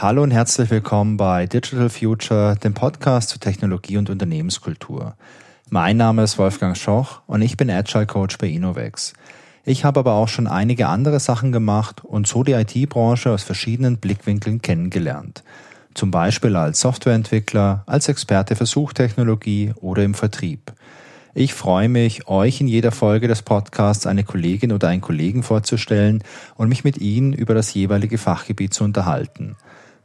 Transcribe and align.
Hallo 0.00 0.22
und 0.22 0.30
herzlich 0.30 0.70
willkommen 0.70 1.16
bei 1.16 1.48
Digital 1.48 1.90
Future, 1.90 2.54
dem 2.54 2.72
Podcast 2.72 3.30
zu 3.30 3.40
Technologie 3.40 3.96
und 3.96 4.08
Unternehmenskultur. 4.08 5.16
Mein 5.70 5.96
Name 5.96 6.22
ist 6.22 6.38
Wolfgang 6.38 6.76
Schoch 6.76 7.22
und 7.26 7.42
ich 7.42 7.56
bin 7.56 7.68
Agile 7.68 8.06
Coach 8.06 8.38
bei 8.38 8.46
Innovex. 8.46 9.14
Ich 9.64 9.84
habe 9.84 9.98
aber 9.98 10.12
auch 10.12 10.28
schon 10.28 10.46
einige 10.46 10.86
andere 10.86 11.18
Sachen 11.18 11.50
gemacht 11.50 12.04
und 12.04 12.28
so 12.28 12.44
die 12.44 12.52
IT-Branche 12.52 13.32
aus 13.32 13.42
verschiedenen 13.42 13.96
Blickwinkeln 13.96 14.62
kennengelernt. 14.62 15.42
Zum 15.94 16.12
Beispiel 16.12 16.54
als 16.54 16.78
Softwareentwickler, 16.78 17.82
als 17.86 18.08
Experte 18.08 18.54
für 18.54 18.66
Suchtechnologie 18.66 19.72
oder 19.80 20.04
im 20.04 20.14
Vertrieb. 20.14 20.74
Ich 21.34 21.54
freue 21.54 21.88
mich, 21.88 22.28
euch 22.28 22.60
in 22.60 22.68
jeder 22.68 22.92
Folge 22.92 23.26
des 23.26 23.42
Podcasts 23.42 24.06
eine 24.06 24.22
Kollegin 24.22 24.70
oder 24.70 24.86
einen 24.86 25.00
Kollegen 25.00 25.42
vorzustellen 25.42 26.22
und 26.54 26.68
mich 26.68 26.84
mit 26.84 26.98
ihnen 26.98 27.32
über 27.32 27.54
das 27.54 27.74
jeweilige 27.74 28.16
Fachgebiet 28.16 28.72
zu 28.72 28.84
unterhalten. 28.84 29.56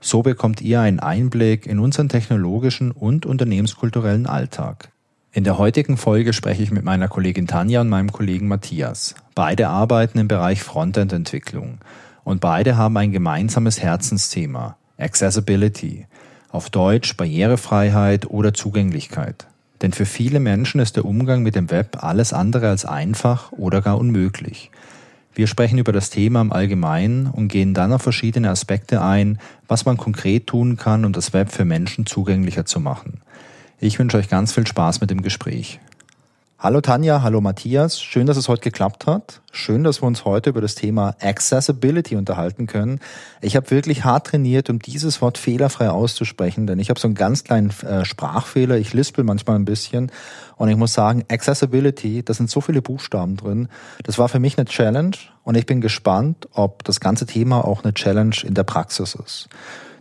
So 0.05 0.21
bekommt 0.21 0.59
ihr 0.59 0.81
einen 0.81 0.99
Einblick 0.99 1.65
in 1.65 1.79
unseren 1.79 2.09
technologischen 2.09 2.91
und 2.91 3.25
unternehmenskulturellen 3.25 4.27
Alltag. 4.27 4.89
In 5.31 5.45
der 5.45 5.57
heutigen 5.57 5.95
Folge 5.95 6.33
spreche 6.33 6.61
ich 6.61 6.71
mit 6.71 6.83
meiner 6.83 7.07
Kollegin 7.07 7.47
Tanja 7.47 7.79
und 7.79 7.87
meinem 7.87 8.11
Kollegen 8.11 8.49
Matthias. 8.49 9.15
Beide 9.33 9.69
arbeiten 9.69 10.19
im 10.19 10.27
Bereich 10.27 10.61
Frontend-Entwicklung 10.61 11.77
und 12.25 12.41
beide 12.41 12.75
haben 12.75 12.97
ein 12.97 13.13
gemeinsames 13.13 13.81
Herzensthema, 13.81 14.75
Accessibility, 14.97 16.05
auf 16.49 16.69
Deutsch 16.69 17.15
Barrierefreiheit 17.15 18.29
oder 18.29 18.53
Zugänglichkeit. 18.53 19.47
Denn 19.81 19.93
für 19.93 20.05
viele 20.05 20.41
Menschen 20.41 20.81
ist 20.81 20.97
der 20.97 21.05
Umgang 21.05 21.43
mit 21.43 21.55
dem 21.55 21.71
Web 21.71 22.03
alles 22.03 22.33
andere 22.33 22.67
als 22.67 22.83
einfach 22.83 23.53
oder 23.53 23.81
gar 23.81 23.97
unmöglich. 23.97 24.69
Wir 25.35 25.47
sprechen 25.47 25.79
über 25.79 25.91
das 25.91 26.11
Thema 26.11 26.41
im 26.41 26.51
Allgemeinen 26.51 27.25
und 27.25 27.47
gehen 27.47 27.73
dann 27.73 27.91
auf 27.91 28.03
verschiedene 28.03 28.51
Aspekte 28.51 29.01
ein, 29.01 29.39
was 29.67 29.85
man 29.85 29.97
konkret 29.97 30.45
tun 30.45 30.77
kann, 30.77 31.05
um 31.05 31.13
das 31.13 31.33
Web 31.33 31.51
für 31.51 31.65
Menschen 31.65 32.05
zugänglicher 32.05 32.65
zu 32.65 32.79
machen. 32.79 33.21
Ich 33.79 33.97
wünsche 33.97 34.17
euch 34.17 34.29
ganz 34.29 34.53
viel 34.53 34.67
Spaß 34.67 35.01
mit 35.01 35.09
dem 35.09 35.23
Gespräch. 35.23 35.79
Hallo 36.59 36.79
Tanja, 36.79 37.23
hallo 37.23 37.41
Matthias. 37.41 38.01
Schön, 38.01 38.25
dass 38.25 38.37
es 38.37 38.47
heute 38.47 38.61
geklappt 38.61 39.05
hat. 39.05 39.41
Schön, 39.51 39.83
dass 39.83 40.01
wir 40.01 40.07
uns 40.07 40.23
heute 40.23 40.51
über 40.51 40.61
das 40.61 40.75
Thema 40.75 41.13
Accessibility 41.19 42.15
unterhalten 42.15 42.67
können. 42.67 43.01
Ich 43.41 43.57
habe 43.57 43.69
wirklich 43.69 44.05
hart 44.05 44.27
trainiert, 44.27 44.69
um 44.69 44.79
dieses 44.79 45.21
Wort 45.21 45.37
fehlerfrei 45.37 45.89
auszusprechen, 45.89 46.65
denn 46.65 46.79
ich 46.79 46.89
habe 46.89 47.01
so 47.01 47.07
einen 47.09 47.15
ganz 47.15 47.43
kleinen 47.43 47.71
äh, 47.81 48.05
Sprachfehler. 48.05 48.77
Ich 48.77 48.93
lispel 48.93 49.25
manchmal 49.25 49.57
ein 49.57 49.65
bisschen 49.65 50.09
und 50.63 50.69
ich 50.69 50.77
muss 50.77 50.93
sagen, 50.93 51.25
Accessibility, 51.29 52.23
da 52.23 52.33
sind 52.33 52.49
so 52.49 52.61
viele 52.61 52.81
Buchstaben 52.81 53.35
drin. 53.35 53.67
Das 54.03 54.17
war 54.17 54.29
für 54.29 54.39
mich 54.39 54.57
eine 54.57 54.63
Challenge 54.63 55.17
und 55.43 55.55
ich 55.55 55.65
bin 55.65 55.81
gespannt, 55.81 56.47
ob 56.53 56.85
das 56.85 57.01
ganze 57.01 57.25
Thema 57.25 57.65
auch 57.65 57.83
eine 57.83 57.93
Challenge 57.93 58.37
in 58.45 58.53
der 58.53 58.63
Praxis 58.63 59.13
ist. 59.13 59.49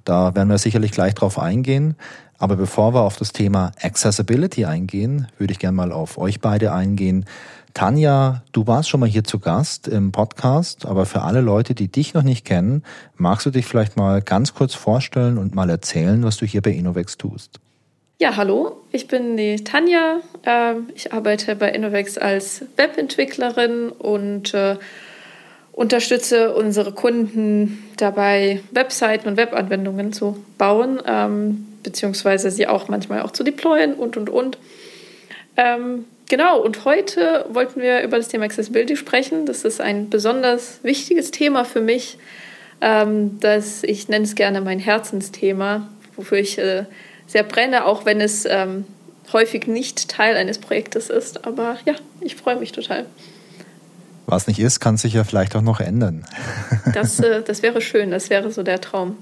Da 0.05 0.37
werden 0.37 0.51
wir 0.51 0.59
sicherlich 0.59 0.93
gleich 0.93 1.15
drauf 1.15 1.41
eingehen. 1.41 1.97
Aber 2.39 2.55
bevor 2.55 2.95
wir 2.95 3.01
auf 3.01 3.17
das 3.17 3.33
Thema 3.33 3.73
Accessibility 3.83 4.65
eingehen, 4.65 5.27
würde 5.37 5.53
ich 5.53 5.59
gerne 5.59 5.75
mal 5.75 5.91
auf 5.91 6.17
euch 6.17 6.41
beide 6.41 6.73
eingehen. 6.73 7.27
Tanja, 7.75 8.45
du 8.53 8.69
warst 8.69 8.89
schon 8.89 9.01
mal 9.01 9.09
hier 9.09 9.25
zu 9.25 9.41
Gast 9.41 9.89
im 9.89 10.13
Podcast, 10.13 10.87
aber 10.87 11.07
für 11.07 11.23
alle 11.23 11.41
Leute, 11.41 11.75
die 11.75 11.91
dich 11.91 12.15
noch 12.15 12.23
nicht 12.23 12.45
kennen, 12.45 12.85
magst 13.17 13.47
du 13.47 13.51
dich 13.51 13.67
vielleicht 13.67 13.97
mal 13.97 14.23
ganz 14.23 14.55
kurz 14.55 14.75
vorstellen 14.75 15.39
und 15.39 15.57
mal 15.57 15.69
erzählen, 15.71 16.23
was 16.23 16.37
du 16.37 16.47
hier 16.47 16.63
bei 16.63 16.71
Innovex 16.71 17.19
tust? 17.19 17.59
Ja, 18.21 18.37
hallo, 18.37 18.82
ich 18.93 19.09
bin 19.09 19.37
die 19.37 19.65
Tanja. 19.65 20.21
Ähm, 20.45 20.91
ich 20.95 21.13
arbeite 21.13 21.57
bei 21.57 21.71
Innovex 21.71 22.19
als 22.19 22.65
Webentwicklerin 22.77 23.89
und 23.89 24.53
äh, 24.55 24.77
unterstütze 25.73 26.55
unsere 26.55 26.93
Kunden 26.93 27.91
dabei, 27.97 28.61
Webseiten 28.71 29.29
und 29.29 29.37
Webanwendungen 29.39 30.13
zu 30.13 30.45
bauen. 30.59 31.01
Ähm, 31.07 31.67
beziehungsweise 31.83 32.51
sie 32.51 32.67
auch 32.67 32.89
manchmal 32.89 33.23
auch 33.23 33.33
zu 33.33 33.43
deployen 33.43 33.95
und, 33.95 34.17
und, 34.17 34.29
und. 34.29 34.59
Ähm, 35.57 36.05
genau, 36.29 36.61
und 36.61 36.85
heute 36.85 37.47
wollten 37.49 37.81
wir 37.81 38.03
über 38.03 38.19
das 38.19 38.29
Thema 38.29 38.45
Accessibility 38.45 38.97
sprechen. 38.97 39.47
Das 39.47 39.65
ist 39.65 39.81
ein 39.81 40.11
besonders 40.11 40.81
wichtiges 40.83 41.31
Thema 41.31 41.65
für 41.65 41.81
mich, 41.81 42.19
das 42.81 43.85
ich 43.85 44.09
nenne 44.09 44.25
es 44.25 44.35
gerne 44.35 44.61
mein 44.61 44.81
Herzensthema, 44.81 45.89
wofür 46.17 46.39
ich 46.39 46.59
äh, 46.59 46.85
sehr 47.33 47.45
brenne, 47.45 47.87
auch 47.87 48.05
wenn 48.05 48.21
es 48.21 48.45
ähm, 48.45 48.85
häufig 49.33 49.67
nicht 49.67 50.09
Teil 50.09 50.37
eines 50.37 50.59
Projektes 50.59 51.09
ist. 51.09 51.47
Aber 51.47 51.79
ja, 51.87 51.95
ich 52.21 52.37
freue 52.37 52.57
mich 52.57 52.73
total. 52.73 53.07
Was 54.27 54.47
nicht 54.47 54.61
ist, 54.61 54.81
kann 54.81 54.99
sich 54.99 55.15
ja 55.15 55.25
vielleicht 55.25 55.57
auch 55.57 55.63
noch 55.63 55.81
ändern. 55.81 56.27
das, 56.93 57.21
äh, 57.21 57.43
das 57.43 57.63
wäre 57.63 57.81
schön, 57.81 58.11
das 58.11 58.29
wäre 58.29 58.51
so 58.51 58.63
der 58.63 58.83
Traum. 58.83 59.17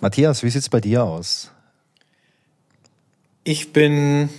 Matthias, 0.00 0.42
wie 0.42 0.48
sieht 0.48 0.62
es 0.62 0.68
bei 0.70 0.80
dir 0.80 1.04
aus? 1.04 1.50
Ich 3.44 3.74
bin 3.74 4.30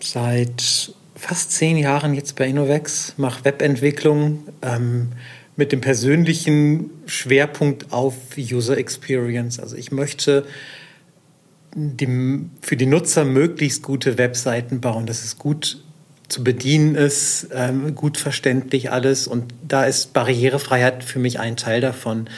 seit 0.00 0.94
fast 1.16 1.50
zehn 1.50 1.76
Jahren 1.76 2.14
jetzt 2.14 2.36
bei 2.36 2.46
Innovex, 2.46 3.14
mache 3.16 3.44
Webentwicklung 3.44 4.46
ähm, 4.62 5.10
mit 5.56 5.72
dem 5.72 5.80
persönlichen 5.80 6.90
Schwerpunkt 7.06 7.92
auf 7.92 8.14
User 8.36 8.78
Experience. 8.78 9.58
Also 9.58 9.74
ich 9.74 9.90
möchte 9.90 10.46
die, 11.74 12.40
für 12.60 12.76
die 12.76 12.86
Nutzer 12.86 13.24
möglichst 13.24 13.82
gute 13.82 14.18
Webseiten 14.18 14.80
bauen, 14.80 15.06
dass 15.06 15.24
es 15.24 15.38
gut 15.38 15.82
zu 16.28 16.42
bedienen 16.42 16.94
ist, 16.94 17.48
ähm, 17.52 17.94
gut 17.94 18.16
verständlich 18.16 18.90
alles. 18.90 19.26
Und 19.26 19.52
da 19.66 19.84
ist 19.84 20.12
Barrierefreiheit 20.12 21.04
für 21.04 21.18
mich 21.18 21.38
ein 21.38 21.56
Teil 21.56 21.80
davon, 21.80 22.28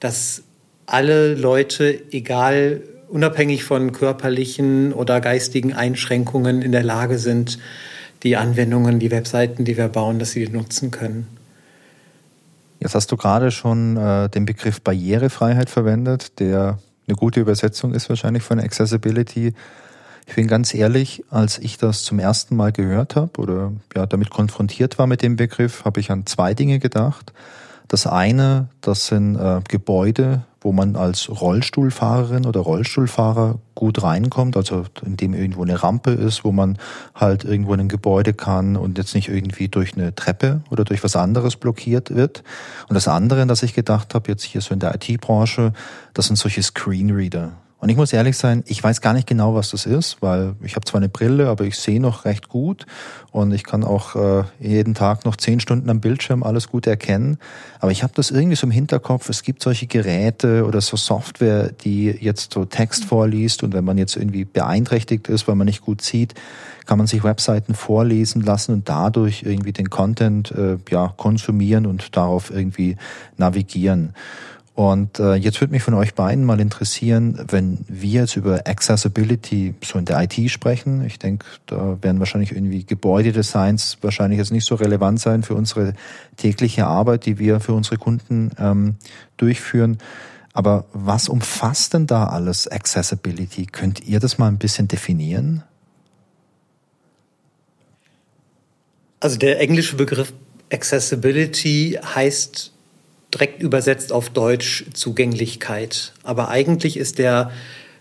dass 0.00 0.42
alle 0.86 1.34
Leute, 1.34 2.00
egal 2.10 2.82
unabhängig 3.08 3.64
von 3.64 3.92
körperlichen 3.92 4.92
oder 4.92 5.20
geistigen 5.20 5.72
Einschränkungen, 5.72 6.62
in 6.62 6.72
der 6.72 6.82
Lage 6.82 7.18
sind, 7.18 7.58
die 8.22 8.36
Anwendungen, 8.36 8.98
die 8.98 9.10
Webseiten, 9.10 9.64
die 9.64 9.76
wir 9.76 9.88
bauen, 9.88 10.18
dass 10.18 10.32
sie 10.32 10.44
die 10.44 10.52
nutzen 10.52 10.90
können. 10.90 11.26
Jetzt 12.80 12.94
hast 12.94 13.10
du 13.10 13.16
gerade 13.16 13.50
schon 13.50 13.96
äh, 13.96 14.28
den 14.28 14.44
Begriff 14.44 14.80
Barrierefreiheit 14.80 15.70
verwendet, 15.70 16.38
der 16.38 16.78
eine 17.08 17.16
gute 17.16 17.40
Übersetzung 17.40 17.94
ist 17.94 18.08
wahrscheinlich 18.08 18.42
von 18.42 18.60
Accessibility. 18.60 19.54
Ich 20.26 20.34
bin 20.34 20.46
ganz 20.46 20.74
ehrlich, 20.74 21.24
als 21.30 21.58
ich 21.58 21.78
das 21.78 22.02
zum 22.02 22.18
ersten 22.18 22.54
Mal 22.54 22.70
gehört 22.70 23.16
habe 23.16 23.40
oder 23.40 23.72
ja 23.96 24.04
damit 24.06 24.30
konfrontiert 24.30 24.98
war 24.98 25.06
mit 25.06 25.22
dem 25.22 25.36
Begriff, 25.36 25.84
habe 25.84 26.00
ich 26.00 26.10
an 26.10 26.26
zwei 26.26 26.52
Dinge 26.52 26.78
gedacht. 26.78 27.32
Das 27.88 28.06
eine, 28.06 28.68
das 28.82 29.06
sind 29.06 29.36
äh, 29.36 29.62
Gebäude, 29.66 30.42
wo 30.60 30.72
man 30.72 30.96
als 30.96 31.28
Rollstuhlfahrerin 31.28 32.44
oder 32.44 32.60
Rollstuhlfahrer 32.60 33.58
gut 33.74 34.02
reinkommt, 34.02 34.56
also 34.56 34.84
in 35.04 35.16
dem 35.16 35.34
irgendwo 35.34 35.62
eine 35.62 35.82
Rampe 35.82 36.10
ist, 36.10 36.44
wo 36.44 36.50
man 36.50 36.78
halt 37.14 37.44
irgendwo 37.44 37.74
in 37.74 37.80
ein 37.80 37.88
Gebäude 37.88 38.34
kann 38.34 38.76
und 38.76 38.98
jetzt 38.98 39.14
nicht 39.14 39.28
irgendwie 39.28 39.68
durch 39.68 39.94
eine 39.94 40.14
Treppe 40.14 40.62
oder 40.70 40.84
durch 40.84 41.04
was 41.04 41.14
anderes 41.14 41.56
blockiert 41.56 42.14
wird. 42.14 42.42
Und 42.88 42.94
das 42.94 43.06
andere, 43.06 43.46
das 43.46 43.62
ich 43.62 43.74
gedacht 43.74 44.14
habe, 44.14 44.30
jetzt 44.30 44.42
hier 44.42 44.60
so 44.60 44.74
in 44.74 44.80
der 44.80 44.94
IT-Branche, 44.96 45.72
das 46.12 46.26
sind 46.26 46.36
solche 46.36 46.62
Screenreader. 46.62 47.52
Und 47.80 47.90
ich 47.90 47.96
muss 47.96 48.12
ehrlich 48.12 48.36
sein, 48.36 48.64
ich 48.66 48.82
weiß 48.82 49.00
gar 49.00 49.12
nicht 49.12 49.28
genau, 49.28 49.54
was 49.54 49.70
das 49.70 49.86
ist, 49.86 50.20
weil 50.20 50.56
ich 50.62 50.74
habe 50.74 50.84
zwar 50.84 50.98
eine 50.98 51.08
Brille, 51.08 51.48
aber 51.48 51.64
ich 51.64 51.76
sehe 51.76 52.00
noch 52.00 52.24
recht 52.24 52.48
gut 52.48 52.86
und 53.30 53.52
ich 53.52 53.62
kann 53.62 53.84
auch 53.84 54.16
äh, 54.16 54.42
jeden 54.58 54.94
Tag 54.94 55.24
noch 55.24 55.36
zehn 55.36 55.60
Stunden 55.60 55.88
am 55.88 56.00
Bildschirm 56.00 56.42
alles 56.42 56.68
gut 56.68 56.88
erkennen. 56.88 57.38
Aber 57.78 57.92
ich 57.92 58.02
habe 58.02 58.12
das 58.16 58.32
irgendwie 58.32 58.56
so 58.56 58.66
im 58.66 58.72
Hinterkopf, 58.72 59.28
es 59.28 59.44
gibt 59.44 59.62
solche 59.62 59.86
Geräte 59.86 60.66
oder 60.66 60.80
so 60.80 60.96
Software, 60.96 61.70
die 61.70 62.06
jetzt 62.06 62.52
so 62.52 62.64
Text 62.64 63.04
vorliest 63.04 63.62
und 63.62 63.74
wenn 63.74 63.84
man 63.84 63.96
jetzt 63.96 64.16
irgendwie 64.16 64.44
beeinträchtigt 64.44 65.28
ist, 65.28 65.46
weil 65.46 65.54
man 65.54 65.66
nicht 65.66 65.82
gut 65.82 66.02
sieht, 66.02 66.34
kann 66.84 66.98
man 66.98 67.06
sich 67.06 67.22
Webseiten 67.22 67.74
vorlesen 67.74 68.42
lassen 68.42 68.72
und 68.72 68.88
dadurch 68.88 69.44
irgendwie 69.44 69.72
den 69.72 69.88
Content 69.88 70.50
äh, 70.50 70.78
ja 70.90 71.12
konsumieren 71.16 71.86
und 71.86 72.16
darauf 72.16 72.50
irgendwie 72.50 72.96
navigieren. 73.36 74.14
Und 74.78 75.18
äh, 75.18 75.34
jetzt 75.34 75.60
würde 75.60 75.72
mich 75.72 75.82
von 75.82 75.94
euch 75.94 76.14
beiden 76.14 76.44
mal 76.44 76.60
interessieren, 76.60 77.44
wenn 77.50 77.78
wir 77.88 78.20
jetzt 78.20 78.36
über 78.36 78.62
Accessibility 78.64 79.74
so 79.84 79.98
in 79.98 80.04
der 80.04 80.22
IT 80.22 80.52
sprechen. 80.52 81.04
Ich 81.04 81.18
denke, 81.18 81.44
da 81.66 82.00
werden 82.00 82.20
wahrscheinlich 82.20 82.52
irgendwie 82.52 82.84
Gebäudedesigns 82.84 83.98
wahrscheinlich 84.02 84.38
jetzt 84.38 84.52
nicht 84.52 84.64
so 84.64 84.76
relevant 84.76 85.18
sein 85.18 85.42
für 85.42 85.56
unsere 85.56 85.94
tägliche 86.36 86.86
Arbeit, 86.86 87.26
die 87.26 87.40
wir 87.40 87.58
für 87.58 87.72
unsere 87.72 87.96
Kunden 87.96 88.52
ähm, 88.56 88.94
durchführen. 89.36 89.98
Aber 90.52 90.84
was 90.92 91.28
umfasst 91.28 91.94
denn 91.94 92.06
da 92.06 92.28
alles 92.28 92.68
Accessibility? 92.68 93.66
Könnt 93.66 94.06
ihr 94.06 94.20
das 94.20 94.38
mal 94.38 94.46
ein 94.46 94.58
bisschen 94.58 94.86
definieren? 94.86 95.64
Also 99.18 99.38
der 99.38 99.58
englische 99.58 99.96
Begriff 99.96 100.32
Accessibility 100.70 101.98
heißt 102.14 102.77
direkt 103.34 103.62
übersetzt 103.62 104.12
auf 104.12 104.30
Deutsch 104.30 104.84
Zugänglichkeit. 104.94 106.12
Aber 106.22 106.48
eigentlich 106.48 106.96
ist 106.96 107.18
der 107.18 107.50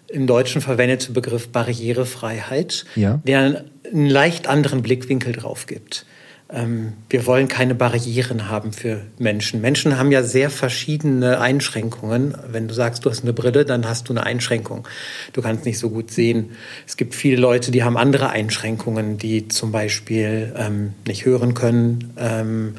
im 0.10 0.26
Deutschen 0.26 0.62
verwendete 0.62 1.12
Begriff 1.12 1.50
Barrierefreiheit, 1.50 2.86
ja. 2.96 3.20
der 3.26 3.66
einen 3.92 4.10
leicht 4.10 4.48
anderen 4.48 4.82
Blickwinkel 4.82 5.34
drauf 5.34 5.66
gibt. 5.66 6.06
ähm, 6.50 6.94
wir 7.10 7.26
wollen 7.26 7.48
keine 7.48 7.76
Barrieren 7.76 8.50
haben 8.50 8.72
für 8.72 9.02
Menschen. 9.18 9.60
Menschen 9.60 9.98
haben 9.98 10.12
ja 10.12 10.24
sehr 10.24 10.50
verschiedene 10.50 11.40
Einschränkungen. 11.42 12.38
Wenn 12.50 12.68
du 12.68 12.74
sagst, 12.74 13.06
du 13.06 13.10
hast 13.10 13.24
eine 13.24 13.34
Brille, 13.34 13.66
dann 13.66 13.88
hast 13.88 14.08
du 14.08 14.14
eine 14.14 14.26
Einschränkung. 14.26 14.88
Du 15.34 15.42
kannst 15.42 15.66
nicht 15.66 15.78
so 15.78 15.90
gut 15.90 16.12
sehen. 16.12 16.52
Es 16.86 16.96
gibt 16.96 17.16
viele 17.16 17.38
Leute, 17.38 17.72
die 17.72 17.84
haben 17.84 17.98
andere 17.98 18.30
Einschränkungen, 18.30 19.18
die 19.18 19.50
zum 19.50 19.72
Beispiel 19.72 20.54
ähm, 20.58 20.94
nicht 21.06 21.26
hören 21.26 21.54
können. 21.54 22.14
Ähm, 22.18 22.76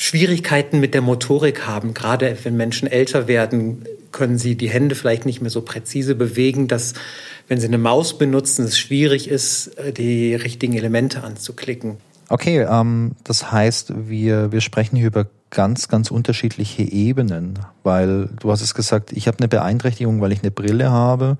Schwierigkeiten 0.00 0.78
mit 0.78 0.94
der 0.94 1.02
Motorik 1.02 1.66
haben. 1.66 1.92
Gerade 1.92 2.38
wenn 2.44 2.56
Menschen 2.56 2.86
älter 2.86 3.26
werden, 3.26 3.84
können 4.12 4.38
sie 4.38 4.54
die 4.54 4.70
Hände 4.70 4.94
vielleicht 4.94 5.26
nicht 5.26 5.40
mehr 5.40 5.50
so 5.50 5.60
präzise 5.60 6.14
bewegen, 6.14 6.68
dass 6.68 6.94
wenn 7.48 7.58
sie 7.58 7.66
eine 7.66 7.78
Maus 7.78 8.16
benutzen, 8.16 8.64
es 8.64 8.78
schwierig 8.78 9.28
ist, 9.28 9.72
die 9.96 10.36
richtigen 10.36 10.74
Elemente 10.74 11.24
anzuklicken. 11.24 11.96
Okay, 12.28 12.60
ähm, 12.60 13.16
das 13.24 13.50
heißt, 13.50 14.08
wir, 14.08 14.52
wir 14.52 14.60
sprechen 14.60 14.94
hier 14.94 15.08
über 15.08 15.26
ganz, 15.50 15.88
ganz 15.88 16.12
unterschiedliche 16.12 16.82
Ebenen, 16.82 17.58
weil 17.82 18.28
du 18.38 18.52
hast 18.52 18.60
es 18.60 18.74
gesagt, 18.74 19.12
ich 19.12 19.26
habe 19.26 19.38
eine 19.38 19.48
Beeinträchtigung, 19.48 20.20
weil 20.20 20.30
ich 20.30 20.42
eine 20.42 20.52
Brille 20.52 20.92
habe 20.92 21.38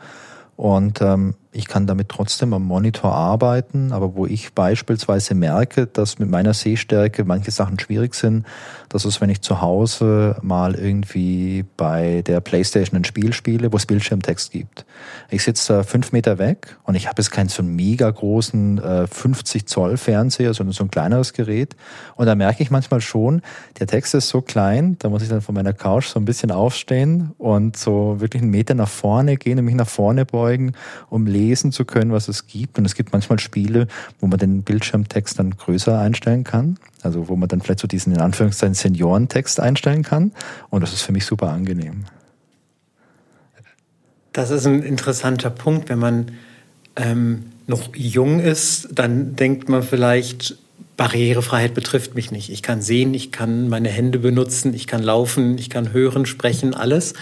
und 0.57 1.01
ähm, 1.01 1.35
ich 1.51 1.67
kann 1.67 1.87
damit 1.87 2.09
trotzdem 2.11 2.53
am 2.53 2.65
Monitor 2.65 3.13
arbeiten, 3.13 3.93
aber 3.93 4.15
wo 4.15 4.27
ich 4.27 4.53
beispielsweise 4.53 5.35
merke, 5.35 5.87
dass 5.87 6.19
mit 6.19 6.29
meiner 6.29 6.53
Sehstärke 6.53 7.25
manche 7.25 7.51
Sachen 7.51 7.79
schwierig 7.79 8.15
sind, 8.15 8.45
das 8.91 9.05
ist, 9.05 9.21
wenn 9.21 9.31
ich 9.31 9.41
zu 9.41 9.61
Hause 9.61 10.37
mal 10.43 10.75
irgendwie 10.75 11.65
bei 11.77 12.23
der 12.27 12.41
Playstation 12.41 13.01
ein 13.01 13.05
Spiel 13.05 13.33
spiele, 13.33 13.73
wo 13.73 13.77
es 13.77 13.87
Bildschirmtext 13.87 14.51
gibt. 14.51 14.85
Ich 15.31 15.43
sitze 15.43 15.75
da 15.75 15.83
fünf 15.83 16.13
Meter 16.13 16.39
weg 16.39 16.77
und 16.85 16.95
ich 16.95 17.07
habe 17.07 17.21
jetzt 17.21 17.31
keinen 17.31 17.49
so 17.49 17.63
mega 17.63 18.11
großen 18.11 18.79
äh, 18.79 19.07
50 19.07 19.67
Zoll 19.67 19.97
Fernseher, 19.97 20.53
sondern 20.53 20.73
so 20.73 20.85
ein 20.85 20.91
kleineres 20.91 21.33
Gerät. 21.33 21.77
Und 22.17 22.27
da 22.27 22.35
merke 22.35 22.63
ich 22.63 22.71
manchmal 22.71 23.01
schon, 23.01 23.43
der 23.79 23.87
Text 23.87 24.15
ist 24.15 24.29
so 24.29 24.43
klein, 24.43 24.97
da 24.99 25.09
muss 25.09 25.23
ich 25.23 25.29
dann 25.29 25.41
von 25.41 25.55
meiner 25.55 25.73
Couch 25.73 26.09
so 26.09 26.19
ein 26.19 26.25
bisschen 26.25 26.51
aufstehen 26.51 27.33
und 27.39 27.77
so 27.77 28.17
wirklich 28.21 28.43
einen 28.43 28.51
Meter 28.51 28.75
nach 28.75 28.89
vorne 28.89 29.37
gehen 29.37 29.59
und 29.59 29.65
mich 29.65 29.75
nach 29.75 29.89
vorne 29.89 30.25
beugen, 30.25 30.73
um 31.09 31.27
lesen 31.39 31.73
zu 31.73 31.85
können, 31.85 32.13
was 32.13 32.29
es 32.29 32.47
gibt. 32.47 32.79
Und 32.79 32.85
es 32.85 32.95
gibt 32.95 33.13
manchmal 33.13 33.39
Spiele, 33.39 33.87
wo 34.21 34.27
man 34.27 34.39
den 34.39 34.63
Bildschirmtext 34.63 35.39
dann 35.39 35.57
größer 35.57 35.99
einstellen 35.99 36.45
kann. 36.45 36.79
Also 37.03 37.29
wo 37.29 37.37
man 37.37 37.49
dann 37.49 37.61
vielleicht 37.61 37.81
so 37.81 37.89
diesen 37.89 38.13
in 38.13 38.21
Anführungszeichen 38.21 38.75
Seniorentext 38.75 39.61
einstellen 39.61 40.03
kann. 40.03 40.33
Und 40.71 40.83
das 40.83 40.93
ist 40.93 41.03
für 41.03 41.13
mich 41.13 41.25
super 41.25 41.51
angenehm. 41.51 42.05
Das 44.33 44.51
ist 44.51 44.67
ein 44.67 44.83
interessanter 44.83 45.51
Punkt. 45.51 45.89
Wenn 45.89 45.99
man 45.99 46.33
ähm, 46.97 47.47
noch 47.67 47.95
jung 47.95 48.41
ist, 48.41 48.89
dann 48.93 49.37
denkt 49.37 49.69
man 49.69 49.83
vielleicht, 49.83 50.59
Barrierefreiheit 50.97 51.75
betrifft 51.75 52.15
mich 52.15 52.33
nicht. 52.33 52.51
Ich 52.51 52.63
kann 52.63 52.83
sehen, 52.83 53.15
ich 53.15 53.31
kann 53.31 53.69
meine 53.69 53.89
Hände 53.89 54.19
benutzen, 54.19 54.75
ich 54.75 54.89
kann 54.89 55.03
laufen, 55.03 55.57
ich 55.57 55.71
kann 55.71 55.93
hören, 55.93 56.27
sprechen, 56.27 56.75
alles. 56.75 57.15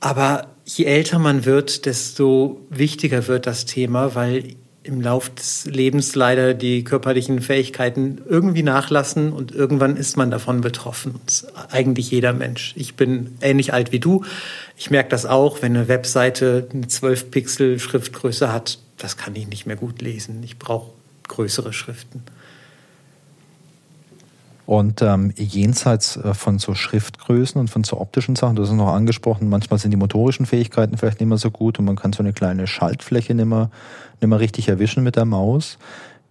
Aber 0.00 0.51
je 0.64 0.84
älter 0.84 1.18
man 1.18 1.44
wird, 1.44 1.86
desto 1.86 2.60
wichtiger 2.70 3.26
wird 3.28 3.46
das 3.46 3.64
Thema, 3.64 4.14
weil 4.14 4.56
im 4.84 5.00
Lauf 5.00 5.30
des 5.30 5.66
Lebens 5.66 6.14
leider 6.14 6.54
die 6.54 6.82
körperlichen 6.82 7.40
Fähigkeiten 7.40 8.20
irgendwie 8.28 8.62
nachlassen 8.64 9.32
und 9.32 9.52
irgendwann 9.52 9.96
ist 9.96 10.16
man 10.16 10.30
davon 10.30 10.60
betroffen. 10.60 11.14
eigentlich 11.70 12.10
jeder 12.10 12.32
Mensch. 12.32 12.74
Ich 12.76 12.94
bin 12.94 13.36
ähnlich 13.40 13.72
alt 13.72 13.92
wie 13.92 14.00
du. 14.00 14.24
Ich 14.76 14.90
merke 14.90 15.10
das 15.10 15.24
auch, 15.24 15.62
wenn 15.62 15.76
eine 15.76 15.88
Webseite 15.88 16.68
eine 16.72 16.88
12 16.88 17.30
Pixel 17.30 17.78
Schriftgröße 17.78 18.52
hat, 18.52 18.78
das 18.98 19.16
kann 19.16 19.36
ich 19.36 19.46
nicht 19.46 19.66
mehr 19.66 19.76
gut 19.76 20.02
lesen. 20.02 20.42
Ich 20.42 20.58
brauche 20.58 20.90
größere 21.28 21.72
Schriften. 21.72 22.22
Und 24.72 25.02
ähm, 25.02 25.34
jenseits 25.36 26.16
äh, 26.16 26.32
von 26.32 26.58
so 26.58 26.74
Schriftgrößen 26.74 27.60
und 27.60 27.68
von 27.68 27.84
so 27.84 28.00
optischen 28.00 28.36
Sachen, 28.36 28.56
du 28.56 28.62
hast 28.62 28.70
es 28.70 28.74
noch 28.74 28.94
angesprochen, 28.94 29.50
manchmal 29.50 29.78
sind 29.78 29.90
die 29.90 29.98
motorischen 29.98 30.46
Fähigkeiten 30.46 30.96
vielleicht 30.96 31.20
nicht 31.20 31.28
mehr 31.28 31.36
so 31.36 31.50
gut 31.50 31.78
und 31.78 31.84
man 31.84 31.96
kann 31.96 32.14
so 32.14 32.22
eine 32.22 32.32
kleine 32.32 32.66
Schaltfläche 32.66 33.34
nicht 33.34 33.44
mehr, 33.44 33.70
nicht 34.22 34.30
mehr 34.30 34.40
richtig 34.40 34.68
erwischen 34.70 35.02
mit 35.02 35.16
der 35.16 35.26
Maus. 35.26 35.76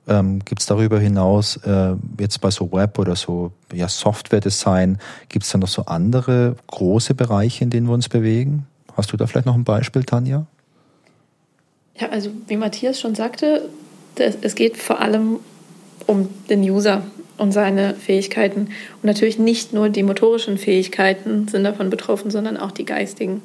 Ähm, 0.07 0.39
gibt 0.43 0.61
es 0.61 0.65
darüber 0.65 0.99
hinaus 0.99 1.57
äh, 1.57 1.93
jetzt 2.19 2.41
bei 2.41 2.49
so 2.49 2.71
Web 2.71 2.97
oder 2.97 3.15
so 3.15 3.51
ja, 3.71 3.87
Software-Design, 3.87 4.97
gibt 5.29 5.45
es 5.45 5.51
da 5.51 5.59
noch 5.59 5.67
so 5.67 5.85
andere 5.85 6.55
große 6.65 7.13
Bereiche, 7.13 7.63
in 7.63 7.69
denen 7.69 7.85
wir 7.85 7.93
uns 7.93 8.09
bewegen? 8.09 8.65
Hast 8.97 9.13
du 9.13 9.17
da 9.17 9.27
vielleicht 9.27 9.45
noch 9.45 9.53
ein 9.53 9.65
Beispiel, 9.65 10.03
Tanja? 10.03 10.47
Ja, 11.95 12.09
also 12.09 12.31
wie 12.47 12.57
Matthias 12.57 12.99
schon 12.99 13.13
sagte, 13.13 13.69
es 14.15 14.55
geht 14.55 14.77
vor 14.77 14.99
allem 14.99 15.37
um 16.07 16.27
den 16.49 16.63
User 16.63 17.03
und 17.37 17.51
seine 17.51 17.95
Fähigkeiten. 17.95 18.67
Und 19.01 19.03
natürlich 19.03 19.39
nicht 19.39 19.73
nur 19.73 19.89
die 19.89 20.03
motorischen 20.03 20.57
Fähigkeiten 20.57 21.47
sind 21.47 21.63
davon 21.63 21.89
betroffen, 21.89 22.31
sondern 22.31 22.57
auch 22.57 22.71
die 22.71 22.85
geistigen. 22.85 23.41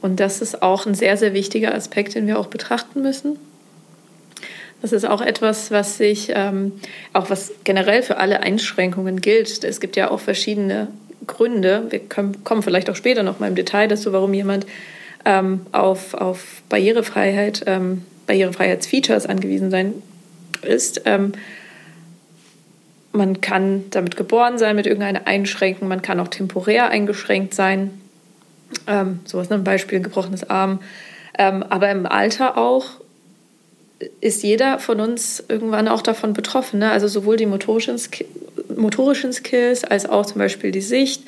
Und 0.00 0.20
das 0.20 0.42
ist 0.42 0.62
auch 0.62 0.86
ein 0.86 0.94
sehr, 0.94 1.16
sehr 1.16 1.32
wichtiger 1.32 1.74
Aspekt, 1.74 2.14
den 2.14 2.26
wir 2.26 2.38
auch 2.38 2.48
betrachten 2.48 3.02
müssen. 3.02 3.38
Das 4.82 4.92
ist 4.92 5.06
auch 5.06 5.22
etwas, 5.22 5.70
was 5.70 5.96
sich, 5.96 6.30
ähm, 6.34 6.72
auch 7.14 7.30
was 7.30 7.52
generell 7.64 8.02
für 8.02 8.18
alle 8.18 8.40
Einschränkungen 8.40 9.22
gilt. 9.22 9.64
Es 9.64 9.80
gibt 9.80 9.96
ja 9.96 10.10
auch 10.10 10.20
verschiedene 10.20 10.88
Gründe. 11.26 11.84
Wir 11.88 12.00
können, 12.00 12.44
kommen 12.44 12.62
vielleicht 12.62 12.90
auch 12.90 12.96
später 12.96 13.22
noch 13.22 13.40
mal 13.40 13.48
im 13.48 13.54
Detail 13.54 13.88
dazu, 13.88 14.12
warum 14.12 14.34
jemand 14.34 14.66
ähm, 15.24 15.60
auf, 15.72 16.12
auf 16.12 16.62
Barrierefreiheit, 16.68 17.62
ähm, 17.66 18.02
Barrierefreiheitsfeatures 18.26 19.24
angewiesen 19.24 19.70
sein 19.70 19.94
ist. 20.60 21.00
Man 23.14 23.40
kann 23.40 23.84
damit 23.90 24.16
geboren 24.16 24.58
sein, 24.58 24.74
mit 24.74 24.86
irgendeiner 24.86 25.26
Einschränkung. 25.26 25.86
Man 25.86 26.02
kann 26.02 26.18
auch 26.18 26.28
temporär 26.28 26.88
eingeschränkt 26.88 27.54
sein. 27.54 28.00
Ähm, 28.88 29.20
sowas, 29.24 29.50
ein 29.52 29.62
Beispiel, 29.62 30.00
gebrochenes 30.00 30.50
Arm. 30.50 30.80
Ähm, 31.38 31.62
aber 31.62 31.90
im 31.90 32.06
Alter 32.06 32.58
auch 32.58 32.86
ist 34.20 34.42
jeder 34.42 34.80
von 34.80 35.00
uns 35.00 35.44
irgendwann 35.48 35.86
auch 35.86 36.02
davon 36.02 36.32
betroffen. 36.32 36.80
Ne? 36.80 36.90
Also 36.90 37.06
sowohl 37.06 37.36
die 37.36 37.46
motorischen, 37.46 38.00
motorischen 38.76 39.32
Skills 39.32 39.84
als 39.84 40.06
auch 40.06 40.26
zum 40.26 40.40
Beispiel 40.40 40.72
die 40.72 40.80
Sicht, 40.80 41.22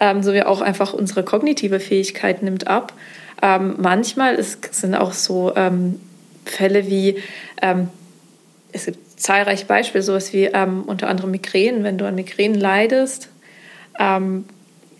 ähm, 0.00 0.22
sowie 0.22 0.42
auch 0.42 0.62
einfach 0.62 0.94
unsere 0.94 1.22
kognitive 1.22 1.78
Fähigkeit 1.78 2.42
nimmt 2.42 2.66
ab. 2.66 2.94
Ähm, 3.42 3.74
manchmal 3.78 4.34
ist, 4.36 4.74
sind 4.74 4.94
auch 4.94 5.12
so 5.12 5.52
ähm, 5.56 6.00
Fälle 6.44 6.86
wie, 6.86 7.18
ähm, 7.60 7.88
es 8.72 8.86
gibt 8.86 9.07
zahlreiche 9.18 9.66
Beispiele, 9.66 10.02
sowas 10.02 10.32
wie 10.32 10.44
ähm, 10.44 10.82
unter 10.86 11.08
anderem 11.08 11.30
Migränen. 11.30 11.84
Wenn 11.84 11.98
du 11.98 12.06
an 12.06 12.14
Migränen 12.14 12.58
leidest, 12.58 13.28
ähm, 13.98 14.44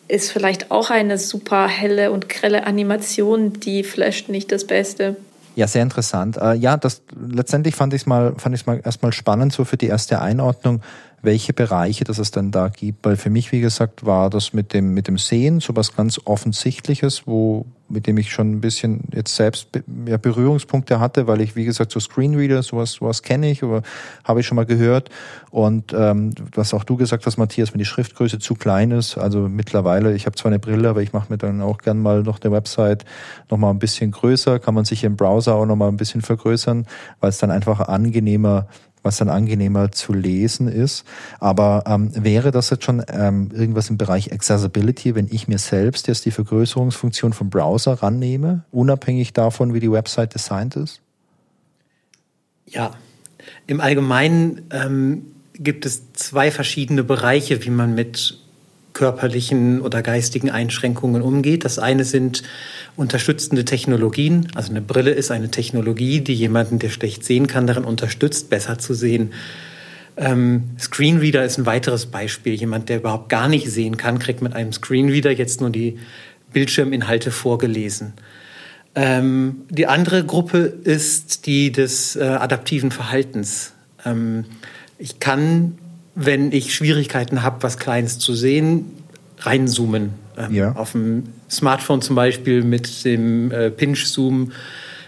ist 0.08 0.32
vielleicht 0.32 0.70
auch 0.70 0.90
eine 0.90 1.18
super 1.18 1.68
helle 1.68 2.10
und 2.10 2.28
grelle 2.28 2.66
Animation, 2.66 3.52
die 3.54 3.84
flasht 3.84 4.28
nicht 4.28 4.50
das 4.50 4.66
Beste. 4.66 5.16
Ja, 5.54 5.66
sehr 5.66 5.82
interessant. 5.82 6.36
Äh, 6.36 6.54
ja, 6.54 6.76
das 6.76 7.02
letztendlich 7.30 7.74
fand 7.74 7.92
ich 7.92 8.02
es 8.02 8.06
mal, 8.06 8.34
mal 8.66 8.80
erstmal 8.84 9.12
spannend, 9.12 9.52
so 9.52 9.64
für 9.64 9.76
die 9.76 9.88
erste 9.88 10.22
Einordnung, 10.22 10.82
welche 11.20 11.52
Bereiche 11.52 12.04
das 12.04 12.18
es 12.18 12.30
denn 12.30 12.50
da 12.50 12.68
gibt. 12.68 13.04
Weil 13.04 13.16
für 13.16 13.28
mich, 13.28 13.50
wie 13.52 13.60
gesagt, 13.60 14.06
war 14.06 14.30
das 14.30 14.52
mit 14.52 14.72
dem, 14.72 14.94
mit 14.94 15.08
dem 15.08 15.18
Sehen 15.18 15.60
so 15.60 15.74
was 15.74 15.96
ganz 15.96 16.20
Offensichtliches, 16.24 17.26
wo, 17.26 17.66
mit 17.88 18.06
dem 18.06 18.18
ich 18.18 18.30
schon 18.30 18.52
ein 18.52 18.60
bisschen 18.60 19.04
jetzt 19.14 19.34
selbst 19.34 19.68
ja, 20.06 20.16
Berührungspunkte 20.16 21.00
hatte, 21.00 21.26
weil 21.26 21.40
ich, 21.40 21.56
wie 21.56 21.64
gesagt, 21.64 21.90
so 21.92 22.00
Screenreader, 22.00 22.62
sowas, 22.62 22.92
sowas 22.92 23.22
kenne 23.22 23.50
ich 23.50 23.62
oder 23.62 23.82
habe 24.24 24.40
ich 24.40 24.46
schon 24.46 24.56
mal 24.56 24.66
gehört. 24.66 25.10
Und 25.50 25.94
ähm, 25.96 26.32
was 26.54 26.74
auch 26.74 26.84
du 26.84 26.96
gesagt 26.96 27.26
hast, 27.26 27.38
Matthias, 27.38 27.72
wenn 27.72 27.78
die 27.78 27.84
Schriftgröße 27.84 28.38
zu 28.38 28.54
klein 28.54 28.90
ist, 28.90 29.16
also 29.16 29.48
mittlerweile, 29.48 30.14
ich 30.14 30.26
habe 30.26 30.36
zwar 30.36 30.50
eine 30.50 30.58
Brille, 30.58 30.88
aber 30.88 31.02
ich 31.02 31.12
mache 31.12 31.32
mir 31.32 31.38
dann 31.38 31.62
auch 31.62 31.78
gern 31.78 31.98
mal 31.98 32.22
noch 32.22 32.40
eine 32.40 32.52
Website 32.52 33.04
noch 33.50 33.58
mal 33.58 33.70
ein 33.70 33.78
bisschen 33.78 34.10
größer, 34.10 34.58
kann 34.58 34.74
man 34.74 34.84
sich 34.84 35.04
im 35.04 35.16
Browser 35.16 35.54
auch 35.54 35.66
noch 35.66 35.76
mal 35.76 35.88
ein 35.88 35.96
bisschen 35.96 36.20
vergrößern, 36.20 36.86
weil 37.20 37.30
es 37.30 37.38
dann 37.38 37.50
einfach 37.50 37.80
angenehmer 37.80 38.68
was 39.02 39.18
dann 39.18 39.28
angenehmer 39.28 39.92
zu 39.92 40.12
lesen 40.12 40.68
ist. 40.68 41.04
Aber 41.40 41.84
ähm, 41.86 42.10
wäre 42.14 42.50
das 42.50 42.70
jetzt 42.70 42.84
schon 42.84 43.02
ähm, 43.08 43.50
irgendwas 43.52 43.90
im 43.90 43.98
Bereich 43.98 44.32
Accessibility, 44.32 45.14
wenn 45.14 45.28
ich 45.30 45.48
mir 45.48 45.58
selbst 45.58 46.08
jetzt 46.08 46.24
die 46.24 46.30
Vergrößerungsfunktion 46.30 47.32
vom 47.32 47.50
Browser 47.50 47.94
rannehme, 47.94 48.64
unabhängig 48.70 49.32
davon, 49.32 49.74
wie 49.74 49.80
die 49.80 49.90
Website 49.90 50.34
designt 50.34 50.76
ist? 50.76 51.00
Ja, 52.66 52.92
im 53.66 53.80
Allgemeinen 53.80 54.62
ähm, 54.70 55.26
gibt 55.54 55.86
es 55.86 56.12
zwei 56.12 56.50
verschiedene 56.50 57.02
Bereiche, 57.04 57.64
wie 57.64 57.70
man 57.70 57.94
mit 57.94 58.38
körperlichen 58.98 59.80
oder 59.80 60.02
geistigen 60.02 60.50
Einschränkungen 60.50 61.22
umgeht. 61.22 61.64
Das 61.64 61.78
eine 61.78 62.02
sind 62.02 62.42
unterstützende 62.96 63.64
Technologien. 63.64 64.48
Also 64.56 64.70
eine 64.70 64.82
Brille 64.82 65.12
ist 65.12 65.30
eine 65.30 65.52
Technologie, 65.52 66.20
die 66.20 66.34
jemanden, 66.34 66.80
der 66.80 66.88
schlecht 66.88 67.24
sehen 67.24 67.46
kann, 67.46 67.68
darin 67.68 67.84
unterstützt, 67.84 68.50
besser 68.50 68.78
zu 68.78 68.94
sehen. 68.94 69.30
Ähm, 70.16 70.70
Screenreader 70.80 71.44
ist 71.44 71.58
ein 71.58 71.66
weiteres 71.66 72.06
Beispiel. 72.06 72.54
Jemand, 72.54 72.88
der 72.88 72.96
überhaupt 72.96 73.28
gar 73.28 73.48
nicht 73.48 73.70
sehen 73.70 73.96
kann, 73.96 74.18
kriegt 74.18 74.42
mit 74.42 74.52
einem 74.52 74.72
Screenreader 74.72 75.30
jetzt 75.30 75.60
nur 75.60 75.70
die 75.70 76.00
Bildschirminhalte 76.52 77.30
vorgelesen. 77.30 78.14
Ähm, 78.96 79.58
die 79.70 79.86
andere 79.86 80.24
Gruppe 80.24 80.58
ist 80.58 81.46
die 81.46 81.70
des 81.70 82.16
äh, 82.16 82.24
adaptiven 82.24 82.90
Verhaltens. 82.90 83.74
Ähm, 84.04 84.44
Ich 85.00 85.20
kann, 85.20 85.78
wenn 86.20 86.50
ich 86.50 86.74
Schwierigkeiten 86.74 87.42
habe, 87.42 87.62
was 87.62 87.78
Kleines 87.78 88.18
zu 88.18 88.34
sehen, 88.34 88.86
reinzoomen. 89.38 90.14
Ähm, 90.36 90.54
ja. 90.54 90.72
Auf 90.72 90.92
dem 90.92 91.24
Smartphone 91.48 92.02
zum 92.02 92.16
Beispiel 92.16 92.64
mit 92.64 93.04
dem 93.04 93.52
äh, 93.52 93.70
Pinch-Zoom 93.70 94.50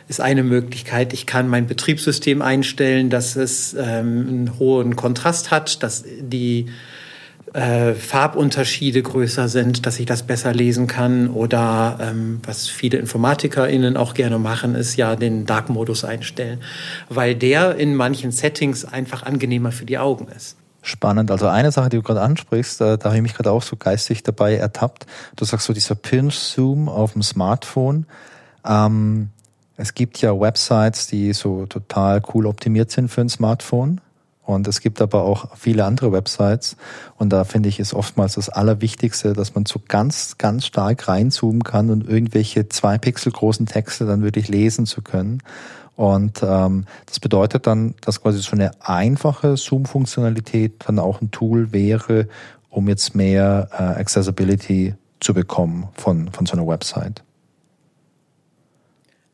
ist 0.08 0.20
eine 0.20 0.44
Möglichkeit. 0.44 1.12
Ich 1.12 1.26
kann 1.26 1.48
mein 1.48 1.66
Betriebssystem 1.66 2.42
einstellen, 2.42 3.10
dass 3.10 3.34
es 3.34 3.74
ähm, 3.74 4.26
einen 4.28 4.58
hohen 4.58 4.94
Kontrast 4.94 5.50
hat, 5.50 5.82
dass 5.82 6.04
die 6.20 6.66
äh, 7.54 7.94
Farbunterschiede 7.94 9.02
größer 9.02 9.48
sind, 9.48 9.86
dass 9.86 9.98
ich 9.98 10.06
das 10.06 10.22
besser 10.22 10.54
lesen 10.54 10.86
kann. 10.86 11.28
Oder 11.28 11.98
ähm, 12.00 12.38
was 12.44 12.68
viele 12.68 12.98
InformatikerInnen 12.98 13.96
auch 13.96 14.14
gerne 14.14 14.38
machen, 14.38 14.76
ist 14.76 14.94
ja 14.94 15.16
den 15.16 15.44
Dark-Modus 15.44 16.04
einstellen, 16.04 16.60
weil 17.08 17.34
der 17.34 17.74
in 17.74 17.96
manchen 17.96 18.30
Settings 18.30 18.84
einfach 18.84 19.24
angenehmer 19.24 19.72
für 19.72 19.86
die 19.86 19.98
Augen 19.98 20.28
ist. 20.28 20.56
Spannend. 20.82 21.30
Also 21.30 21.46
eine 21.46 21.72
Sache, 21.72 21.90
die 21.90 21.96
du 21.96 22.02
gerade 22.02 22.22
ansprichst, 22.22 22.80
da, 22.80 22.96
da 22.96 23.06
habe 23.06 23.16
ich 23.16 23.22
mich 23.22 23.34
gerade 23.34 23.50
auch 23.50 23.62
so 23.62 23.76
geistig 23.76 24.22
dabei 24.22 24.56
ertappt. 24.56 25.06
Du 25.36 25.44
sagst 25.44 25.66
so 25.66 25.72
dieser 25.72 25.94
Pinch-Zoom 25.94 26.88
auf 26.88 27.12
dem 27.12 27.22
Smartphone. 27.22 28.06
Ähm, 28.64 29.28
es 29.76 29.94
gibt 29.94 30.20
ja 30.20 30.38
Websites, 30.38 31.06
die 31.06 31.32
so 31.32 31.66
total 31.66 32.22
cool 32.34 32.46
optimiert 32.46 32.90
sind 32.90 33.08
für 33.08 33.20
ein 33.20 33.28
Smartphone. 33.28 34.00
Und 34.42 34.66
es 34.66 34.80
gibt 34.80 35.00
aber 35.00 35.22
auch 35.22 35.56
viele 35.56 35.84
andere 35.84 36.12
Websites. 36.12 36.76
Und 37.16 37.30
da 37.30 37.44
finde 37.44 37.68
ich 37.68 37.78
ist 37.78 37.94
oftmals 37.94 38.34
das 38.34 38.48
Allerwichtigste, 38.48 39.32
dass 39.32 39.54
man 39.54 39.64
so 39.66 39.80
ganz, 39.86 40.38
ganz 40.38 40.66
stark 40.66 41.08
reinzoomen 41.08 41.62
kann 41.62 41.90
und 41.90 42.08
irgendwelche 42.08 42.68
zwei 42.68 42.98
Pixel 42.98 43.32
großen 43.32 43.66
Texte 43.66 44.06
dann 44.06 44.22
wirklich 44.22 44.48
lesen 44.48 44.86
zu 44.86 45.02
können. 45.02 45.42
Und 46.00 46.42
ähm, 46.42 46.86
das 47.04 47.20
bedeutet 47.20 47.66
dann, 47.66 47.92
dass 48.00 48.22
quasi 48.22 48.38
so 48.38 48.52
eine 48.52 48.70
einfache 48.80 49.58
Zoom-Funktionalität 49.58 50.72
dann 50.86 50.98
auch 50.98 51.20
ein 51.20 51.30
Tool 51.30 51.74
wäre, 51.74 52.26
um 52.70 52.88
jetzt 52.88 53.14
mehr 53.14 53.68
äh, 53.70 54.00
Accessibility 54.00 54.94
zu 55.20 55.34
bekommen 55.34 55.88
von, 55.92 56.32
von 56.32 56.46
so 56.46 56.54
einer 56.54 56.66
Website. 56.66 57.22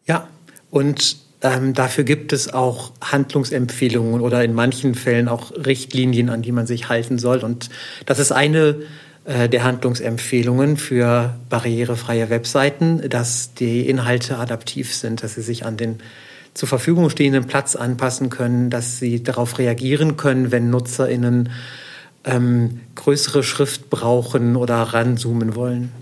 Ja, 0.06 0.26
und 0.72 1.18
ähm, 1.40 1.72
dafür 1.72 2.02
gibt 2.02 2.32
es 2.32 2.52
auch 2.52 2.90
Handlungsempfehlungen 3.00 4.20
oder 4.20 4.42
in 4.42 4.52
manchen 4.52 4.96
Fällen 4.96 5.28
auch 5.28 5.52
Richtlinien, 5.52 6.30
an 6.30 6.42
die 6.42 6.50
man 6.50 6.66
sich 6.66 6.88
halten 6.88 7.20
soll. 7.20 7.44
Und 7.44 7.70
das 8.06 8.18
ist 8.18 8.32
eine 8.32 8.74
äh, 9.24 9.48
der 9.48 9.62
Handlungsempfehlungen 9.62 10.78
für 10.78 11.36
barrierefreie 11.48 12.28
Webseiten, 12.28 13.08
dass 13.08 13.54
die 13.54 13.88
Inhalte 13.88 14.38
adaptiv 14.38 14.92
sind, 14.92 15.22
dass 15.22 15.36
sie 15.36 15.42
sich 15.42 15.64
an 15.64 15.76
den 15.76 16.00
zur 16.56 16.68
Verfügung 16.68 17.10
stehenden 17.10 17.44
Platz 17.44 17.76
anpassen 17.76 18.30
können, 18.30 18.70
dass 18.70 18.98
sie 18.98 19.22
darauf 19.22 19.58
reagieren 19.58 20.16
können, 20.16 20.50
wenn 20.50 20.70
NutzerInnen 20.70 21.50
ähm, 22.24 22.80
größere 22.94 23.42
Schrift 23.42 23.90
brauchen 23.90 24.56
oder 24.56 24.76
ranzoomen 24.76 25.54
wollen 25.54 25.92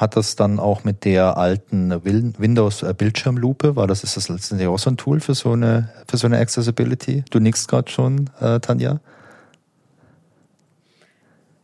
hat 0.00 0.16
das 0.16 0.34
dann 0.34 0.58
auch 0.58 0.82
mit 0.82 1.04
der 1.04 1.36
alten 1.36 1.92
Windows 2.04 2.82
äh, 2.82 2.94
Bildschirmlupe, 2.96 3.76
war 3.76 3.86
das 3.86 4.02
ist 4.02 4.16
das 4.16 4.30
letztendlich 4.30 4.66
auch 4.66 4.78
so 4.78 4.88
ein 4.88 4.96
Tool 4.96 5.20
für 5.20 5.34
so 5.34 5.52
eine 5.52 5.90
für 6.08 6.16
so 6.16 6.26
eine 6.26 6.38
Accessibility? 6.38 7.22
Du 7.30 7.38
nickst 7.38 7.68
gerade 7.68 7.90
schon, 7.90 8.30
äh, 8.40 8.60
Tanja. 8.60 9.00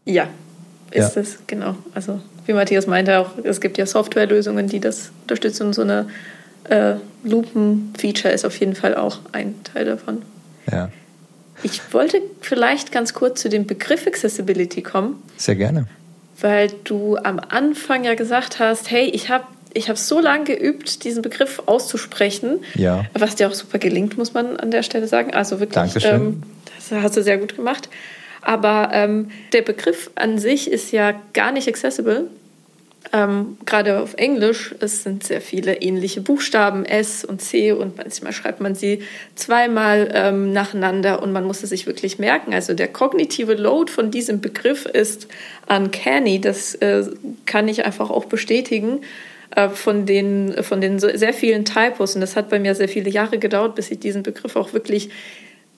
Ja, 0.04 0.28
ist 0.90 1.16
ja. 1.16 1.22
es 1.22 1.38
genau. 1.46 1.76
Also 1.94 2.20
wie 2.44 2.52
Matthias 2.52 2.86
meinte 2.86 3.18
auch, 3.18 3.30
es 3.42 3.60
gibt 3.60 3.78
ja 3.78 3.86
Softwarelösungen, 3.86 4.68
die 4.68 4.80
das 4.80 5.10
unterstützen. 5.22 5.68
Und 5.68 5.72
so 5.72 5.82
eine 5.82 6.06
äh, 6.68 6.96
Lupen-Feature 7.24 8.32
ist 8.32 8.44
auf 8.44 8.58
jeden 8.58 8.74
Fall 8.74 8.94
auch 8.94 9.18
ein 9.32 9.54
Teil 9.64 9.84
davon. 9.84 10.22
Ja. 10.70 10.90
Ich 11.62 11.92
wollte 11.92 12.20
vielleicht 12.40 12.92
ganz 12.92 13.14
kurz 13.14 13.40
zu 13.40 13.48
dem 13.48 13.66
Begriff 13.66 14.06
Accessibility 14.06 14.82
kommen. 14.82 15.22
Sehr 15.36 15.56
gerne 15.56 15.86
weil 16.40 16.68
du 16.84 17.16
am 17.16 17.38
Anfang 17.38 18.04
ja 18.04 18.14
gesagt 18.14 18.58
hast, 18.58 18.90
hey, 18.90 19.06
ich 19.06 19.28
habe 19.28 19.44
ich 19.74 19.90
habe 19.90 19.98
so 19.98 20.20
lange 20.20 20.44
geübt, 20.44 21.04
diesen 21.04 21.20
Begriff 21.20 21.62
auszusprechen, 21.66 22.60
ja. 22.76 23.04
was 23.12 23.34
dir 23.34 23.46
auch 23.46 23.52
super 23.52 23.78
gelingt, 23.78 24.16
muss 24.16 24.32
man 24.32 24.56
an 24.56 24.70
der 24.70 24.82
Stelle 24.82 25.06
sagen. 25.06 25.34
Also 25.34 25.60
wirklich, 25.60 26.02
ähm, 26.02 26.42
das 26.64 26.98
hast 27.02 27.14
du 27.18 27.22
sehr 27.22 27.36
gut 27.36 27.56
gemacht. 27.56 27.90
Aber 28.40 28.88
ähm, 28.92 29.30
der 29.52 29.60
Begriff 29.60 30.10
an 30.14 30.38
sich 30.38 30.70
ist 30.70 30.92
ja 30.92 31.12
gar 31.34 31.52
nicht 31.52 31.68
accessible, 31.68 32.28
ähm, 33.12 33.56
Gerade 33.64 34.00
auf 34.00 34.14
Englisch, 34.14 34.74
es 34.80 35.02
sind 35.02 35.22
sehr 35.22 35.40
viele 35.40 35.74
ähnliche 35.80 36.20
Buchstaben, 36.20 36.84
S 36.84 37.24
und 37.24 37.40
C, 37.40 37.72
und 37.72 37.96
manchmal 37.96 38.32
schreibt 38.32 38.60
man 38.60 38.74
sie 38.74 39.02
zweimal 39.34 40.10
ähm, 40.12 40.52
nacheinander 40.52 41.22
und 41.22 41.32
man 41.32 41.44
muss 41.44 41.62
es 41.62 41.70
sich 41.70 41.86
wirklich 41.86 42.18
merken. 42.18 42.52
Also 42.52 42.74
der 42.74 42.88
kognitive 42.88 43.54
Load 43.54 43.92
von 43.92 44.10
diesem 44.10 44.40
Begriff 44.40 44.86
ist 44.86 45.28
uncanny, 45.68 46.40
das 46.40 46.74
äh, 46.76 47.04
kann 47.44 47.68
ich 47.68 47.84
einfach 47.84 48.10
auch 48.10 48.24
bestätigen 48.24 49.02
äh, 49.54 49.68
von 49.68 50.06
den, 50.06 50.62
von 50.62 50.80
den 50.80 50.98
sehr 50.98 51.32
vielen 51.32 51.64
Typos. 51.64 52.14
Und 52.14 52.20
das 52.20 52.34
hat 52.34 52.50
bei 52.50 52.58
mir 52.58 52.74
sehr 52.74 52.88
viele 52.88 53.10
Jahre 53.10 53.38
gedauert, 53.38 53.76
bis 53.76 53.90
ich 53.90 54.00
diesen 54.00 54.24
Begriff 54.24 54.56
auch 54.56 54.72
wirklich 54.72 55.10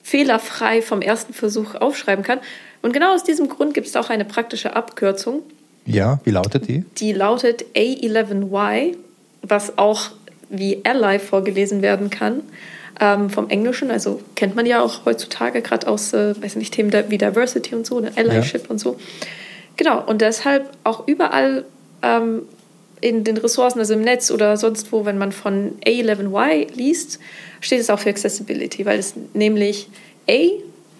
fehlerfrei 0.01 0.81
vom 0.81 1.01
ersten 1.01 1.33
Versuch 1.33 1.75
aufschreiben 1.75 2.23
kann. 2.23 2.39
Und 2.81 2.93
genau 2.93 3.13
aus 3.13 3.23
diesem 3.23 3.49
Grund 3.49 3.73
gibt 3.75 3.87
es 3.87 3.95
auch 3.95 4.09
eine 4.09 4.25
praktische 4.25 4.75
Abkürzung. 4.75 5.43
Ja, 5.85 6.19
wie 6.23 6.31
lautet 6.31 6.67
die? 6.67 6.85
Die 6.97 7.13
lautet 7.13 7.65
A11Y, 7.75 8.95
was 9.41 9.77
auch 9.77 10.11
wie 10.49 10.83
Ally 10.83 11.19
vorgelesen 11.19 11.81
werden 11.81 12.09
kann. 12.09 12.41
Ähm, 12.99 13.29
vom 13.29 13.49
Englischen, 13.49 13.91
also 13.91 14.19
kennt 14.35 14.55
man 14.55 14.65
ja 14.65 14.81
auch 14.81 15.05
heutzutage 15.05 15.61
gerade 15.61 15.87
aus, 15.87 16.11
äh, 16.13 16.35
weiß 16.41 16.57
nicht, 16.57 16.73
Themen 16.73 16.91
wie 17.07 17.17
Diversity 17.17 17.73
und 17.73 17.85
so, 17.85 17.97
eine 17.97 18.15
Allyship 18.17 18.63
ja. 18.63 18.69
und 18.69 18.79
so. 18.79 18.97
Genau, 19.77 20.03
und 20.05 20.21
deshalb 20.21 20.69
auch 20.83 21.07
überall 21.07 21.63
ähm, 22.01 22.41
in 22.99 23.23
den 23.23 23.37
Ressourcen, 23.37 23.79
also 23.79 23.93
im 23.93 24.01
Netz 24.01 24.31
oder 24.31 24.57
sonst 24.57 24.91
wo, 24.91 25.05
wenn 25.05 25.17
man 25.17 25.31
von 25.31 25.77
A11Y 25.85 26.75
liest, 26.75 27.19
steht 27.61 27.79
es 27.79 27.89
auch 27.89 27.99
für 27.99 28.09
Accessibility, 28.09 28.85
weil 28.85 28.99
es 28.99 29.13
nämlich 29.33 29.87
A 30.29 30.49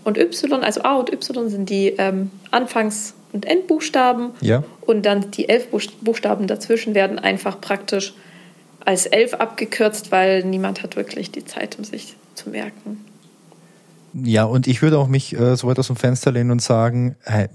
und 0.06 0.18
Y, 0.18 0.64
also 0.64 0.82
A 0.84 0.96
und 0.96 1.12
Y 1.12 1.50
sind 1.50 1.70
die 1.70 1.96
ähm, 1.98 2.32
Anfangs- 2.52 3.14
und 3.34 3.46
Endbuchstaben. 3.46 4.32
Ja. 4.42 4.64
Und 4.82 5.06
dann 5.06 5.32
die 5.32 5.50
elf 5.50 5.68
Buchstaben 6.02 6.48
dazwischen 6.48 6.96
werden 6.96 7.20
einfach 7.20 7.62
praktisch 7.62 8.14
als 8.86 9.06
elf 9.06 9.34
abgekürzt, 9.34 10.12
weil 10.12 10.44
niemand 10.44 10.84
hat 10.84 10.96
wirklich 10.96 11.32
die 11.32 11.46
Zeit, 11.46 11.78
um 11.78 11.84
sich 11.84 12.16
zu 12.36 12.50
merken. 12.50 13.06
Ja, 14.14 14.46
und 14.46 14.68
ich 14.68 14.82
würde 14.82 14.98
auch 14.98 15.08
mich 15.08 15.38
äh, 15.38 15.56
so 15.56 15.68
weit 15.68 15.78
aus 15.78 15.88
dem 15.88 15.96
Fenster 15.96 16.32
lehnen 16.32 16.52
und 16.52 16.62
sagen, 16.62 17.16
hey, 17.24 17.50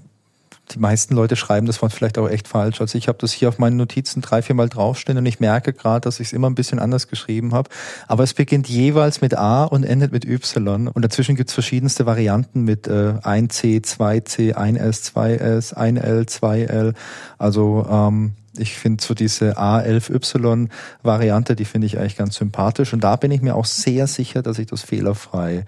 die 0.71 0.79
meisten 0.79 1.15
Leute 1.15 1.35
schreiben 1.35 1.67
das 1.67 1.81
Wort 1.81 1.93
vielleicht 1.93 2.17
auch 2.17 2.29
echt 2.29 2.47
falsch. 2.47 2.81
Also 2.81 2.97
ich 2.97 3.07
habe 3.07 3.17
das 3.19 3.31
hier 3.31 3.49
auf 3.49 3.59
meinen 3.59 3.77
Notizen 3.77 4.21
drei, 4.21 4.41
vier 4.41 4.55
Mal 4.55 4.69
draufstehen 4.69 5.17
und 5.17 5.25
ich 5.25 5.39
merke 5.39 5.73
gerade, 5.73 6.01
dass 6.01 6.19
ich 6.19 6.27
es 6.27 6.33
immer 6.33 6.49
ein 6.49 6.55
bisschen 6.55 6.79
anders 6.79 7.07
geschrieben 7.07 7.53
habe. 7.53 7.69
Aber 8.07 8.23
es 8.23 8.33
beginnt 8.33 8.67
jeweils 8.67 9.21
mit 9.21 9.37
A 9.37 9.65
und 9.65 9.83
endet 9.83 10.11
mit 10.11 10.25
Y. 10.25 10.87
Und 10.87 11.01
dazwischen 11.03 11.35
gibt 11.35 11.49
es 11.49 11.53
verschiedenste 11.53 12.05
Varianten 12.05 12.63
mit 12.63 12.87
äh, 12.87 13.13
1C, 13.21 13.83
2C, 13.85 14.55
1S, 14.55 15.13
2S, 15.13 15.75
1L, 15.75 16.27
2L. 16.27 16.93
Also 17.37 17.85
ähm, 17.89 18.33
ich 18.57 18.75
finde 18.75 19.03
so 19.03 19.13
diese 19.13 19.57
A11Y-Variante, 19.59 21.55
die 21.55 21.65
finde 21.65 21.87
ich 21.87 21.99
eigentlich 21.99 22.17
ganz 22.17 22.35
sympathisch. 22.35 22.93
Und 22.93 23.03
da 23.03 23.15
bin 23.17 23.31
ich 23.31 23.41
mir 23.41 23.55
auch 23.55 23.65
sehr 23.65 24.07
sicher, 24.07 24.41
dass 24.41 24.59
ich 24.59 24.67
das 24.67 24.81
fehlerfrei 24.81 25.65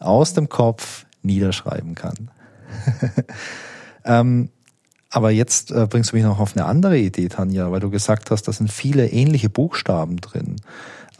aus 0.00 0.34
dem 0.34 0.48
Kopf 0.48 1.06
niederschreiben 1.22 1.94
kann. 1.94 2.30
Ähm, 4.04 4.50
aber 5.10 5.30
jetzt 5.30 5.72
äh, 5.72 5.86
bringst 5.90 6.12
du 6.12 6.16
mich 6.16 6.24
noch 6.24 6.38
auf 6.38 6.56
eine 6.56 6.66
andere 6.66 6.96
Idee, 6.96 7.28
Tanja, 7.28 7.70
weil 7.72 7.80
du 7.80 7.90
gesagt 7.90 8.30
hast, 8.30 8.44
da 8.44 8.52
sind 8.52 8.70
viele 8.70 9.08
ähnliche 9.08 9.50
Buchstaben 9.50 10.18
drin. 10.18 10.56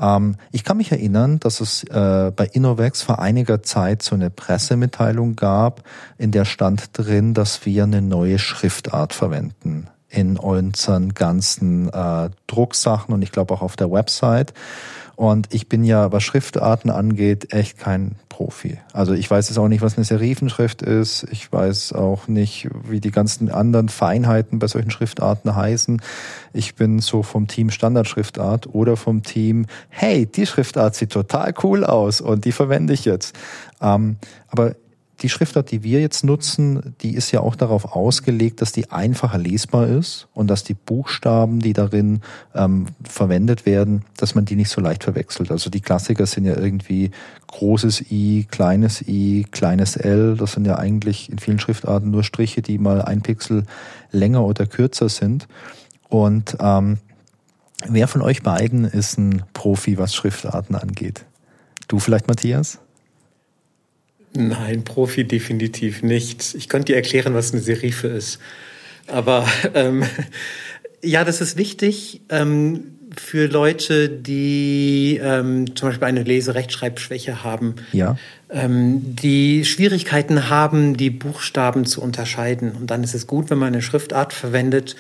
Ähm, 0.01 0.37
ich 0.53 0.65
kann 0.65 0.77
mich 0.77 0.93
erinnern, 0.93 1.41
dass 1.41 1.61
es 1.61 1.85
äh, 1.85 2.33
bei 2.35 2.47
Innovex 2.47 3.03
vor 3.03 3.19
einiger 3.19 3.63
Zeit 3.63 4.03
so 4.03 4.15
eine 4.15 4.31
Pressemitteilung 4.31 5.35
gab, 5.35 5.83
in 6.19 6.31
der 6.31 6.45
stand 6.45 6.91
drin, 6.93 7.35
dass 7.35 7.67
wir 7.67 7.83
eine 7.83 8.01
neue 8.01 8.39
Schriftart 8.39 9.13
verwenden 9.13 9.89
in 10.09 10.37
unseren 10.37 11.15
ganzen 11.15 11.89
äh, 11.89 12.31
Drucksachen 12.49 13.15
und 13.15 13.23
ich 13.23 13.31
glaube 13.31 13.55
auch 13.55 13.63
auf 13.63 13.77
der 13.77 13.91
Website. 13.91 14.53
Und 15.21 15.53
ich 15.53 15.69
bin 15.69 15.85
ja, 15.85 16.12
was 16.12 16.23
Schriftarten 16.23 16.91
angeht, 16.91 17.53
echt 17.53 17.77
kein 17.77 18.15
Profi. 18.31 18.79
Also 18.95 19.12
ich 19.12 19.31
weiß 19.31 19.50
jetzt 19.50 19.59
auch 19.59 19.69
nicht, 19.69 19.83
was 19.83 19.99
eine 19.99 20.07
Serifenschrift 20.07 20.81
ist. 20.81 21.27
Ich 21.31 21.53
weiß 21.53 21.93
auch 21.93 22.27
nicht, 22.27 22.71
wie 22.89 23.00
die 23.00 23.11
ganzen 23.11 23.50
anderen 23.50 23.91
Feinheiten 23.91 24.59
bei 24.59 24.67
solchen 24.67 24.91
Schriftarten 24.91 25.55
heißen. 25.55 26.00
Ich 26.55 26.75
bin 26.75 27.00
so 27.00 27.23
vom 27.23 27.49
Team 27.49 27.69
Standardschriftart 27.69 28.75
oder 28.75 28.97
vom 28.97 29.23
Team, 29.23 29.67
hey, 29.91 30.25
die 30.25 30.47
Schriftart 30.47 30.95
sieht 30.95 31.11
total 31.11 31.53
cool 31.65 31.85
aus 31.85 32.23
und 32.23 32.47
die 32.47 32.53
verwende 32.53 32.95
ich 32.95 33.05
jetzt. 33.05 33.37
Ähm, 33.83 34.17
aber 34.49 34.75
die 35.23 35.29
Schriftart, 35.29 35.71
die 35.71 35.83
wir 35.83 36.00
jetzt 36.00 36.25
nutzen, 36.25 36.95
die 37.03 37.15
ist 37.15 37.31
ja 37.31 37.41
auch 37.41 37.55
darauf 37.55 37.95
ausgelegt, 37.95 38.62
dass 38.62 38.73
die 38.73 38.91
einfacher 38.91 39.39
lesbar 39.39 39.87
ist 39.87 40.29
und 40.33 40.49
dass 40.49 40.65
die 40.65 40.75
Buchstaben, 40.75 41.61
die 41.61 41.75
darin 41.75 42.21
ähm, 42.55 42.87
verwendet 43.03 43.67
werden, 43.67 44.05
dass 44.17 44.35
man 44.35 44.47
die 44.47 44.57
nicht 44.57 44.71
so 44.71 44.81
leicht 44.81 45.05
verwechselt. 45.05 45.50
Also 45.50 45.69
die 45.69 45.81
Klassiker 45.81 46.25
sind 46.27 46.47
ja 46.47 46.57
irgendwie 46.57 47.11
großes 47.49 48.11
I, 48.11 48.47
kleines 48.50 49.07
I, 49.07 49.47
kleines 49.50 49.97
L. 49.97 50.37
Das 50.37 50.53
sind 50.53 50.67
ja 50.67 50.79
eigentlich 50.79 51.31
in 51.31 51.39
vielen 51.39 51.59
Schriftarten 51.59 52.11
nur 52.11 52.25
Striche, 52.25 52.62
die 52.62 52.79
mal 52.79 53.03
ein 53.03 53.21
Pixel 53.21 53.65
länger 54.11 54.45
oder 54.45 54.67
kürzer 54.67 55.09
sind. 55.09 55.49
Und 56.09 56.57
ähm, 56.61 56.99
wer 57.89 58.09
von 58.09 58.23
euch 58.23 58.43
beiden 58.43 58.85
ist 58.85 59.19
ein 59.19 59.43
Profi, 59.53 59.99
was 59.99 60.15
Schriftarten 60.15 60.77
angeht? 60.77 61.27
Du 61.89 61.99
vielleicht, 61.99 62.27
Matthias? 62.27 62.79
Nein, 64.33 64.85
Profi 64.85 65.25
definitiv 65.25 66.03
nicht. 66.03 66.55
Ich 66.55 66.69
könnte 66.69 66.93
dir 66.93 66.97
erklären, 66.97 67.35
was 67.35 67.53
eine 67.53 67.61
Serife 67.61 68.07
ist. 68.07 68.39
Aber 69.07 69.47
ähm, 69.75 70.05
ja, 71.03 71.25
das 71.25 71.41
ist 71.41 71.57
wichtig 71.57 72.21
ähm, 72.29 72.99
für 73.17 73.47
Leute, 73.47 74.09
die 74.09 75.21
ähm, 75.23 75.75
zum 75.75 75.89
Beispiel 75.89 76.07
eine 76.07 76.23
Leserechtschreibschwäche 76.23 77.43
haben, 77.43 77.77
ja. 77.93 78.17
ähm, 78.51 79.17
die 79.17 79.65
Schwierigkeiten 79.65 80.49
haben, 80.49 80.97
die 80.97 81.11
Buchstaben 81.11 81.85
zu 81.87 82.01
unterscheiden. 82.01 82.73
Und 82.73 82.91
dann 82.91 83.03
ist 83.03 83.15
es 83.15 83.27
gut, 83.27 83.51
wenn 83.51 83.59
man 83.59 83.73
eine 83.73 83.83
Schriftart 83.83 84.33
verwendet, 84.33 84.95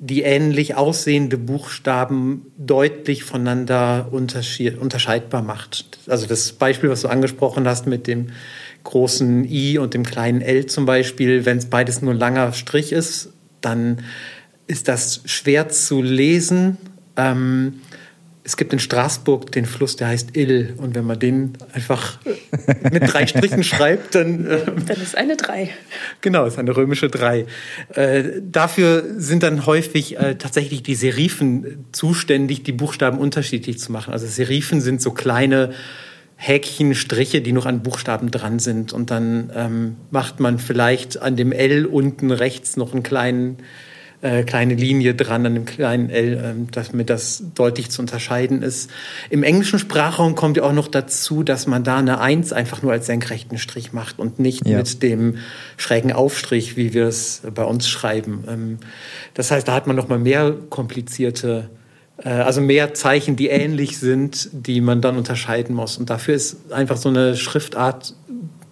die 0.00 0.22
ähnlich 0.22 0.76
aussehende 0.76 1.36
Buchstaben 1.38 2.46
deutlich 2.56 3.24
voneinander 3.24 4.08
unterscheidbar 4.12 5.42
macht. 5.42 5.98
Also 6.06 6.26
das 6.26 6.52
Beispiel, 6.52 6.90
was 6.90 7.02
du 7.02 7.08
angesprochen 7.08 7.66
hast 7.66 7.86
mit 7.86 8.06
dem 8.06 8.28
großen 8.84 9.44
I 9.44 9.78
und 9.78 9.94
dem 9.94 10.04
kleinen 10.04 10.40
L 10.40 10.66
zum 10.66 10.86
Beispiel, 10.86 11.44
wenn 11.44 11.58
es 11.58 11.66
beides 11.66 12.00
nur 12.00 12.14
ein 12.14 12.18
langer 12.18 12.52
Strich 12.52 12.92
ist, 12.92 13.30
dann 13.60 13.98
ist 14.66 14.88
das 14.88 15.22
schwer 15.24 15.68
zu 15.68 16.00
lesen. 16.00 16.76
Ähm, 17.16 17.80
es 18.48 18.56
gibt 18.56 18.72
in 18.72 18.78
Straßburg 18.78 19.52
den 19.52 19.66
Fluss, 19.66 19.96
der 19.96 20.08
heißt 20.08 20.34
Ill. 20.34 20.72
Und 20.78 20.94
wenn 20.94 21.04
man 21.04 21.18
den 21.18 21.58
einfach 21.74 22.18
mit 22.90 23.12
drei 23.12 23.26
Strichen 23.26 23.62
schreibt, 23.72 24.14
dann. 24.14 24.46
Äh, 24.46 24.60
dann 24.86 25.02
ist 25.02 25.18
eine 25.18 25.36
drei. 25.36 25.68
Genau, 26.22 26.46
ist 26.46 26.58
eine 26.58 26.74
römische 26.74 27.10
drei. 27.10 27.44
Äh, 27.94 28.40
dafür 28.40 29.04
sind 29.18 29.42
dann 29.42 29.66
häufig 29.66 30.16
äh, 30.16 30.36
tatsächlich 30.36 30.82
die 30.82 30.94
Serifen 30.94 31.84
zuständig, 31.92 32.62
die 32.62 32.72
Buchstaben 32.72 33.18
unterschiedlich 33.18 33.78
zu 33.80 33.92
machen. 33.92 34.14
Also 34.14 34.26
Serifen 34.26 34.80
sind 34.80 35.02
so 35.02 35.10
kleine 35.10 35.74
Häkchen, 36.36 36.94
Striche, 36.94 37.42
die 37.42 37.52
noch 37.52 37.66
an 37.66 37.82
Buchstaben 37.82 38.30
dran 38.30 38.60
sind. 38.60 38.94
Und 38.94 39.10
dann 39.10 39.52
ähm, 39.54 39.96
macht 40.10 40.40
man 40.40 40.58
vielleicht 40.58 41.20
an 41.20 41.36
dem 41.36 41.52
L 41.52 41.84
unten 41.84 42.30
rechts 42.30 42.78
noch 42.78 42.94
einen 42.94 43.02
kleinen 43.02 43.58
äh, 44.20 44.42
kleine 44.42 44.74
Linie 44.74 45.14
dran 45.14 45.46
an 45.46 45.54
dem 45.54 45.64
kleinen 45.64 46.10
L, 46.10 46.34
äh, 46.34 46.80
damit 46.90 47.10
das 47.10 47.42
deutlich 47.54 47.90
zu 47.90 48.02
unterscheiden 48.02 48.62
ist. 48.62 48.90
Im 49.30 49.42
englischen 49.42 49.78
Sprachraum 49.78 50.34
kommt 50.34 50.56
ja 50.56 50.64
auch 50.64 50.72
noch 50.72 50.88
dazu, 50.88 51.42
dass 51.42 51.66
man 51.66 51.84
da 51.84 51.98
eine 51.98 52.20
Eins 52.20 52.52
einfach 52.52 52.82
nur 52.82 52.92
als 52.92 53.06
senkrechten 53.06 53.58
Strich 53.58 53.92
macht 53.92 54.18
und 54.18 54.38
nicht 54.38 54.66
ja. 54.66 54.78
mit 54.78 55.02
dem 55.02 55.36
schrägen 55.76 56.12
Aufstrich, 56.12 56.76
wie 56.76 56.94
wir 56.94 57.06
es 57.06 57.42
bei 57.54 57.64
uns 57.64 57.88
schreiben. 57.88 58.44
Ähm, 58.48 58.78
das 59.34 59.50
heißt, 59.50 59.68
da 59.68 59.74
hat 59.74 59.86
man 59.86 59.96
noch 59.96 60.08
mal 60.08 60.18
mehr 60.18 60.54
komplizierte 60.68 61.70
äh, 62.22 62.28
also 62.28 62.60
mehr 62.60 62.94
Zeichen, 62.94 63.36
die 63.36 63.48
ähnlich 63.48 63.98
sind, 63.98 64.48
die 64.52 64.80
man 64.80 65.00
dann 65.00 65.16
unterscheiden 65.16 65.74
muss. 65.74 65.96
Und 65.96 66.10
dafür 66.10 66.34
ist 66.34 66.72
einfach 66.72 66.96
so 66.96 67.08
eine 67.08 67.36
Schriftart 67.36 68.14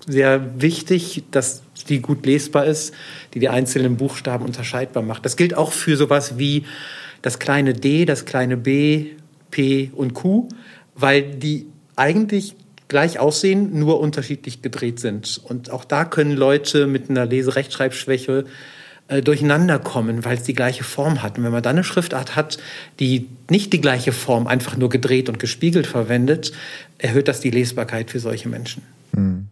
sehr 0.06 0.60
wichtig, 0.60 1.24
dass 1.30 1.62
die 1.88 2.00
gut 2.00 2.24
lesbar 2.24 2.66
ist, 2.66 2.94
die 3.34 3.40
die 3.40 3.48
einzelnen 3.48 3.96
Buchstaben 3.96 4.44
unterscheidbar 4.44 5.02
macht. 5.02 5.24
Das 5.24 5.36
gilt 5.36 5.54
auch 5.54 5.72
für 5.72 5.96
sowas 5.96 6.38
wie 6.38 6.64
das 7.22 7.38
kleine 7.38 7.74
d, 7.74 8.04
das 8.04 8.24
kleine 8.24 8.56
b, 8.56 9.12
p 9.50 9.90
und 9.94 10.14
q, 10.14 10.48
weil 10.94 11.22
die 11.22 11.66
eigentlich 11.96 12.54
gleich 12.88 13.18
aussehen, 13.18 13.78
nur 13.78 14.00
unterschiedlich 14.00 14.62
gedreht 14.62 15.00
sind. 15.00 15.40
Und 15.42 15.70
auch 15.70 15.84
da 15.84 16.04
können 16.04 16.36
Leute 16.36 16.86
mit 16.86 17.10
einer 17.10 17.26
Leserechtschreibschwäche 17.26 18.44
äh, 19.08 19.22
durcheinander 19.22 19.78
kommen, 19.78 20.24
weil 20.24 20.36
es 20.36 20.44
die 20.44 20.54
gleiche 20.54 20.84
Form 20.84 21.22
hat. 21.22 21.38
Und 21.38 21.44
wenn 21.44 21.52
man 21.52 21.62
dann 21.62 21.76
eine 21.76 21.84
Schriftart 21.84 22.36
hat, 22.36 22.58
die 23.00 23.28
nicht 23.50 23.72
die 23.72 23.80
gleiche 23.80 24.12
Form, 24.12 24.46
einfach 24.46 24.76
nur 24.76 24.88
gedreht 24.88 25.28
und 25.28 25.38
gespiegelt 25.38 25.86
verwendet, 25.86 26.52
erhöht 26.98 27.28
das 27.28 27.40
die 27.40 27.50
Lesbarkeit 27.50 28.10
für 28.10 28.20
solche 28.20 28.48
Menschen. 28.48 28.82
Hm. 29.14 29.48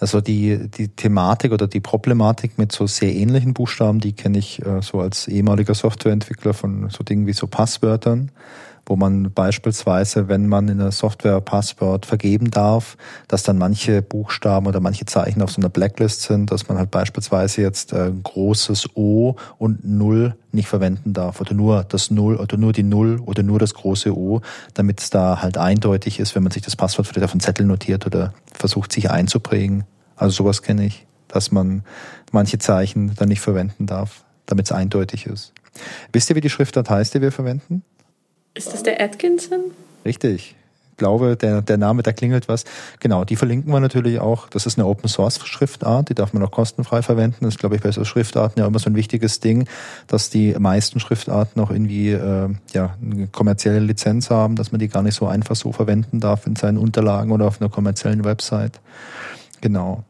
Also 0.00 0.20
die, 0.20 0.68
die 0.70 0.88
Thematik 0.88 1.52
oder 1.52 1.66
die 1.66 1.80
Problematik 1.80 2.58
mit 2.58 2.72
so 2.72 2.86
sehr 2.86 3.14
ähnlichen 3.14 3.54
Buchstaben, 3.54 4.00
die 4.00 4.12
kenne 4.12 4.38
ich 4.38 4.64
äh, 4.64 4.82
so 4.82 5.00
als 5.00 5.28
ehemaliger 5.28 5.74
Softwareentwickler 5.74 6.52
von 6.52 6.90
so 6.90 7.04
Dingen 7.04 7.26
wie 7.26 7.32
so 7.32 7.46
Passwörtern, 7.46 8.30
wo 8.86 8.96
man 8.96 9.32
beispielsweise, 9.32 10.28
wenn 10.28 10.46
man 10.46 10.68
in 10.68 10.78
der 10.78 10.92
Software 10.92 11.40
Passwort 11.40 12.06
vergeben 12.06 12.50
darf, 12.50 12.96
dass 13.28 13.42
dann 13.42 13.58
manche 13.58 14.02
Buchstaben 14.02 14.66
oder 14.66 14.80
manche 14.80 15.06
Zeichen 15.06 15.42
auf 15.42 15.50
so 15.50 15.60
einer 15.60 15.68
Blacklist 15.70 16.22
sind, 16.22 16.50
dass 16.50 16.68
man 16.68 16.78
halt 16.78 16.90
beispielsweise 16.90 17.62
jetzt 17.62 17.94
ein 17.94 18.22
großes 18.22 18.96
O 18.96 19.36
und 19.58 19.84
Null 19.84 20.36
nicht 20.52 20.68
verwenden 20.68 21.12
darf 21.12 21.40
oder 21.40 21.54
nur 21.54 21.84
das 21.84 22.10
Null 22.10 22.36
oder 22.36 22.56
nur 22.56 22.72
die 22.72 22.82
Null 22.82 23.20
oder 23.24 23.42
nur 23.42 23.58
das 23.58 23.74
große 23.74 24.16
O, 24.16 24.40
damit 24.74 25.00
es 25.00 25.10
da 25.10 25.40
halt 25.42 25.58
eindeutig 25.58 26.20
ist, 26.20 26.34
wenn 26.34 26.42
man 26.42 26.52
sich 26.52 26.62
das 26.62 26.76
Passwort 26.76 27.06
vielleicht 27.06 27.24
auf 27.24 27.32
einen 27.32 27.40
Zettel 27.40 27.66
notiert 27.66 28.06
oder 28.06 28.34
versucht 28.52 28.92
sich 28.92 29.10
einzuprägen. 29.10 29.84
Also 30.16 30.44
sowas 30.44 30.62
kenne 30.62 30.86
ich, 30.86 31.06
dass 31.28 31.50
man 31.50 31.82
manche 32.32 32.58
Zeichen 32.58 33.14
dann 33.16 33.28
nicht 33.28 33.40
verwenden 33.40 33.86
darf, 33.86 34.24
damit 34.46 34.66
es 34.66 34.72
eindeutig 34.72 35.26
ist. 35.26 35.52
Wisst 36.12 36.30
ihr, 36.30 36.36
wie 36.36 36.40
die 36.40 36.50
Schriftart 36.50 36.88
heißt, 36.88 37.14
die 37.14 37.20
wir 37.20 37.32
verwenden? 37.32 37.82
Ist 38.54 38.72
das 38.72 38.82
der 38.82 39.00
Atkinson? 39.00 39.72
Richtig. 40.04 40.54
Ich 40.94 40.98
glaube, 40.98 41.36
der, 41.36 41.60
der 41.60 41.76
Name, 41.76 42.04
der 42.04 42.12
klingelt 42.12 42.46
was. 42.46 42.64
Genau, 43.00 43.24
die 43.24 43.34
verlinken 43.34 43.72
wir 43.72 43.80
natürlich 43.80 44.20
auch. 44.20 44.48
Das 44.48 44.64
ist 44.64 44.78
eine 44.78 44.86
Open 44.86 45.08
Source 45.08 45.44
Schriftart, 45.44 46.08
die 46.08 46.14
darf 46.14 46.32
man 46.32 46.40
auch 46.44 46.52
kostenfrei 46.52 47.02
verwenden. 47.02 47.38
Das 47.40 47.54
ist, 47.54 47.58
glaube 47.58 47.74
ich, 47.74 47.82
bei 47.82 47.90
so 47.90 48.04
Schriftarten 48.04 48.60
ja 48.60 48.66
immer 48.68 48.78
so 48.78 48.88
ein 48.88 48.94
wichtiges 48.94 49.40
Ding, 49.40 49.66
dass 50.06 50.30
die 50.30 50.54
meisten 50.56 51.00
Schriftarten 51.00 51.60
auch 51.60 51.72
irgendwie 51.72 52.12
äh, 52.12 52.48
ja, 52.72 52.96
eine 53.02 53.26
kommerzielle 53.26 53.80
Lizenz 53.80 54.30
haben, 54.30 54.54
dass 54.54 54.70
man 54.70 54.78
die 54.78 54.86
gar 54.86 55.02
nicht 55.02 55.16
so 55.16 55.26
einfach 55.26 55.56
so 55.56 55.72
verwenden 55.72 56.20
darf 56.20 56.46
in 56.46 56.54
seinen 56.54 56.78
Unterlagen 56.78 57.32
oder 57.32 57.46
auf 57.48 57.60
einer 57.60 57.70
kommerziellen 57.70 58.22
Website. 58.22 58.80
Genau. 59.62 60.04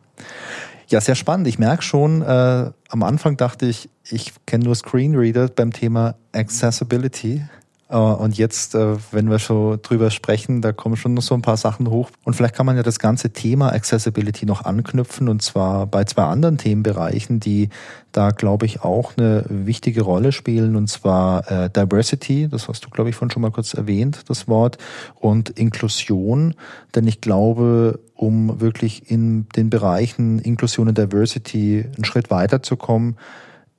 Ja, 0.89 1.01
sehr 1.01 1.15
spannend. 1.15 1.47
Ich 1.47 1.59
merke 1.59 1.83
schon, 1.83 2.21
äh, 2.21 2.71
am 2.91 3.03
Anfang 3.03 3.39
dachte 3.39 3.65
ich, 3.65 3.89
ich 4.11 4.35
kenne 4.45 4.65
nur 4.65 4.75
Screenreader 4.75 5.49
beim 5.49 5.73
Thema 5.73 6.15
Accessibility. 6.33 7.43
Äh, 7.89 7.97
und 7.97 8.37
jetzt, 8.37 8.75
äh, 8.75 8.97
wenn 9.13 9.31
wir 9.31 9.39
schon 9.39 9.81
drüber 9.83 10.11
sprechen, 10.11 10.63
da 10.63 10.73
kommen 10.73 10.97
schon 10.97 11.15
noch 11.15 11.23
so 11.23 11.35
ein 11.35 11.43
paar 11.43 11.57
Sachen 11.57 11.91
hoch. 11.91 12.11
Und 12.25 12.35
vielleicht 12.35 12.55
kann 12.55 12.67
man 12.67 12.77
ja 12.77 12.83
das 12.83 12.99
ganze 12.99 13.31
Thema 13.31 13.73
Accessibility 13.73 14.47
noch 14.47 14.65
anknüpfen 14.65 15.29
und 15.29 15.43
zwar 15.43 15.87
bei 15.87 16.05
zwei 16.05 16.25
anderen 16.25 16.59
Themenbereichen, 16.59 17.41
die 17.41 17.69
da, 18.13 18.31
glaube 18.31 18.67
ich, 18.67 18.83
auch 18.83 19.17
eine 19.17 19.45
wichtige 19.49 20.03
Rolle 20.03 20.33
spielen 20.33 20.77
und 20.77 20.89
zwar 20.89 21.51
äh, 21.51 21.71
Diversity, 21.71 22.49
das 22.49 22.69
hast 22.69 22.85
du, 22.85 22.91
glaube 22.91 23.11
ich, 23.11 23.17
vorhin 23.17 23.33
schon 23.33 23.43
mal 23.43 23.51
kurz 23.51 23.75
erwähnt, 23.75 24.23
das 24.29 24.47
Wort, 24.47 24.79
und 25.17 25.51
Inklusion. 25.51 26.55
Denn 26.95 27.07
ich 27.07 27.21
glaube, 27.21 28.01
um 28.15 28.61
wirklich 28.61 29.11
in 29.11 29.49
den 29.57 29.69
Bereichen 29.69 30.39
Inklusion 30.39 30.89
und 30.89 30.97
Diversity 30.97 31.85
einen 31.85 32.05
Schritt 32.05 32.31
weiterzukommen, 32.31 33.17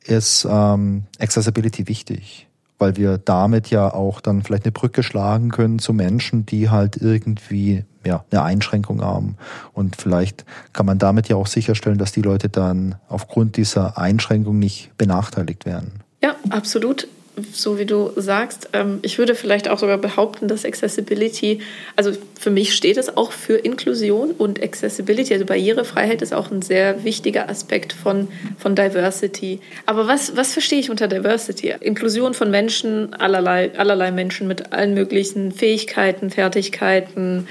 ist 0.04 0.46
ähm, 0.50 1.06
Accessibility 1.18 1.88
wichtig 1.88 2.48
weil 2.86 2.98
wir 2.98 3.18
damit 3.18 3.72
ja 3.72 3.92
auch 3.92 4.22
dann 4.22 4.44
vielleicht 4.44 4.66
eine 4.66 4.72
Brücke 4.72 5.02
schlagen 5.02 5.50
können 5.50 5.80
zu 5.80 5.92
Menschen, 5.92 6.46
die 6.46 6.70
halt 6.70 6.98
irgendwie 6.98 7.84
ja, 8.06 8.24
eine 8.30 8.44
Einschränkung 8.44 9.02
haben. 9.02 9.38
Und 9.74 9.96
vielleicht 9.96 10.46
kann 10.72 10.86
man 10.86 11.00
damit 11.00 11.28
ja 11.28 11.36
auch 11.36 11.48
sicherstellen, 11.48 11.98
dass 11.98 12.12
die 12.12 12.22
Leute 12.22 12.48
dann 12.48 12.94
aufgrund 13.10 13.58
dieser 13.58 13.98
Einschränkung 13.98 14.60
nicht 14.60 14.96
benachteiligt 15.00 15.66
werden. 15.66 16.04
Ja, 16.22 16.36
absolut 16.52 17.08
so 17.52 17.78
wie 17.78 17.86
du 17.86 18.12
sagst. 18.16 18.70
Ähm, 18.74 19.00
ich 19.02 19.18
würde 19.18 19.36
vielleicht 19.36 19.70
auch 19.70 19.80
sogar 19.80 19.98
behaupten, 19.98 20.48
dass 20.48 20.66
Accessibility, 20.66 21.60
also 21.96 22.12
für 22.40 22.50
mich 22.50 22.74
steht 22.76 22.98
es 22.98 23.16
auch 23.16 23.32
für 23.32 23.56
Inklusion 23.56 24.32
und 24.32 24.62
Accessibility, 24.62 25.34
also 25.34 25.46
Barrierefreiheit 25.46 26.22
ist 26.22 26.34
auch 26.34 26.52
ein 26.52 26.62
sehr 26.62 27.04
wichtiger 27.04 27.50
Aspekt 27.50 27.94
von, 27.94 28.28
von 28.58 28.76
Diversity. 28.76 29.60
Aber 29.86 30.08
was, 30.08 30.36
was 30.38 30.54
verstehe 30.54 30.80
ich 30.80 30.90
unter 30.90 31.08
Diversity? 31.08 31.74
Inklusion 31.80 32.34
von 32.34 32.52
Menschen, 32.52 33.14
allerlei, 33.14 33.72
allerlei 33.78 34.12
Menschen 34.12 34.48
mit 34.48 34.74
allen 34.74 34.94
möglichen 34.94 35.52
Fähigkeiten, 35.52 36.30
Fertigkeiten, 36.30 37.48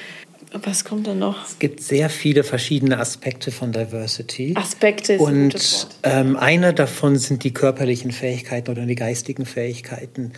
was 0.62 0.84
kommt 0.84 1.06
dann 1.06 1.18
noch? 1.18 1.46
Es 1.46 1.58
gibt 1.58 1.80
sehr 1.80 2.08
viele 2.10 2.44
verschiedene 2.44 2.98
Aspekte 2.98 3.50
von 3.50 3.72
Diversity. 3.72 4.54
Aspekte 4.56 5.14
ist 5.14 5.20
Und 5.20 5.88
ähm, 6.02 6.36
einer 6.36 6.72
davon 6.72 7.16
sind 7.16 7.44
die 7.44 7.52
körperlichen 7.52 8.12
Fähigkeiten 8.12 8.70
oder 8.70 8.86
die 8.86 8.94
geistigen 8.94 9.46
Fähigkeiten. 9.46 10.32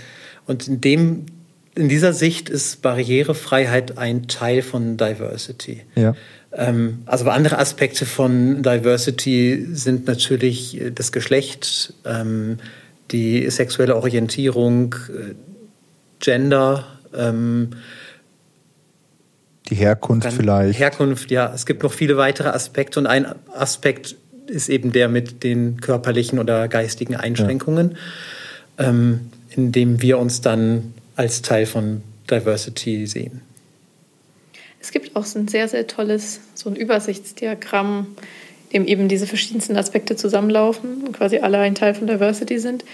Und 0.47 0.69
in, 0.69 0.81
dem, 0.81 1.27
in 1.75 1.89
dieser 1.89 2.13
Sicht 2.13 2.49
ist 2.49 2.83
Barrierefreiheit 2.83 3.99
ein 3.99 4.27
Teil 4.29 4.63
von 4.63 4.97
Diversity. 4.97 5.83
Ja. 5.95 6.15
Ähm, 6.53 7.03
also 7.07 7.29
andere 7.29 7.59
Aspekte 7.59 8.07
von 8.07 8.63
Diversity 8.63 9.67
sind 9.73 10.07
natürlich 10.07 10.81
das 10.95 11.13
Geschlecht, 11.13 11.93
ähm, 12.05 12.59
die 13.11 13.49
sexuelle 13.51 13.97
Orientierung, 13.97 14.95
äh, 14.95 15.35
Gender, 16.19 16.87
ähm, 17.15 17.71
die 19.69 19.75
Herkunft 19.75 20.33
vielleicht. 20.33 20.79
Herkunft, 20.79 21.31
ja. 21.31 21.53
Es 21.55 21.67
gibt 21.67 21.83
noch 21.83 21.93
viele 21.93 22.17
weitere 22.17 22.49
Aspekte 22.49 23.01
und 23.01 23.07
ein 23.07 23.27
Aspekt 23.53 24.17
ist 24.47 24.69
eben 24.69 24.93
der 24.93 25.09
mit 25.09 25.43
den 25.43 25.81
körperlichen 25.81 26.39
oder 26.39 26.69
geistigen 26.69 27.17
Einschränkungen, 27.17 27.97
ja. 28.79 28.89
ähm, 28.89 29.31
in 29.51 29.73
dem 29.73 30.03
wir 30.03 30.19
uns 30.19 30.41
dann 30.41 30.95
als 31.17 31.43
Teil 31.43 31.67
von 31.67 32.03
Diversity 32.31 33.07
sehen. 33.07 33.41
Es 34.81 34.93
gibt 34.93 35.17
auch 35.17 35.25
so 35.25 35.39
ein 35.39 35.49
sehr, 35.49 35.67
sehr 35.67 35.87
tolles, 35.87 36.41
so 36.55 36.71
ein 36.71 36.77
Übersichtsdiagramm, 36.77 38.17
in 38.71 38.83
dem 38.83 38.89
eben 38.89 39.09
diese 39.09 39.27
verschiedensten 39.27 39.77
Aspekte 39.77 40.17
zusammenlaufen 40.17 41.03
und 41.05 41.17
quasi 41.17 41.39
alle 41.39 41.59
ein 41.59 41.75
Teil 41.75 41.95
von 41.95 42.07
Diversity 42.07 42.59
sind. 42.59 42.85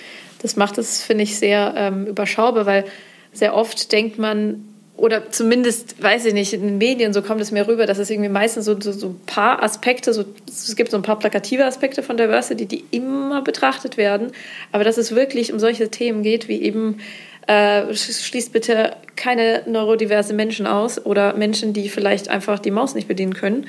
Das 0.41 0.57
macht 0.57 0.79
es, 0.79 1.03
finde 1.03 1.25
ich, 1.25 1.39
sehr 1.39 1.75
ähm, 1.77 2.07
überschaubar, 2.07 2.67
weil 2.67 2.85
sehr 3.33 3.55
oft 3.55 3.93
denkt 3.93 4.19
man, 4.19 4.65
oder 4.96 5.31
zumindest, 5.31 6.02
weiß 6.02 6.26
ich 6.26 6.35
nicht, 6.35 6.52
in 6.52 6.62
den 6.62 6.78
Medien, 6.78 7.12
so 7.12 7.22
kommt 7.22 7.40
es 7.40 7.50
mir 7.50 7.66
rüber, 7.66 7.87
dass 7.87 7.98
es 7.98 8.11
irgendwie 8.11 8.28
meistens 8.28 8.66
so, 8.66 8.78
so, 8.81 8.92
so 8.92 9.09
ein 9.09 9.20
paar 9.26 9.62
Aspekte, 9.62 10.12
so, 10.12 10.24
es 10.46 10.76
gibt 10.76 10.90
so 10.90 10.96
ein 10.96 11.02
paar 11.02 11.18
plakative 11.18 11.64
Aspekte 11.64 12.02
von 12.02 12.16
Diversity, 12.16 12.66
die 12.66 12.85
immer 12.90 13.42
betrachtet 13.42 13.96
werden, 13.96 14.33
aber 14.70 14.85
dass 14.85 14.98
es 14.98 15.14
wirklich 15.14 15.52
um 15.52 15.59
solche 15.59 15.90
Themen 15.90 16.22
geht, 16.22 16.46
wie 16.48 16.62
eben 16.62 16.98
äh, 17.46 17.92
schließt 17.92 18.52
bitte 18.52 18.94
keine 19.16 19.62
neurodiverse 19.66 20.35
Menschen 20.35 20.66
aus 20.66 21.05
oder 21.05 21.35
Menschen, 21.35 21.72
die 21.72 21.88
vielleicht 21.88 22.28
einfach 22.28 22.59
die 22.59 22.70
Maus 22.70 22.94
nicht 22.94 23.09
bedienen 23.09 23.35
können, 23.35 23.66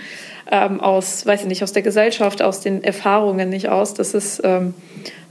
ähm, 0.51 0.79
aus, 0.79 1.25
weiß 1.25 1.41
ich 1.41 1.47
nicht, 1.47 1.63
aus 1.63 1.73
der 1.73 1.81
Gesellschaft, 1.81 2.41
aus 2.41 2.59
den 2.59 2.83
Erfahrungen 2.83 3.49
nicht 3.49 3.69
aus. 3.69 3.93
Das 3.93 4.13
ist, 4.13 4.41
ähm, 4.43 4.73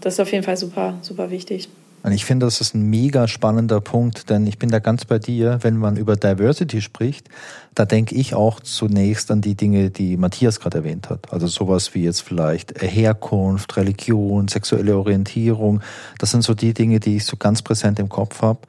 das 0.00 0.14
ist 0.14 0.20
auf 0.20 0.32
jeden 0.32 0.44
Fall 0.44 0.56
super, 0.56 0.98
super 1.02 1.30
wichtig. 1.30 1.68
Und 2.02 2.12
ich 2.12 2.24
finde, 2.24 2.46
das 2.46 2.60
ist 2.60 2.74
ein 2.74 2.82
mega 2.90 3.28
spannender 3.28 3.80
Punkt, 3.80 4.28
denn 4.28 4.46
ich 4.46 4.58
bin 4.58 4.70
da 4.70 4.80
ganz 4.80 5.04
bei 5.04 5.18
dir, 5.18 5.58
wenn 5.62 5.76
man 5.76 5.96
über 5.96 6.16
Diversity 6.16 6.80
spricht, 6.80 7.28
da 7.74 7.84
denke 7.84 8.14
ich 8.14 8.34
auch 8.34 8.60
zunächst 8.60 9.30
an 9.30 9.40
die 9.40 9.54
Dinge, 9.54 9.90
die 9.90 10.16
Matthias 10.16 10.58
gerade 10.58 10.78
erwähnt 10.78 11.10
hat. 11.10 11.32
Also 11.32 11.46
sowas 11.46 11.94
wie 11.94 12.04
jetzt 12.04 12.22
vielleicht 12.22 12.82
Herkunft, 12.82 13.76
Religion, 13.76 14.48
sexuelle 14.48 14.96
Orientierung. 14.96 15.80
Das 16.18 16.32
sind 16.32 16.42
so 16.42 16.54
die 16.54 16.74
Dinge, 16.74 16.98
die 16.98 17.16
ich 17.16 17.24
so 17.24 17.36
ganz 17.36 17.62
präsent 17.62 17.98
im 17.98 18.08
Kopf 18.08 18.42
habe. 18.42 18.60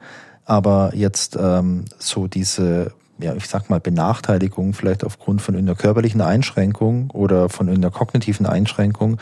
Aber 0.44 0.92
jetzt 0.94 1.36
ähm, 1.40 1.86
so 1.98 2.28
diese 2.28 2.92
ja, 3.18 3.34
ich 3.34 3.48
sag 3.48 3.70
mal, 3.70 3.80
Benachteiligung 3.80 4.74
vielleicht 4.74 5.04
aufgrund 5.04 5.40
von 5.40 5.54
einer 5.54 5.74
körperlichen 5.74 6.20
Einschränkung 6.20 7.10
oder 7.12 7.48
von 7.48 7.68
einer 7.68 7.90
kognitiven 7.90 8.46
Einschränkung, 8.46 9.18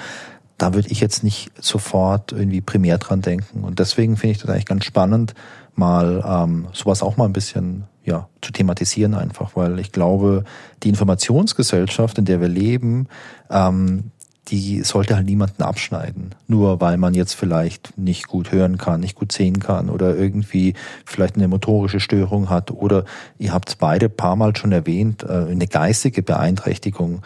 da 0.62 0.74
würde 0.74 0.88
ich 0.90 1.00
jetzt 1.00 1.24
nicht 1.24 1.50
sofort 1.60 2.30
irgendwie 2.30 2.60
primär 2.60 2.96
dran 2.98 3.20
denken. 3.20 3.64
Und 3.64 3.80
deswegen 3.80 4.16
finde 4.16 4.32
ich 4.36 4.38
das 4.38 4.48
eigentlich 4.48 4.66
ganz 4.66 4.84
spannend, 4.84 5.34
mal 5.74 6.22
ähm, 6.24 6.68
sowas 6.72 7.02
auch 7.02 7.16
mal 7.16 7.24
ein 7.24 7.32
bisschen 7.32 7.84
ja, 8.04 8.28
zu 8.42 8.52
thematisieren 8.52 9.14
einfach, 9.14 9.56
weil 9.56 9.80
ich 9.80 9.90
glaube, 9.90 10.44
die 10.84 10.88
Informationsgesellschaft, 10.88 12.16
in 12.18 12.26
der 12.26 12.40
wir 12.40 12.46
leben, 12.46 13.08
ähm, 13.50 14.12
die 14.48 14.82
sollte 14.82 15.16
halt 15.16 15.26
niemanden 15.26 15.64
abschneiden. 15.64 16.32
Nur 16.46 16.80
weil 16.80 16.96
man 16.96 17.14
jetzt 17.14 17.34
vielleicht 17.34 17.98
nicht 17.98 18.28
gut 18.28 18.52
hören 18.52 18.78
kann, 18.78 19.00
nicht 19.00 19.16
gut 19.16 19.32
sehen 19.32 19.58
kann 19.58 19.90
oder 19.90 20.16
irgendwie 20.16 20.74
vielleicht 21.04 21.34
eine 21.34 21.48
motorische 21.48 21.98
Störung 21.98 22.50
hat 22.50 22.70
oder 22.70 23.04
ihr 23.36 23.52
habt 23.52 23.68
es 23.68 23.74
beide 23.74 24.08
paar 24.08 24.36
Mal 24.36 24.54
schon 24.54 24.70
erwähnt, 24.70 25.24
äh, 25.24 25.46
eine 25.50 25.66
geistige 25.66 26.22
Beeinträchtigung. 26.22 27.22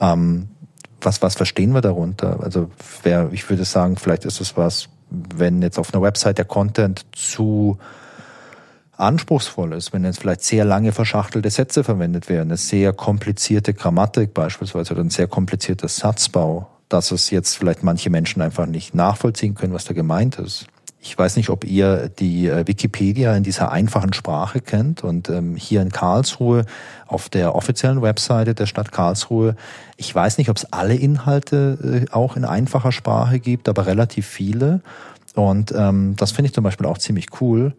Ähm, 0.00 0.48
was, 1.00 1.22
was 1.22 1.34
verstehen 1.34 1.72
wir 1.72 1.80
darunter? 1.80 2.40
Also 2.42 2.70
wer, 3.02 3.30
ich 3.32 3.48
würde 3.48 3.64
sagen, 3.64 3.96
vielleicht 3.96 4.24
ist 4.24 4.40
es 4.40 4.56
was, 4.56 4.88
wenn 5.10 5.62
jetzt 5.62 5.78
auf 5.78 5.94
einer 5.94 6.02
Website 6.02 6.38
der 6.38 6.44
Content 6.44 7.06
zu 7.12 7.78
anspruchsvoll 8.96 9.72
ist, 9.74 9.92
wenn 9.92 10.04
jetzt 10.04 10.20
vielleicht 10.20 10.42
sehr 10.42 10.64
lange 10.64 10.92
verschachtelte 10.92 11.50
Sätze 11.50 11.84
verwendet 11.84 12.28
werden, 12.28 12.48
eine 12.48 12.56
sehr 12.56 12.92
komplizierte 12.92 13.72
Grammatik 13.72 14.34
beispielsweise 14.34 14.94
oder 14.94 15.04
ein 15.04 15.10
sehr 15.10 15.28
komplizierter 15.28 15.88
Satzbau, 15.88 16.68
dass 16.88 17.12
es 17.12 17.30
jetzt 17.30 17.56
vielleicht 17.56 17.82
manche 17.84 18.10
Menschen 18.10 18.42
einfach 18.42 18.66
nicht 18.66 18.94
nachvollziehen 18.94 19.54
können, 19.54 19.72
was 19.72 19.84
da 19.84 19.94
gemeint 19.94 20.38
ist. 20.38 20.66
Ich 21.00 21.16
weiß 21.16 21.36
nicht, 21.36 21.48
ob 21.48 21.64
ihr 21.64 22.08
die 22.08 22.48
äh, 22.48 22.66
Wikipedia 22.66 23.36
in 23.36 23.44
dieser 23.44 23.70
einfachen 23.70 24.12
Sprache 24.12 24.60
kennt. 24.60 25.04
Und 25.04 25.28
ähm, 25.28 25.54
hier 25.54 25.80
in 25.80 25.92
Karlsruhe 25.92 26.64
auf 27.06 27.28
der 27.28 27.54
offiziellen 27.54 28.02
Webseite 28.02 28.54
der 28.54 28.66
Stadt 28.66 28.90
Karlsruhe, 28.90 29.54
ich 29.96 30.12
weiß 30.12 30.38
nicht, 30.38 30.50
ob 30.50 30.56
es 30.56 30.72
alle 30.72 30.94
Inhalte 30.94 32.06
äh, 32.10 32.12
auch 32.12 32.36
in 32.36 32.44
einfacher 32.44 32.92
Sprache 32.92 33.38
gibt, 33.38 33.68
aber 33.68 33.86
relativ 33.86 34.26
viele. 34.26 34.80
Und 35.34 35.72
ähm, 35.72 36.14
das 36.16 36.32
finde 36.32 36.48
ich 36.48 36.54
zum 36.54 36.64
Beispiel 36.64 36.86
auch 36.86 36.98
ziemlich 36.98 37.26
cool. 37.40 37.74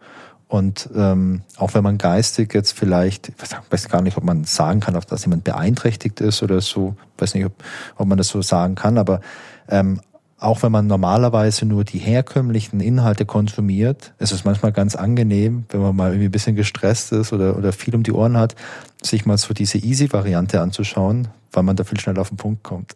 Und 0.47 0.89
ähm, 0.95 1.43
auch 1.58 1.75
wenn 1.75 1.84
man 1.84 1.99
geistig 1.99 2.53
jetzt 2.55 2.71
vielleicht, 2.71 3.29
ich 3.29 3.36
weiß 3.69 3.88
gar 3.89 4.01
nicht, 4.01 4.17
ob 4.17 4.23
man 4.23 4.45
sagen 4.45 4.79
kann, 4.79 4.99
dass 5.08 5.25
jemand 5.25 5.43
beeinträchtigt 5.43 6.21
ist 6.21 6.41
oder 6.41 6.60
so, 6.60 6.95
ich 7.15 7.21
weiß 7.21 7.36
nicht, 7.36 7.45
ob, 7.45 7.53
ob 7.97 8.08
man 8.08 8.17
das 8.17 8.29
so 8.29 8.41
sagen 8.41 8.73
kann, 8.73 8.97
aber 8.97 9.21
ähm, 9.67 10.01
auch 10.39 10.63
wenn 10.63 10.71
man 10.71 10.88
normalerweise 10.88 11.65
nur 11.65 11.84
die 11.84 11.99
herkömmlichen 11.99 12.80
Inhalte 12.80 13.25
konsumiert, 13.25 14.13
ist 14.19 14.32
es 14.32 14.45
manchmal 14.45 14.71
ganz 14.71 14.95
angenehm, 14.95 15.65
wenn 15.69 15.82
man 15.82 15.95
mal 15.95 16.12
irgendwie 16.12 16.30
ein 16.30 16.32
bisschen 16.32 16.56
gestresst 16.56 17.12
ist 17.12 17.34
oder, 17.34 17.58
oder 17.58 17.73
viel 17.73 17.93
um 17.93 18.04
die 18.04 18.13
Ohren 18.13 18.38
hat, 18.38 18.56
sich 19.02 19.25
mal 19.25 19.38
so 19.38 19.54
diese 19.54 19.78
Easy-Variante 19.78 20.62
anzuschauen, 20.62 21.28
weil 21.52 21.63
man 21.63 21.75
da 21.75 21.84
viel 21.84 21.99
schneller 21.99 22.21
auf 22.21 22.30
den 22.30 22.38
Punkt 22.38 22.63
kommt. 22.63 22.93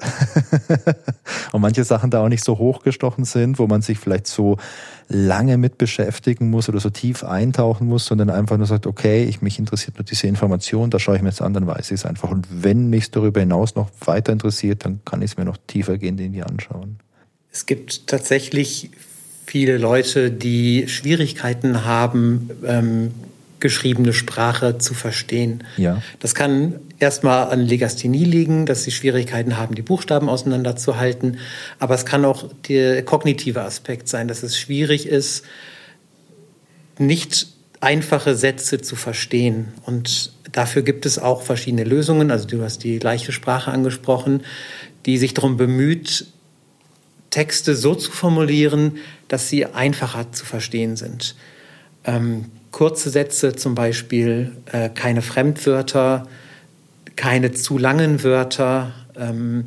und 1.52 1.62
manche 1.62 1.84
Sachen 1.84 2.12
da 2.12 2.24
auch 2.24 2.30
nicht 2.30 2.46
so 2.46 2.58
hochgestochen 2.58 3.26
sind, 3.26 3.60
wo 3.60 3.68
man 3.68 3.82
sich 3.82 4.00
vielleicht 4.00 4.28
so 4.28 4.58
lange 5.10 5.58
mit 5.58 5.78
beschäftigen 5.78 6.50
muss 6.50 6.70
oder 6.70 6.80
so 6.80 6.92
tief 6.92 7.26
eintauchen 7.26 7.88
muss, 7.88 8.06
sondern 8.06 8.30
einfach 8.30 8.58
nur 8.58 8.68
sagt, 8.68 8.88
okay, 8.88 9.26
ich 9.26 9.42
mich 9.42 9.60
interessiert 9.60 9.98
nur 9.98 10.06
diese 10.06 10.28
Information, 10.28 10.90
da 10.92 11.00
schaue 11.00 11.18
ich 11.18 11.22
mir 11.22 11.30
jetzt 11.30 11.42
an, 11.42 11.54
dann 11.54 11.68
weiß 11.68 11.92
ich 11.92 12.00
es 12.00 12.06
einfach. 12.06 12.32
Und 12.32 12.48
wenn 12.50 12.90
mich 12.90 13.12
darüber 13.12 13.42
hinaus 13.42 13.76
noch 13.76 13.90
weiter 14.06 14.32
interessiert, 14.32 14.86
dann 14.86 15.02
kann 15.04 15.22
ich 15.22 15.32
es 15.32 15.38
mir 15.38 15.46
noch 15.46 15.58
tiefer 15.68 15.98
gehen, 15.98 16.18
irgendwie 16.18 16.44
anschauen. 16.44 17.00
Es 17.54 17.68
gibt 17.68 18.08
tatsächlich 18.08 18.90
viele 19.46 19.78
Leute, 19.78 20.32
die 20.32 20.88
Schwierigkeiten 20.88 21.86
haben, 21.86 22.50
ähm, 22.66 23.12
geschriebene 23.60 24.12
Sprache 24.12 24.80
zu 24.80 24.94
verstehen. 24.94 25.64
Ja. 25.78 26.02
Das 26.20 26.36
kann 26.36 26.80
erstmal 27.00 27.50
an 27.50 27.62
Legasthenie 27.62 28.26
liegen, 28.26 28.66
dass 28.66 28.84
sie 28.84 28.92
Schwierigkeiten 28.92 29.56
haben, 29.58 29.76
die 29.76 29.84
Buchstaben 29.84 30.28
auseinanderzuhalten. 30.28 31.38
Aber 31.80 31.96
es 31.96 32.06
kann 32.06 32.26
auch 32.26 32.50
der 32.68 33.04
kognitive 33.04 33.62
Aspekt 33.62 34.10
sein, 34.10 34.28
dass 34.28 34.44
es 34.44 34.58
schwierig 34.58 35.08
ist, 35.08 35.46
nicht 36.98 37.48
einfache 37.80 38.36
Sätze 38.36 38.82
zu 38.82 38.96
verstehen. 38.96 39.74
Und 39.86 40.34
dafür 40.52 40.82
gibt 40.82 41.06
es 41.06 41.20
auch 41.20 41.44
verschiedene 41.44 41.84
Lösungen. 41.84 42.32
Also 42.32 42.48
du 42.48 42.64
hast 42.64 42.84
die 42.84 42.98
leichte 43.00 43.32
Sprache 43.32 43.72
angesprochen, 43.72 44.42
die 45.06 45.18
sich 45.18 45.34
darum 45.34 45.56
bemüht, 45.56 46.26
Texte 47.34 47.76
so 47.76 47.96
zu 47.96 48.12
formulieren, 48.12 48.98
dass 49.28 49.50
sie 49.50 49.66
einfacher 49.66 50.32
zu 50.32 50.46
verstehen 50.46 50.96
sind. 50.98 51.36
Ähm, 52.06 52.46
kurze 52.70 53.10
Sätze 53.10 53.56
zum 53.56 53.74
Beispiel, 53.74 54.52
äh, 54.72 54.90
keine 54.90 55.24
Fremdwörter, 55.24 56.28
keine 57.16 57.52
zu 57.52 57.80
langen 57.80 58.24
Wörter. 58.24 58.94
Ähm, 59.18 59.66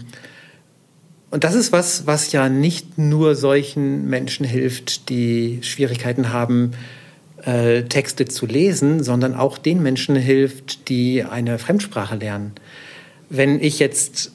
und 1.31 1.43
das 1.43 1.57
ist 1.57 1.73
was, 1.73 2.07
was 2.07 2.31
ja 2.31 2.49
nicht 2.49 2.99
nur 2.99 3.35
solchen 3.35 4.09
Menschen 4.09 4.47
hilft, 4.47 5.09
die 5.09 5.59
Schwierigkeiten 5.63 6.33
haben, 6.33 6.71
äh, 7.43 7.83
Texte 7.83 8.27
zu 8.27 8.47
lesen, 8.47 9.03
sondern 9.03 9.35
auch 9.35 9.59
den 9.59 9.83
Menschen 9.83 10.15
hilft, 10.15 10.89
die 10.89 11.25
eine 11.25 11.59
Fremdsprache 11.59 12.15
lernen. 12.15 12.53
Wenn 13.29 13.61
ich 13.61 13.81
jetzt 13.81 14.31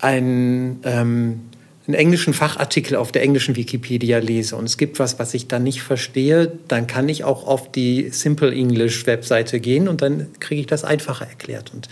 ein 0.00 0.80
ähm, 0.82 1.40
einen 1.86 1.94
englischen 1.94 2.32
Fachartikel 2.32 2.96
auf 2.96 3.12
der 3.12 3.22
englischen 3.22 3.56
Wikipedia 3.56 4.18
lese 4.18 4.56
und 4.56 4.64
es 4.64 4.78
gibt 4.78 4.98
was, 4.98 5.18
was 5.18 5.34
ich 5.34 5.48
da 5.48 5.58
nicht 5.58 5.82
verstehe, 5.82 6.52
dann 6.66 6.86
kann 6.86 7.08
ich 7.10 7.24
auch 7.24 7.46
auf 7.46 7.70
die 7.70 8.08
Simple 8.10 8.52
English 8.52 9.06
Webseite 9.06 9.60
gehen 9.60 9.86
und 9.86 10.00
dann 10.00 10.28
kriege 10.40 10.62
ich 10.62 10.66
das 10.66 10.82
einfacher 10.84 11.26
erklärt. 11.26 11.74
Und 11.74 11.88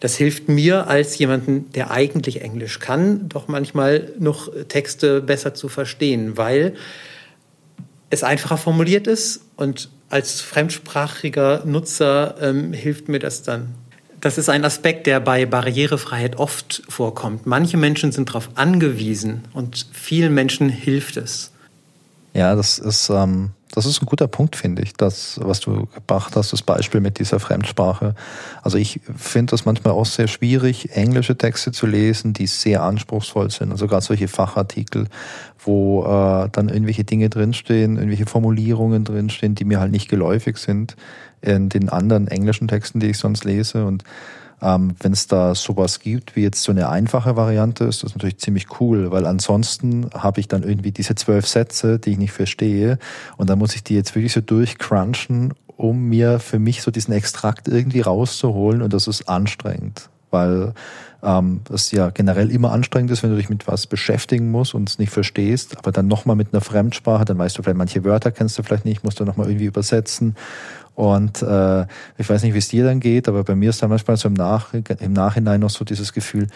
das 0.00 0.16
hilft 0.16 0.48
mir 0.48 0.88
als 0.88 1.16
jemanden, 1.18 1.70
der 1.72 1.92
eigentlich 1.92 2.42
Englisch 2.42 2.80
kann, 2.80 3.28
doch 3.28 3.46
manchmal 3.46 4.12
noch 4.18 4.50
Texte 4.66 5.20
besser 5.20 5.54
zu 5.54 5.68
verstehen, 5.68 6.36
weil 6.36 6.74
es 8.10 8.24
einfacher 8.24 8.56
formuliert 8.56 9.06
ist 9.06 9.42
und 9.56 9.88
als 10.10 10.40
fremdsprachiger 10.40 11.64
Nutzer 11.64 12.36
ähm, 12.40 12.72
hilft 12.72 13.08
mir 13.08 13.18
das 13.20 13.42
dann 13.42 13.74
das 14.20 14.38
ist 14.38 14.48
ein 14.48 14.64
Aspekt, 14.64 15.06
der 15.06 15.20
bei 15.20 15.46
Barrierefreiheit 15.46 16.36
oft 16.36 16.82
vorkommt. 16.88 17.46
Manche 17.46 17.76
Menschen 17.76 18.12
sind 18.12 18.30
darauf 18.30 18.50
angewiesen 18.54 19.44
und 19.52 19.86
vielen 19.92 20.34
Menschen 20.34 20.68
hilft 20.68 21.16
es. 21.16 21.52
Ja, 22.38 22.54
das 22.54 22.78
ist, 22.78 23.10
ähm, 23.10 23.50
das 23.74 23.84
ist 23.84 24.00
ein 24.00 24.06
guter 24.06 24.28
Punkt, 24.28 24.54
finde 24.54 24.82
ich, 24.82 24.92
das, 24.92 25.40
was 25.42 25.58
du 25.58 25.86
gebracht 25.92 26.36
hast, 26.36 26.52
das 26.52 26.62
Beispiel 26.62 27.00
mit 27.00 27.18
dieser 27.18 27.40
Fremdsprache. 27.40 28.14
Also 28.62 28.78
ich 28.78 29.00
finde 29.16 29.50
das 29.50 29.64
manchmal 29.64 29.94
auch 29.94 30.06
sehr 30.06 30.28
schwierig, 30.28 30.94
englische 30.96 31.36
Texte 31.36 31.72
zu 31.72 31.88
lesen, 31.88 32.34
die 32.34 32.46
sehr 32.46 32.84
anspruchsvoll 32.84 33.50
sind. 33.50 33.72
Also 33.72 33.88
gerade 33.88 34.04
solche 34.04 34.28
Fachartikel, 34.28 35.08
wo 35.58 36.04
äh, 36.04 36.48
dann 36.52 36.68
irgendwelche 36.68 37.02
Dinge 37.02 37.28
drinstehen, 37.28 37.96
irgendwelche 37.96 38.26
Formulierungen 38.26 39.02
drinstehen, 39.02 39.56
die 39.56 39.64
mir 39.64 39.80
halt 39.80 39.90
nicht 39.90 40.08
geläufig 40.08 40.58
sind 40.58 40.94
in 41.40 41.68
den 41.70 41.88
anderen 41.88 42.28
englischen 42.28 42.68
Texten, 42.68 43.00
die 43.00 43.08
ich 43.08 43.18
sonst 43.18 43.42
lese. 43.42 43.84
Und 43.84 44.04
ähm, 44.60 44.94
Wenn 45.00 45.12
es 45.12 45.26
da 45.26 45.54
sowas 45.54 46.00
gibt, 46.00 46.34
wie 46.34 46.42
jetzt 46.42 46.62
so 46.62 46.72
eine 46.72 46.88
einfache 46.88 47.36
Variante, 47.36 47.84
ist 47.84 48.02
das 48.02 48.14
natürlich 48.14 48.38
ziemlich 48.38 48.80
cool, 48.80 49.10
weil 49.10 49.26
ansonsten 49.26 50.10
habe 50.12 50.40
ich 50.40 50.48
dann 50.48 50.62
irgendwie 50.62 50.92
diese 50.92 51.14
zwölf 51.14 51.46
Sätze, 51.46 51.98
die 51.98 52.12
ich 52.12 52.18
nicht 52.18 52.32
verstehe, 52.32 52.98
und 53.36 53.48
dann 53.48 53.58
muss 53.58 53.74
ich 53.74 53.84
die 53.84 53.94
jetzt 53.94 54.14
wirklich 54.14 54.32
so 54.32 54.40
durchcrunchen, 54.40 55.54
um 55.76 56.08
mir 56.08 56.40
für 56.40 56.58
mich 56.58 56.82
so 56.82 56.90
diesen 56.90 57.14
Extrakt 57.14 57.68
irgendwie 57.68 58.00
rauszuholen, 58.00 58.82
und 58.82 58.92
das 58.92 59.06
ist 59.06 59.28
anstrengend, 59.28 60.08
weil 60.30 60.74
ähm, 61.22 61.60
es 61.72 61.90
ja 61.90 62.10
generell 62.10 62.50
immer 62.50 62.72
anstrengend 62.72 63.10
ist, 63.10 63.22
wenn 63.22 63.30
du 63.30 63.36
dich 63.36 63.48
mit 63.48 63.66
was 63.66 63.86
beschäftigen 63.86 64.50
musst 64.50 64.74
und 64.74 64.88
es 64.88 64.98
nicht 64.98 65.10
verstehst, 65.10 65.76
aber 65.78 65.92
dann 65.92 66.06
nochmal 66.08 66.36
mit 66.36 66.52
einer 66.52 66.60
Fremdsprache, 66.60 67.24
dann 67.24 67.38
weißt 67.38 67.58
du 67.58 67.62
vielleicht, 67.62 67.78
manche 67.78 68.04
Wörter 68.04 68.30
kennst 68.30 68.58
du 68.58 68.62
vielleicht 68.62 68.84
nicht, 68.84 69.04
musst 69.04 69.20
du 69.20 69.24
nochmal 69.24 69.48
irgendwie 69.48 69.66
übersetzen 69.66 70.36
und 70.98 71.42
äh, 71.42 71.82
ich 72.16 72.28
weiß 72.28 72.42
nicht, 72.42 72.54
wie 72.54 72.58
es 72.58 72.66
dir 72.66 72.82
dann 72.82 72.98
geht, 72.98 73.28
aber 73.28 73.44
bei 73.44 73.54
mir 73.54 73.70
ist 73.70 73.80
dann 73.80 73.88
manchmal 73.88 74.16
so 74.16 74.26
im, 74.26 74.34
Nach 74.34 74.74
im 74.74 75.12
Nachhinein 75.12 75.60
noch 75.60 75.70
so 75.70 75.84
dieses 75.84 76.12
Gefühl, 76.12 76.48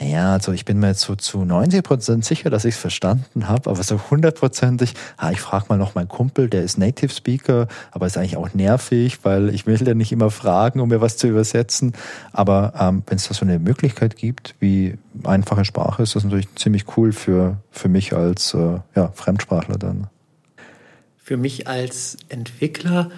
ja, 0.00 0.32
also 0.32 0.52
ich 0.52 0.64
bin 0.64 0.78
mir 0.78 0.86
jetzt 0.86 1.02
so 1.02 1.14
zu 1.14 1.44
90 1.44 1.82
Prozent 1.82 2.24
sicher, 2.24 2.48
dass 2.48 2.64
ich 2.64 2.74
es 2.74 2.80
verstanden 2.80 3.48
habe, 3.48 3.68
aber 3.68 3.82
so 3.82 4.00
hundertprozentig, 4.10 4.94
ah, 5.18 5.30
ich 5.30 5.42
frage 5.42 5.66
mal 5.68 5.76
noch 5.76 5.94
meinen 5.94 6.08
Kumpel, 6.08 6.48
der 6.48 6.62
ist 6.62 6.78
Native 6.78 7.12
Speaker, 7.12 7.68
aber 7.90 8.06
ist 8.06 8.16
eigentlich 8.16 8.38
auch 8.38 8.54
nervig, 8.54 9.18
weil 9.24 9.50
ich 9.50 9.66
will 9.66 9.86
ja 9.86 9.92
nicht 9.92 10.10
immer 10.10 10.30
fragen, 10.30 10.80
um 10.80 10.88
mir 10.88 11.02
was 11.02 11.18
zu 11.18 11.26
übersetzen. 11.26 11.92
Aber 12.32 12.72
ähm, 12.80 13.02
wenn 13.08 13.16
es 13.16 13.28
da 13.28 13.34
so 13.34 13.44
eine 13.44 13.58
Möglichkeit 13.58 14.16
gibt, 14.16 14.54
wie 14.58 14.96
einfache 15.22 15.66
Sprache, 15.66 16.02
ist 16.02 16.16
das 16.16 16.24
natürlich 16.24 16.48
ziemlich 16.54 16.96
cool 16.96 17.12
für, 17.12 17.58
für 17.70 17.90
mich 17.90 18.14
als 18.14 18.54
äh, 18.54 18.78
ja, 18.96 19.12
Fremdsprachler 19.12 19.76
dann. 19.76 20.06
Für 21.18 21.36
mich 21.36 21.68
als 21.68 22.16
Entwickler 22.30 23.10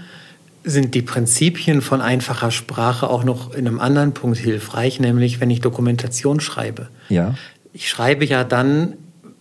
sind 0.64 0.94
die 0.94 1.02
Prinzipien 1.02 1.82
von 1.82 2.00
einfacher 2.00 2.50
Sprache 2.50 3.08
auch 3.08 3.22
noch 3.22 3.52
in 3.54 3.68
einem 3.68 3.80
anderen 3.80 4.14
Punkt 4.14 4.38
hilfreich, 4.38 4.98
nämlich 4.98 5.40
wenn 5.40 5.50
ich 5.50 5.60
Dokumentation 5.60 6.40
schreibe. 6.40 6.88
Ja. 7.08 7.34
Ich 7.72 7.88
schreibe 7.88 8.24
ja 8.24 8.44
dann 8.44 8.94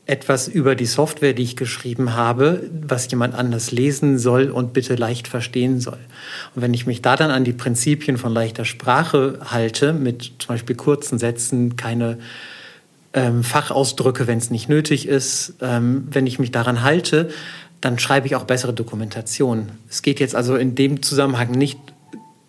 etwas 0.05 0.49
über 0.49 0.75
die 0.75 0.86
Software, 0.86 1.33
die 1.33 1.43
ich 1.43 1.55
geschrieben 1.55 2.13
habe, 2.13 2.69
was 2.86 3.09
jemand 3.09 3.36
anders 3.36 3.71
lesen 3.71 4.17
soll 4.19 4.51
und 4.51 4.73
bitte 4.73 4.95
leicht 4.95 5.29
verstehen 5.29 5.79
soll. 5.79 5.99
Und 6.55 6.62
wenn 6.62 6.73
ich 6.73 6.86
mich 6.86 7.01
da 7.01 7.15
dann 7.15 7.31
an 7.31 7.45
die 7.45 7.53
Prinzipien 7.53 8.17
von 8.17 8.33
leichter 8.33 8.65
Sprache 8.65 9.39
halte, 9.45 9.93
mit 9.93 10.33
zum 10.39 10.49
Beispiel 10.49 10.75
kurzen 10.75 11.19
Sätzen, 11.19 11.77
keine 11.77 12.17
ähm, 13.13 13.43
Fachausdrücke, 13.43 14.27
wenn 14.27 14.39
es 14.39 14.49
nicht 14.49 14.67
nötig 14.67 15.07
ist, 15.07 15.53
ähm, 15.62 16.07
wenn 16.12 16.27
ich 16.27 16.38
mich 16.38 16.51
daran 16.51 16.83
halte, 16.83 17.29
dann 17.83 17.99
schreibe 17.99 18.27
ich 18.27 18.35
auch 18.35 18.45
bessere 18.45 18.73
Dokumentation. 18.73 19.69
Es 19.89 20.01
geht 20.01 20.19
jetzt 20.21 20.35
also 20.35 20.55
in 20.55 20.73
dem 20.73 21.01
Zusammenhang 21.01 21.51
nicht 21.51 21.79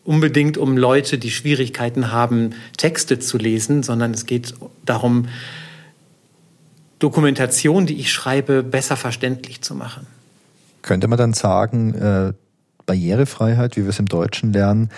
unbedingt 0.05 0.59
um 0.59 0.77
Leute, 0.77 1.19
die 1.19 1.31
Schwierigkeiten 1.31 2.13
haben, 2.13 2.55
Texte 2.77 3.19
zu 3.19 3.37
lesen, 3.37 3.83
sondern 3.83 4.13
es 4.13 4.27
geht 4.27 4.55
darum, 4.85 5.27
Dokumentation, 7.01 7.87
die 7.87 7.99
ich 7.99 8.13
schreibe, 8.13 8.63
besser 8.63 8.97
verständlich 8.97 9.61
zu 9.63 9.75
machen. 9.75 10.07
Könnte 10.83 11.09
man 11.09 11.19
dann 11.19 11.33
sagen, 11.33 11.95
äh, 11.95 12.33
Barrierefreiheit, 12.87 13.77
wie 13.77 13.83
wir 13.83 13.89
es 13.89 13.99
im 13.99 14.07
Deutschen 14.07 14.53
lernen, 14.53 14.91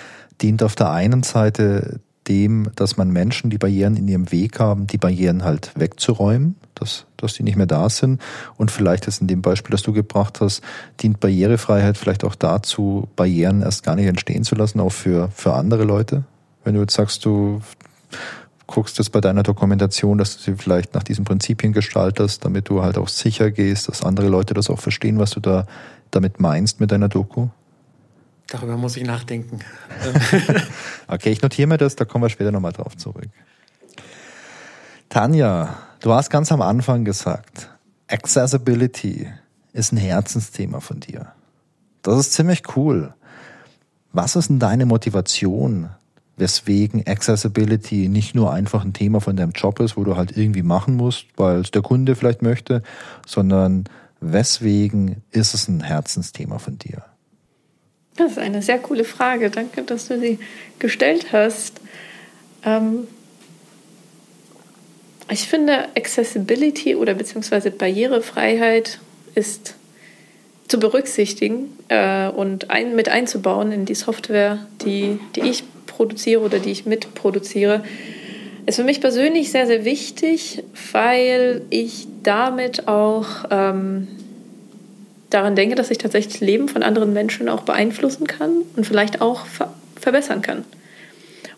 dient 0.43 0.63
auf 0.63 0.75
der 0.75 0.91
einen 0.91 1.23
Seite 1.23 2.01
dem, 2.29 2.71
dass 2.77 2.97
man 2.97 3.11
Menschen, 3.11 3.51
die 3.51 3.59
Barrieren 3.59 3.97
in 3.97 4.09
ihrem 4.09 4.33
Weg 4.33 4.59
haben, 4.59 4.87
die 4.87 4.99
Barrieren 4.99 5.45
halt 5.45 5.73
wegzuräumen, 5.77 6.57
dass, 6.75 7.07
dass 7.17 7.35
die 7.35 7.43
nicht 7.43 7.57
mehr 7.57 7.67
da 7.67 7.89
sind. 7.89 8.21
Und 8.57 8.71
vielleicht 8.71 9.07
ist 9.07 9.21
in 9.21 9.27
dem 9.27 9.43
Beispiel, 9.43 9.71
das 9.71 9.83
du 9.83 9.93
gebracht 9.93 10.41
hast, 10.41 10.63
dient 11.01 11.21
Barrierefreiheit 11.21 11.97
vielleicht 11.97 12.25
auch 12.25 12.35
dazu, 12.35 13.09
Barrieren 13.17 13.63
erst 13.63 13.85
gar 13.85 13.97
nicht 13.97 14.07
entstehen 14.07 14.45
zu 14.45 14.55
lassen, 14.55 14.81
auch 14.81 14.93
für, 14.93 15.31
für 15.31 15.55
andere 15.55 15.85
Leute. 15.85 16.25
Wenn 16.65 16.75
du 16.75 16.81
jetzt 16.81 16.95
sagst, 16.95 17.25
du 17.25 17.61
guckst 18.67 18.99
jetzt 18.99 19.13
bei 19.13 19.21
deiner 19.21 19.43
Dokumentation, 19.43 20.19
dass 20.19 20.37
du 20.37 20.43
sie 20.43 20.57
vielleicht 20.57 20.95
nach 20.95 21.05
diesen 21.05 21.25
Prinzipien 21.25 21.73
gestaltest, 21.73 22.45
damit 22.45 22.69
du 22.69 22.83
halt 22.83 22.99
auch 22.99 23.09
sicher 23.09 23.51
gehst, 23.51 23.89
dass 23.89 24.03
andere 24.03 24.29
Leute 24.29 24.55
das 24.55 24.71
auch 24.71 24.81
verstehen, 24.81 25.19
was 25.19 25.31
du 25.31 25.41
da 25.41 25.67
damit 26.11 26.41
meinst 26.41 26.81
mit 26.81 26.91
deiner 26.91 27.09
Doku? 27.09 27.49
Darüber 28.49 28.77
muss 28.77 28.97
ich 28.97 29.05
nachdenken. 29.05 29.59
okay, 31.09 31.31
ich 31.31 31.43
notiere 31.43 31.69
mir 31.69 31.79
das, 31.79 31.97
da 31.97 32.05
kommen 32.05 32.25
wir 32.25 32.29
später 32.29 32.53
nochmal 32.53 32.73
drauf 32.73 32.97
zurück. 32.97 33.29
Tanja, 35.09 35.77
du 36.01 36.13
hast 36.13 36.31
ganz 36.31 36.51
am 36.53 36.63
Anfang 36.63 37.05
gesagt, 37.05 37.71
Accessibility 38.09 39.29
ist 39.73 39.93
ein 39.93 39.99
Herzensthema 39.99 40.81
von 40.81 41.01
dir. 41.01 41.33
Das 42.03 42.19
ist 42.19 42.33
ziemlich 42.33 42.77
cool. 42.77 43.15
Was 44.13 44.37
ist 44.37 44.49
denn 44.49 44.59
deine 44.59 44.87
Motivation, 44.87 45.91
weswegen 46.37 47.07
Accessibility 47.07 48.09
nicht 48.09 48.35
nur 48.35 48.53
einfach 48.53 48.85
ein 48.85 48.93
Thema 48.93 49.21
von 49.21 49.37
deinem 49.37 49.53
Job 49.53 49.81
ist, 49.81 49.97
wo 49.97 50.05
du 50.05 50.17
halt 50.17 50.37
irgendwie 50.37 50.63
machen 50.63 50.97
musst, 50.97 51.27
weil 51.37 51.61
es 51.61 51.71
der 51.71 51.83
Kunde 51.83 52.15
vielleicht 52.17 52.43
möchte, 52.43 52.83
sondern 53.27 53.85
weswegen 54.21 55.23
ist 55.31 55.55
es 55.55 55.69
ein 55.69 55.81
Herzensthema 55.81 56.59
von 56.59 56.79
dir? 56.79 57.05
Das 58.17 58.33
ist 58.33 58.39
eine 58.39 58.63
sehr 58.63 58.79
coole 58.79 59.05
Frage. 59.05 59.51
Danke, 59.51 59.83
dass 59.83 60.09
du 60.09 60.19
sie 60.19 60.39
gestellt 60.79 61.33
hast. 61.33 61.81
Ähm 62.65 63.07
ich 65.31 65.49
finde, 65.49 65.89
Accessibility 65.97 66.95
oder 66.95 67.15
beziehungsweise 67.15 67.71
Barrierefreiheit 67.71 69.01
ist 69.35 69.75
zu 70.69 70.79
berücksichtigen 70.79 71.77
äh, 71.89 72.29
und 72.29 72.71
ein, 72.71 72.95
mit 72.95 73.09
einzubauen 73.09 73.73
in 73.73 73.85
die 73.85 73.95
Software, 73.95 74.67
die, 74.85 75.19
die 75.35 75.43
ich 75.43 75.65
produziere 75.87 76.43
oder 76.43 76.59
die 76.59 76.71
ich 76.71 76.87
mitproduziere, 76.87 77.83
ist 78.67 78.77
für 78.77 78.85
mich 78.85 79.01
persönlich 79.01 79.51
sehr, 79.51 79.67
sehr 79.67 79.85
wichtig, 79.85 80.63
weil 80.93 81.63
ich 81.71 82.09
damit 82.23 82.89
auch 82.89 83.27
ähm, 83.51 84.09
daran 85.31 85.57
denke, 85.57 85.75
dass 85.75 85.91
ich 85.91 85.99
tatsächlich 85.99 86.35
das 86.35 86.41
Leben 86.41 86.69
von 86.69 86.83
anderen 86.83 87.13
Menschen 87.13 87.49
auch 87.49 87.63
beeinflussen 87.63 88.27
kann 88.27 88.63
und 88.77 88.87
vielleicht 88.87 89.21
auch 89.21 89.47
ver 89.47 89.73
verbessern 89.99 90.43
kann. 90.43 90.65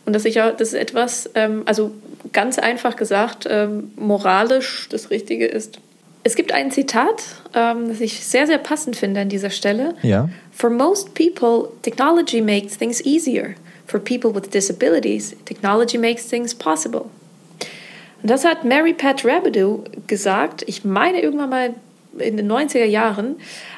Und 0.07 0.15
dass 0.15 0.25
ich 0.25 0.41
auch, 0.41 0.57
das 0.57 0.69
ist 0.69 0.75
etwas, 0.75 1.29
ähm, 1.35 1.65
also 1.67 1.91
ganz 2.33 2.59
einfach 2.59 2.97
gesagt, 2.97 3.47
ähm, 3.51 3.91
moralisch 3.97 4.89
das 4.91 5.11
Richtige 5.11 5.45
ist. 5.45 5.81
Es 6.25 6.35
gibt 6.35 6.53
ein 6.53 6.71
Zitat, 6.71 7.23
ähm, 7.55 7.89
das 7.89 8.01
ich 8.01 8.25
sehr, 8.25 8.47
sehr 8.47 8.59
passend 8.59 8.97
finde 8.97 9.21
an 9.21 9.29
dieser 9.29 9.51
Stelle. 9.51 9.95
Ja. 10.03 10.31
For 10.51 10.71
most 10.71 11.15
people, 11.15 11.69
technology 11.83 12.41
makes 12.41 12.79
things 12.79 13.05
easier. 13.05 13.55
For 13.87 14.01
people 14.01 14.35
with 14.35 14.49
disabilities, 14.51 15.37
technology 15.45 15.99
makes 15.99 16.27
things 16.27 16.55
possible. 16.55 17.07
Und 18.23 18.31
das 18.31 18.45
hat 18.45 18.65
Mary 18.65 18.95
Pat 18.95 19.25
Rabideau 19.25 19.85
gesagt. 20.07 20.65
Ich 20.67 20.85
meine 20.85 21.21
irgendwann 21.21 21.51
mal 21.51 21.75
in 22.21 22.37
den 22.37 22.51
90er 22.51 22.85
Jahren. 22.85 23.37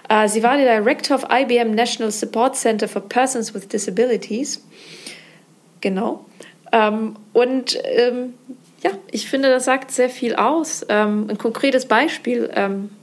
Äh, 0.09 0.29
sie 0.29 0.43
war 0.43 0.57
die 0.57 0.65
Director 0.65 1.17
of 1.17 1.27
IBM 1.31 1.73
National 1.75 2.11
Support 2.11 2.57
Center 2.57 2.89
for 2.89 3.03
Persons 3.03 3.55
with 3.55 3.69
Disabilities. 3.69 4.65
Genau. 5.81 6.25
Ähm, 6.73 7.17
und 7.33 7.79
ähm, 7.85 8.35
ja, 8.83 8.91
ich 9.11 9.29
finde, 9.29 9.51
das 9.51 9.67
sagt 9.67 9.91
sehr 9.91 10.09
viel 10.09 10.35
aus. 10.35 10.87
Ähm, 10.89 11.27
ein 11.29 11.37
konkretes 11.37 11.87
Beispiel, 11.87 12.51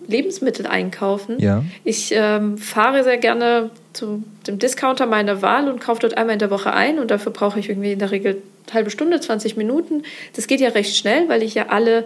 Lebensmittel 0.08 0.66
einkaufen. 0.66 1.40
Ja. 1.40 1.64
Ich 1.84 2.16
fahre 2.58 3.04
sehr 3.04 3.18
gerne 3.18 3.70
zu 3.94 4.24
dem 4.48 4.58
Discounter 4.58 5.06
meiner 5.06 5.42
Wahl 5.42 5.70
und 5.70 5.82
kaufe 5.82 6.02
dort 6.02 6.18
einmal 6.18 6.34
in 6.34 6.40
der 6.40 6.50
Woche 6.50 6.74
ein 6.74 6.98
und 6.98 7.12
dafür 7.12 7.32
brauche 7.32 7.60
ich 7.60 7.70
irgendwie 7.70 7.92
in 7.92 8.00
der 8.00 8.12
Regel 8.12 8.42
eine 8.68 8.74
halbe 8.74 8.90
Stunde, 8.90 9.20
20 9.20 9.58
Minuten. 9.58 10.04
Das 10.36 10.48
geht 10.48 10.62
ja 10.62 10.70
recht 10.70 10.96
schnell, 10.96 11.28
weil 11.30 11.44
ich 11.44 11.56
ja 11.56 11.68
alle 11.70 12.06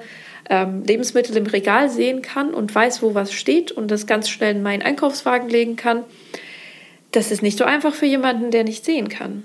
ähm, 0.51 0.83
Lebensmittel 0.83 1.37
im 1.37 1.45
Regal 1.45 1.89
sehen 1.89 2.21
kann 2.21 2.53
und 2.53 2.75
weiß, 2.75 3.01
wo 3.01 3.15
was 3.15 3.31
steht 3.31 3.71
und 3.71 3.89
das 3.89 4.05
ganz 4.05 4.27
schnell 4.27 4.53
in 4.53 4.61
meinen 4.61 4.81
Einkaufswagen 4.81 5.49
legen 5.49 5.77
kann. 5.77 6.03
Das 7.13 7.31
ist 7.31 7.41
nicht 7.41 7.57
so 7.57 7.63
einfach 7.63 7.95
für 7.95 8.05
jemanden, 8.05 8.51
der 8.51 8.65
nicht 8.65 8.83
sehen 8.83 9.07
kann. 9.07 9.43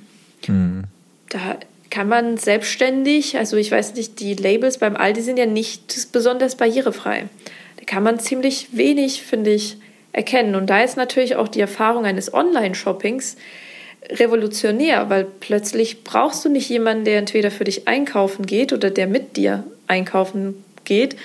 Mhm. 0.49 0.83
Da 1.29 1.59
kann 1.91 2.09
man 2.09 2.39
selbstständig, 2.39 3.39
also 3.39 3.57
ich 3.57 3.71
weiß 3.71 3.95
nicht, 3.95 4.19
die 4.19 4.35
Labels 4.35 4.79
beim 4.79 4.97
Aldi 4.97 5.23
sind 5.23 5.39
ja 5.39 5.47
nicht 5.47 6.11
besonders 6.11 6.57
barrierefrei. 6.57 7.27
Da 7.77 7.85
kann 7.85 8.03
man 8.03 8.19
ziemlich 8.19 8.69
wenig, 8.73 9.23
finde 9.23 9.53
ich, 9.53 9.77
erkennen. 10.11 10.57
Und 10.57 10.69
da 10.69 10.83
ist 10.83 10.97
natürlich 10.97 11.37
auch 11.37 11.47
die 11.47 11.61
Erfahrung 11.61 12.05
eines 12.05 12.35
Online-Shoppings 12.35 13.37
revolutionär, 14.11 15.09
weil 15.09 15.25
plötzlich 15.25 16.03
brauchst 16.03 16.45
du 16.45 16.49
nicht 16.49 16.69
jemanden, 16.69 17.05
der 17.05 17.19
entweder 17.19 17.53
für 17.53 17.65
dich 17.65 17.87
einkaufen 17.87 18.45
geht 18.45 18.73
oder 18.73 18.91
der 18.91 19.07
mit 19.07 19.37
dir 19.37 19.63
einkaufen 19.87 20.65
geht, 20.87 21.17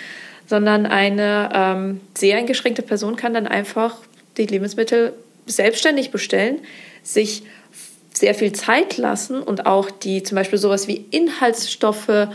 sondern 0.47 0.85
eine 0.85 1.49
ähm, 1.53 2.01
sehr 2.13 2.37
eingeschränkte 2.37 2.81
Person 2.81 3.15
kann 3.15 3.33
dann 3.33 3.47
einfach 3.47 3.95
die 4.37 4.45
Lebensmittel 4.45 5.13
selbstständig 5.45 6.11
bestellen, 6.11 6.59
sich 7.03 7.43
sehr 8.13 8.35
viel 8.35 8.51
Zeit 8.51 8.97
lassen 8.97 9.41
und 9.41 9.65
auch 9.65 9.89
die 9.89 10.23
zum 10.23 10.35
Beispiel 10.35 10.59
sowas 10.59 10.87
wie 10.87 11.05
Inhaltsstoffe, 11.11 12.27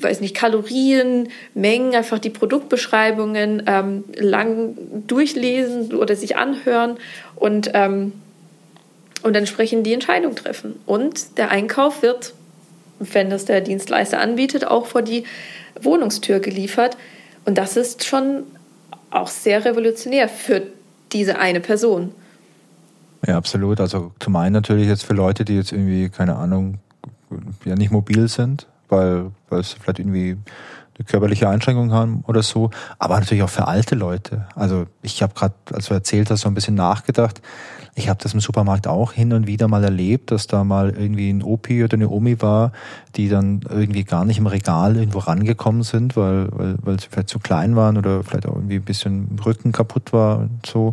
weiß 0.00 0.20
nicht, 0.20 0.34
Kalorien, 0.34 1.28
Mengen, 1.54 1.94
einfach 1.94 2.18
die 2.18 2.30
Produktbeschreibungen 2.30 3.62
ähm, 3.66 4.04
lang 4.16 4.76
durchlesen 5.06 5.94
oder 5.94 6.16
sich 6.16 6.36
anhören 6.36 6.98
und, 7.36 7.70
ähm, 7.74 8.12
und 9.22 9.36
entsprechend 9.36 9.86
die 9.86 9.94
Entscheidung 9.94 10.34
treffen. 10.34 10.78
Und 10.84 11.38
der 11.38 11.50
Einkauf 11.50 12.02
wird, 12.02 12.34
wenn 12.98 13.30
das 13.30 13.44
der 13.44 13.60
Dienstleister 13.60 14.20
anbietet, 14.20 14.66
auch 14.66 14.86
vor 14.86 15.02
die 15.02 15.24
Wohnungstür 15.80 16.40
geliefert. 16.40 16.96
Und 17.44 17.58
das 17.58 17.76
ist 17.76 18.04
schon 18.04 18.44
auch 19.10 19.28
sehr 19.28 19.64
revolutionär 19.64 20.28
für 20.28 20.62
diese 21.12 21.38
eine 21.38 21.60
Person. 21.60 22.12
Ja, 23.26 23.36
absolut. 23.36 23.80
Also 23.80 24.12
zum 24.20 24.36
einen 24.36 24.52
natürlich 24.52 24.88
jetzt 24.88 25.04
für 25.04 25.14
Leute, 25.14 25.44
die 25.44 25.56
jetzt 25.56 25.72
irgendwie, 25.72 26.08
keine 26.08 26.36
Ahnung, 26.36 26.78
ja 27.64 27.74
nicht 27.74 27.90
mobil 27.90 28.28
sind, 28.28 28.66
weil, 28.88 29.30
weil 29.48 29.62
sie 29.62 29.76
vielleicht 29.80 29.98
irgendwie 29.98 30.36
eine 30.98 31.04
körperliche 31.06 31.48
Einschränkung 31.48 31.92
haben 31.92 32.24
oder 32.26 32.42
so, 32.42 32.70
aber 32.98 33.18
natürlich 33.18 33.42
auch 33.42 33.50
für 33.50 33.66
alte 33.66 33.94
Leute. 33.94 34.46
Also 34.54 34.86
ich 35.02 35.22
habe 35.22 35.34
gerade, 35.34 35.54
als 35.72 35.86
du 35.86 35.94
erzählt 35.94 36.30
hast, 36.30 36.42
so 36.42 36.48
ein 36.48 36.54
bisschen 36.54 36.74
nachgedacht. 36.74 37.42
Ich 37.98 38.10
habe 38.10 38.22
das 38.22 38.34
im 38.34 38.40
Supermarkt 38.40 38.86
auch 38.86 39.12
hin 39.12 39.32
und 39.32 39.46
wieder 39.46 39.68
mal 39.68 39.82
erlebt, 39.82 40.30
dass 40.30 40.46
da 40.46 40.64
mal 40.64 40.90
irgendwie 40.90 41.30
ein 41.30 41.42
Opi 41.42 41.82
oder 41.82 41.94
eine 41.94 42.10
Omi 42.10 42.42
war, 42.42 42.72
die 43.16 43.30
dann 43.30 43.62
irgendwie 43.70 44.04
gar 44.04 44.26
nicht 44.26 44.36
im 44.36 44.46
Regal 44.46 44.96
irgendwo 44.96 45.20
rangekommen 45.20 45.82
sind, 45.82 46.14
weil, 46.14 46.48
weil, 46.52 46.76
weil 46.82 47.00
sie 47.00 47.08
vielleicht 47.10 47.30
zu 47.30 47.38
klein 47.38 47.74
waren 47.74 47.96
oder 47.96 48.22
vielleicht 48.22 48.46
auch 48.46 48.54
irgendwie 48.54 48.76
ein 48.76 48.84
bisschen 48.84 49.38
Rücken 49.44 49.72
kaputt 49.72 50.12
war 50.12 50.40
und 50.40 50.66
so. 50.66 50.92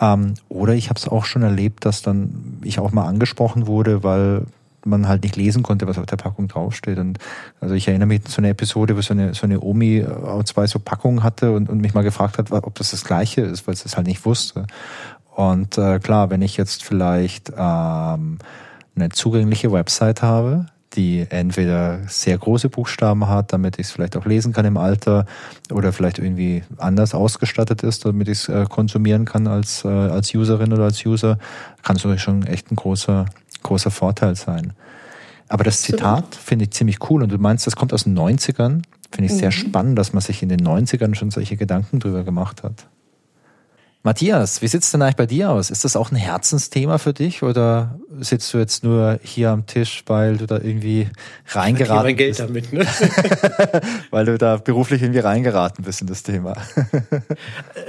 Ähm, 0.00 0.34
oder 0.48 0.74
ich 0.74 0.88
habe 0.88 0.98
es 0.98 1.06
auch 1.06 1.24
schon 1.26 1.42
erlebt, 1.42 1.84
dass 1.84 2.02
dann 2.02 2.58
ich 2.64 2.80
auch 2.80 2.90
mal 2.90 3.06
angesprochen 3.06 3.68
wurde, 3.68 4.02
weil 4.02 4.42
man 4.84 5.06
halt 5.06 5.22
nicht 5.22 5.36
lesen 5.36 5.62
konnte, 5.62 5.86
was 5.86 5.96
auf 5.96 6.06
der 6.06 6.16
Packung 6.16 6.48
draufsteht. 6.48 6.98
Und 6.98 7.18
also 7.60 7.74
ich 7.76 7.86
erinnere 7.86 8.08
mich 8.08 8.24
an 8.24 8.30
so 8.30 8.38
eine 8.38 8.48
Episode, 8.48 8.96
wo 8.96 9.00
so 9.00 9.14
eine, 9.14 9.32
so 9.34 9.44
eine 9.44 9.60
Omi 9.60 9.98
äh, 9.98 10.44
zwei 10.44 10.66
so 10.66 10.80
Packungen 10.80 11.22
hatte 11.22 11.52
und, 11.52 11.68
und 11.68 11.80
mich 11.80 11.94
mal 11.94 12.02
gefragt 12.02 12.38
hat, 12.38 12.50
ob 12.50 12.74
das 12.74 12.90
das 12.90 13.04
Gleiche 13.04 13.42
ist, 13.42 13.66
weil 13.68 13.76
sie 13.76 13.86
es 13.86 13.96
halt 13.96 14.08
nicht 14.08 14.24
wusste. 14.24 14.66
Und 15.34 15.78
äh, 15.78 15.98
klar, 15.98 16.30
wenn 16.30 16.42
ich 16.42 16.56
jetzt 16.56 16.84
vielleicht 16.84 17.50
ähm, 17.56 18.38
eine 18.94 19.08
zugängliche 19.10 19.72
Website 19.72 20.22
habe, 20.22 20.66
die 20.94 21.26
entweder 21.30 22.00
sehr 22.06 22.36
große 22.36 22.68
Buchstaben 22.68 23.28
hat, 23.28 23.52
damit 23.52 23.78
ich 23.78 23.86
es 23.86 23.92
vielleicht 23.92 24.16
auch 24.16 24.26
lesen 24.26 24.52
kann 24.52 24.66
im 24.66 24.76
Alter, 24.76 25.24
oder 25.70 25.92
vielleicht 25.92 26.18
irgendwie 26.18 26.62
anders 26.76 27.14
ausgestattet 27.14 27.82
ist, 27.82 28.04
damit 28.04 28.28
ich 28.28 28.40
es 28.40 28.48
äh, 28.48 28.66
konsumieren 28.68 29.24
kann 29.24 29.46
als, 29.46 29.84
äh, 29.84 29.88
als 29.88 30.34
Userin 30.34 30.72
oder 30.72 30.84
als 30.84 31.04
User, 31.04 31.38
kann 31.82 31.96
es 31.96 32.04
natürlich 32.04 32.22
schon 32.22 32.46
echt 32.46 32.70
ein 32.70 32.76
großer, 32.76 33.24
großer 33.62 33.90
Vorteil 33.90 34.36
sein. 34.36 34.74
Aber 35.48 35.64
das 35.64 35.82
Zitat 35.82 36.34
finde 36.34 36.64
ich 36.64 36.72
ziemlich 36.72 37.10
cool 37.10 37.22
und 37.22 37.30
du 37.30 37.38
meinst, 37.38 37.66
das 37.66 37.76
kommt 37.76 37.92
aus 37.92 38.04
den 38.04 38.18
90ern. 38.18 38.82
Finde 39.10 39.26
ich 39.26 39.34
sehr 39.34 39.48
mhm. 39.48 39.52
spannend, 39.52 39.98
dass 39.98 40.12
man 40.14 40.22
sich 40.22 40.42
in 40.42 40.48
den 40.48 40.60
90ern 40.60 41.14
schon 41.14 41.30
solche 41.30 41.56
Gedanken 41.56 42.00
drüber 42.00 42.22
gemacht 42.22 42.62
hat. 42.62 42.86
Matthias, 44.04 44.62
wie 44.62 44.66
sieht's 44.66 44.90
denn 44.90 45.00
eigentlich 45.00 45.14
bei 45.14 45.26
dir 45.26 45.50
aus? 45.50 45.70
Ist 45.70 45.84
das 45.84 45.94
auch 45.94 46.10
ein 46.10 46.16
Herzensthema 46.16 46.98
für 46.98 47.12
dich 47.12 47.44
oder 47.44 48.00
sitzt 48.18 48.52
du 48.52 48.58
jetzt 48.58 48.82
nur 48.82 49.20
hier 49.22 49.50
am 49.50 49.66
Tisch, 49.66 50.02
weil 50.06 50.38
du 50.38 50.46
da 50.46 50.56
irgendwie 50.56 51.08
reingeraten 51.46 52.06
mein 52.06 52.16
Geld 52.16 52.40
damit, 52.40 52.72
ne? 52.72 52.84
weil 54.10 54.24
du 54.24 54.38
da 54.38 54.56
beruflich 54.56 55.02
irgendwie 55.02 55.20
reingeraten 55.20 55.84
bist 55.84 56.00
in 56.00 56.08
das 56.08 56.24
Thema. 56.24 56.56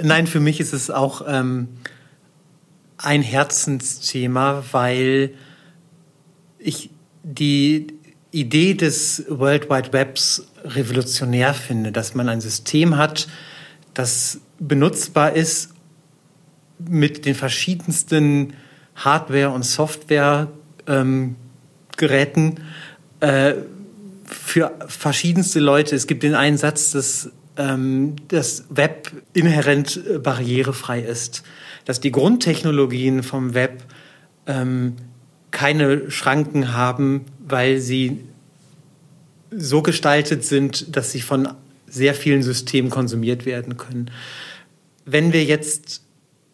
Nein, 0.04 0.28
für 0.28 0.40
mich 0.40 0.60
ist 0.60 0.74
es 0.74 0.92
auch 0.92 1.24
ähm, 1.28 1.70
ein 2.98 3.24
Herzensthema, 3.24 4.64
weil 4.72 5.34
ich 6.60 6.92
die 7.24 7.88
Idee 8.30 8.76
des 8.76 9.26
World 9.30 9.68
Wide 9.72 9.94
Webs 9.94 10.48
revolutionär 10.64 11.56
finde, 11.56 11.92
dass 11.92 12.14
man 12.14 12.30
ein 12.30 12.40
System 12.40 12.98
hat, 12.98 13.28
das 13.96 14.42
benutzbar 14.60 15.34
ist 15.34 15.73
mit 16.90 17.26
den 17.26 17.36
verschiedensten 17.36 18.54
Hardware- 18.96 19.52
und 19.52 19.64
Software-Geräten 19.64 22.56
ähm, 23.22 23.30
äh, 23.30 23.54
für 24.26 24.72
verschiedenste 24.88 25.60
Leute. 25.60 25.96
Es 25.96 26.08
gibt 26.08 26.24
den 26.24 26.36
einen 26.36 26.58
Satz, 26.58 26.92
dass 26.92 27.30
ähm, 27.58 28.16
das 28.30 28.66
Web 28.70 29.12
inhärent 29.34 30.00
äh, 30.08 30.20
barrierefrei 30.20 31.02
ist, 31.02 31.44
dass 31.86 32.00
die 32.00 32.12
Grundtechnologien 32.12 33.24
vom 33.24 33.54
Web 33.54 33.84
ähm, 34.48 34.96
keine 35.52 36.10
Schranken 36.10 36.74
haben, 36.74 37.26
weil 37.46 37.80
sie 37.80 38.24
so 39.52 39.82
gestaltet 39.82 40.44
sind, 40.44 40.96
dass 40.96 41.12
sie 41.12 41.22
von 41.22 41.50
sehr 41.86 42.16
vielen 42.16 42.42
Systemen 42.42 42.90
konsumiert 42.90 43.46
werden 43.46 43.78
können. 43.78 44.10
Wenn 45.06 45.32
wir 45.32 45.44
jetzt 45.44 46.03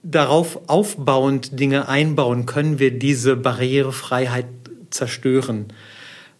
darauf 0.03 0.59
aufbauend 0.67 1.59
Dinge 1.59 1.87
einbauen, 1.87 2.45
können 2.45 2.79
wir 2.79 2.97
diese 2.97 3.35
Barrierefreiheit 3.35 4.45
zerstören. 4.89 5.67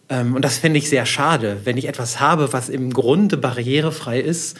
Ähm, 0.08 0.34
und 0.34 0.44
das 0.44 0.58
finde 0.58 0.78
ich 0.78 0.88
sehr 0.88 1.06
schade, 1.06 1.58
wenn 1.64 1.76
ich 1.76 1.86
etwas 1.86 2.20
habe, 2.20 2.52
was 2.52 2.68
im 2.68 2.92
Grunde 2.92 3.36
barrierefrei 3.36 4.20
ist 4.20 4.58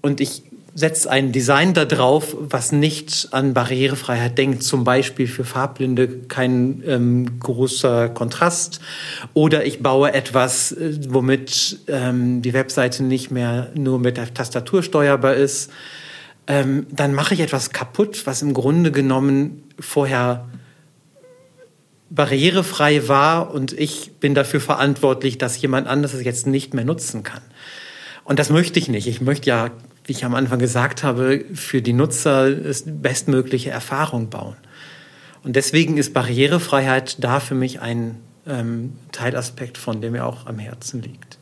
und 0.00 0.20
ich 0.20 0.42
setze 0.74 1.10
ein 1.10 1.32
Design 1.32 1.74
da 1.74 1.84
drauf, 1.84 2.36
was 2.38 2.70
nicht 2.70 3.28
an 3.32 3.54
Barrierefreiheit 3.54 4.38
denkt, 4.38 4.62
zum 4.62 4.84
Beispiel 4.84 5.26
für 5.26 5.44
Farbblinde 5.44 6.08
kein 6.28 6.82
ähm, 6.86 7.40
großer 7.40 8.08
Kontrast. 8.08 8.80
Oder 9.34 9.66
ich 9.66 9.82
baue 9.82 10.12
etwas, 10.12 10.72
äh, 10.72 10.96
womit 11.08 11.80
ähm, 11.88 12.40
die 12.42 12.52
Webseite 12.52 13.02
nicht 13.02 13.32
mehr 13.32 13.70
nur 13.74 13.98
mit 13.98 14.16
der 14.16 14.32
Tastatur 14.32 14.84
steuerbar 14.84 15.34
ist 15.34 15.70
ähm, 16.50 16.88
dann 16.90 17.14
mache 17.14 17.32
ich 17.32 17.40
etwas 17.40 17.70
kaputt, 17.70 18.26
was 18.26 18.42
im 18.42 18.54
Grunde 18.54 18.90
genommen 18.90 19.62
vorher 19.78 20.48
barrierefrei 22.10 23.06
war 23.06 23.54
und 23.54 23.72
ich 23.72 24.14
bin 24.18 24.34
dafür 24.34 24.60
verantwortlich, 24.60 25.38
dass 25.38 25.62
jemand 25.62 25.86
anderes 25.86 26.12
es 26.12 26.24
jetzt 26.24 26.48
nicht 26.48 26.74
mehr 26.74 26.84
nutzen 26.84 27.22
kann. 27.22 27.42
Und 28.24 28.40
das 28.40 28.50
möchte 28.50 28.80
ich 28.80 28.88
nicht. 28.88 29.06
Ich 29.06 29.20
möchte 29.20 29.48
ja, 29.48 29.70
wie 30.04 30.10
ich 30.10 30.24
am 30.24 30.34
Anfang 30.34 30.58
gesagt 30.58 31.04
habe, 31.04 31.44
für 31.54 31.82
die 31.82 31.92
Nutzer 31.92 32.50
bestmögliche 32.84 33.70
Erfahrung 33.70 34.28
bauen. 34.28 34.56
Und 35.44 35.54
deswegen 35.54 35.98
ist 35.98 36.12
Barrierefreiheit 36.12 37.22
da 37.22 37.38
für 37.38 37.54
mich 37.54 37.80
ein 37.80 38.16
ähm, 38.44 38.94
Teilaspekt, 39.12 39.78
von 39.78 40.00
dem 40.00 40.12
mir 40.12 40.26
auch 40.26 40.46
am 40.46 40.58
Herzen 40.58 41.00
liegt. 41.00 41.38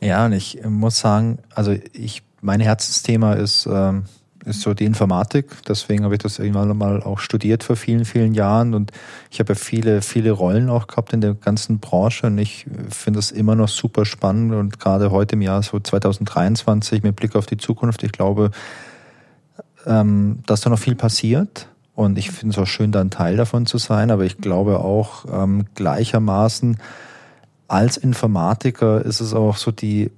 Ja, 0.00 0.26
und 0.26 0.32
ich 0.32 0.58
muss 0.64 0.98
sagen, 0.98 1.38
also 1.54 1.76
ich 1.92 2.22
mein 2.40 2.60
Herzensthema 2.60 3.34
ist, 3.34 3.68
ähm, 3.70 4.04
ist 4.44 4.62
so 4.62 4.74
die 4.74 4.84
Informatik. 4.84 5.50
Deswegen 5.68 6.04
habe 6.04 6.14
ich 6.14 6.22
das 6.22 6.38
irgendwann 6.38 6.76
mal 6.76 7.02
auch 7.02 7.18
studiert 7.18 7.62
vor 7.62 7.76
vielen, 7.76 8.04
vielen 8.04 8.34
Jahren. 8.34 8.74
Und 8.74 8.90
ich 9.30 9.38
habe 9.40 9.52
ja 9.52 9.54
viele, 9.54 10.02
viele 10.02 10.30
Rollen 10.30 10.70
auch 10.70 10.86
gehabt 10.86 11.12
in 11.12 11.20
der 11.20 11.34
ganzen 11.34 11.78
Branche. 11.78 12.26
Und 12.26 12.38
ich 12.38 12.66
finde 12.88 13.18
das 13.18 13.30
immer 13.30 13.54
noch 13.54 13.68
super 13.68 14.04
spannend. 14.04 14.54
Und 14.54 14.80
gerade 14.80 15.10
heute 15.10 15.36
im 15.36 15.42
Jahr 15.42 15.62
so 15.62 15.78
2023 15.78 17.02
mit 17.02 17.16
Blick 17.16 17.36
auf 17.36 17.46
die 17.46 17.58
Zukunft, 17.58 18.02
ich 18.02 18.12
glaube, 18.12 18.50
ähm, 19.86 20.40
dass 20.46 20.62
da 20.62 20.70
noch 20.70 20.78
viel 20.78 20.94
passiert. 20.94 21.68
Und 21.94 22.16
ich 22.16 22.30
finde 22.30 22.54
es 22.54 22.58
auch 22.58 22.66
schön, 22.66 22.92
da 22.92 23.00
ein 23.00 23.10
Teil 23.10 23.36
davon 23.36 23.66
zu 23.66 23.76
sein. 23.76 24.10
Aber 24.10 24.24
ich 24.24 24.38
glaube 24.38 24.80
auch 24.80 25.26
ähm, 25.30 25.66
gleichermaßen, 25.74 26.78
als 27.68 27.98
Informatiker 27.98 29.04
ist 29.04 29.20
es 29.20 29.34
auch 29.34 29.56
so 29.56 29.70
die 29.70 30.10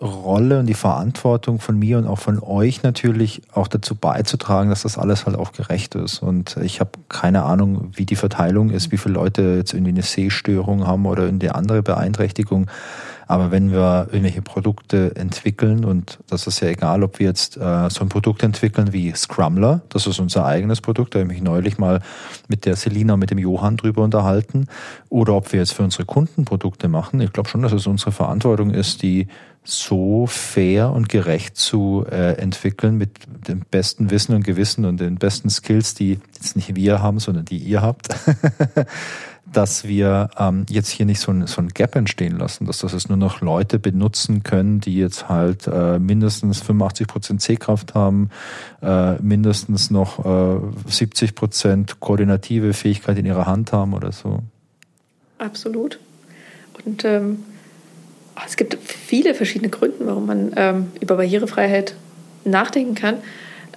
Rolle 0.00 0.60
und 0.60 0.66
die 0.66 0.74
Verantwortung 0.74 1.58
von 1.58 1.78
mir 1.78 1.98
und 1.98 2.06
auch 2.06 2.18
von 2.18 2.40
euch 2.40 2.82
natürlich 2.82 3.42
auch 3.52 3.66
dazu 3.66 3.94
beizutragen, 3.94 4.70
dass 4.70 4.82
das 4.82 4.96
alles 4.96 5.26
halt 5.26 5.36
auch 5.36 5.52
gerecht 5.52 5.94
ist. 5.94 6.22
Und 6.22 6.56
ich 6.58 6.80
habe 6.80 6.90
keine 7.08 7.42
Ahnung, 7.42 7.90
wie 7.94 8.06
die 8.06 8.16
Verteilung 8.16 8.70
ist, 8.70 8.92
wie 8.92 8.96
viele 8.96 9.14
Leute 9.14 9.56
jetzt 9.56 9.74
irgendwie 9.74 9.92
eine 9.92 10.02
Sehstörung 10.02 10.86
haben 10.86 11.04
oder 11.06 11.26
eine 11.26 11.54
andere 11.54 11.82
Beeinträchtigung. 11.82 12.70
Aber 13.28 13.50
wenn 13.50 13.70
wir 13.70 14.08
irgendwelche 14.10 14.40
Produkte 14.40 15.14
entwickeln, 15.14 15.84
und 15.84 16.18
das 16.28 16.46
ist 16.46 16.60
ja 16.60 16.68
egal, 16.68 17.02
ob 17.02 17.18
wir 17.18 17.26
jetzt 17.26 17.58
äh, 17.58 17.90
so 17.90 18.00
ein 18.00 18.08
Produkt 18.08 18.42
entwickeln 18.42 18.94
wie 18.94 19.12
Scrumler, 19.14 19.82
das 19.90 20.06
ist 20.06 20.18
unser 20.18 20.46
eigenes 20.46 20.80
Produkt, 20.80 21.14
da 21.14 21.20
habe 21.20 21.30
ich 21.30 21.38
mich 21.38 21.42
neulich 21.42 21.76
mal 21.76 22.00
mit 22.48 22.64
der 22.64 22.74
Selina 22.74 23.12
und 23.14 23.20
mit 23.20 23.30
dem 23.30 23.38
Johann 23.38 23.76
drüber 23.76 24.02
unterhalten, 24.02 24.66
oder 25.10 25.34
ob 25.34 25.52
wir 25.52 25.60
jetzt 25.60 25.74
für 25.74 25.82
unsere 25.82 26.06
Kunden 26.06 26.46
Produkte 26.46 26.88
machen. 26.88 27.20
Ich 27.20 27.32
glaube 27.32 27.50
schon, 27.50 27.60
dass 27.60 27.72
es 27.72 27.86
unsere 27.86 28.12
Verantwortung 28.12 28.70
ist, 28.70 29.02
die 29.02 29.28
so 29.62 30.26
fair 30.26 30.90
und 30.92 31.10
gerecht 31.10 31.58
zu 31.58 32.06
äh, 32.10 32.38
entwickeln 32.38 32.96
mit 32.96 33.10
dem 33.48 33.60
besten 33.70 34.10
Wissen 34.10 34.34
und 34.34 34.42
Gewissen 34.42 34.86
und 34.86 34.98
den 34.98 35.16
besten 35.16 35.50
Skills, 35.50 35.92
die 35.92 36.18
jetzt 36.34 36.56
nicht 36.56 36.74
wir 36.74 37.02
haben, 37.02 37.18
sondern 37.18 37.44
die 37.44 37.58
ihr 37.58 37.82
habt, 37.82 38.08
dass 39.52 39.84
wir 39.84 40.30
ähm, 40.38 40.66
jetzt 40.68 40.90
hier 40.90 41.06
nicht 41.06 41.20
so 41.20 41.32
ein, 41.32 41.46
so 41.46 41.60
ein 41.60 41.68
Gap 41.68 41.96
entstehen 41.96 42.38
lassen, 42.38 42.66
dass 42.66 42.78
das 42.78 42.92
jetzt 42.92 43.08
nur 43.08 43.18
noch 43.18 43.40
Leute 43.40 43.78
benutzen 43.78 44.42
können, 44.42 44.80
die 44.80 44.96
jetzt 44.96 45.28
halt 45.28 45.66
äh, 45.66 45.98
mindestens 45.98 46.60
85 46.60 47.06
Prozent 47.06 47.42
Sehkraft 47.42 47.94
haben, 47.94 48.30
äh, 48.82 49.14
mindestens 49.22 49.90
noch 49.90 50.24
äh, 50.24 50.60
70 50.90 51.34
Prozent 51.34 52.00
koordinative 52.00 52.72
Fähigkeit 52.72 53.18
in 53.18 53.26
ihrer 53.26 53.46
Hand 53.46 53.72
haben 53.72 53.94
oder 53.94 54.12
so. 54.12 54.40
Absolut. 55.38 55.98
Und 56.84 57.04
ähm, 57.04 57.44
es 58.46 58.56
gibt 58.56 58.78
viele 58.80 59.34
verschiedene 59.34 59.70
Gründe, 59.70 59.96
warum 60.00 60.26
man 60.26 60.52
ähm, 60.56 60.92
über 61.00 61.16
Barrierefreiheit 61.16 61.94
nachdenken 62.44 62.94
kann 62.94 63.16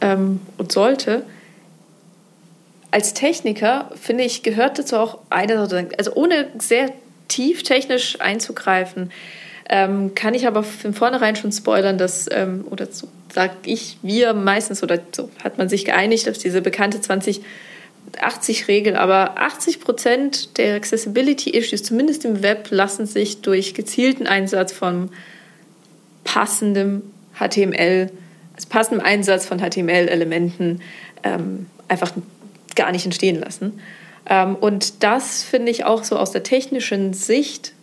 ähm, 0.02 0.42
und 0.58 0.72
sollte 0.72 1.24
als 2.92 3.14
Techniker, 3.14 3.90
finde 4.00 4.26
ich, 4.26 4.44
gehört 4.44 4.78
dazu 4.78 4.98
auch 4.98 5.20
eine, 5.30 5.88
also 5.98 6.14
ohne 6.14 6.48
sehr 6.60 6.92
tief 7.30 7.64
technisch 7.64 8.20
einzugreifen, 8.20 9.12
ähm, 9.70 10.14
kann 10.16 10.34
ich 10.34 10.46
aber 10.46 10.64
von 10.64 10.94
vornherein 10.94 11.38
schon 11.38 11.54
spoilern, 11.54 11.98
dass, 11.98 12.28
ähm, 12.30 12.66
oder 12.70 12.88
so 12.88 13.08
sage 13.34 13.54
ich, 13.66 13.98
wir 14.02 14.34
meistens, 14.34 14.84
oder 14.84 15.00
so 15.14 15.32
hat 15.42 15.58
man 15.58 15.70
sich 15.70 15.86
geeinigt 15.86 16.30
auf 16.30 16.38
diese 16.38 16.62
bekannte 16.62 16.98
2080-Regel, 16.98 18.98
aber 18.98 19.38
80 19.38 19.80
Prozent 19.80 20.58
der 20.58 20.76
Accessibility-Issues, 20.76 21.84
zumindest 21.84 22.26
im 22.26 22.44
Web, 22.44 22.68
lassen 22.72 23.06
sich 23.06 23.40
durch 23.40 23.74
gezielten 23.74 24.28
Einsatz 24.28 24.74
von 24.74 25.12
passendem 26.26 27.04
HTML, 27.40 28.12
also 28.54 28.68
passendem 28.68 29.06
Einsatz 29.06 29.46
von 29.46 29.60
HTML-Elementen 29.60 30.82
ähm, 31.24 31.68
einfach 31.88 32.12
gar 32.76 32.92
nicht 32.92 33.06
entstehen 33.06 33.40
lassen. 33.40 33.80
Ähm, 34.30 34.56
und 34.56 35.04
das 35.04 35.44
finde 35.44 35.72
ich 35.72 35.86
auch 35.86 36.04
so 36.04 36.18
aus 36.18 36.32
der 36.32 36.44
technischen 36.44 37.14
Sicht 37.14 37.74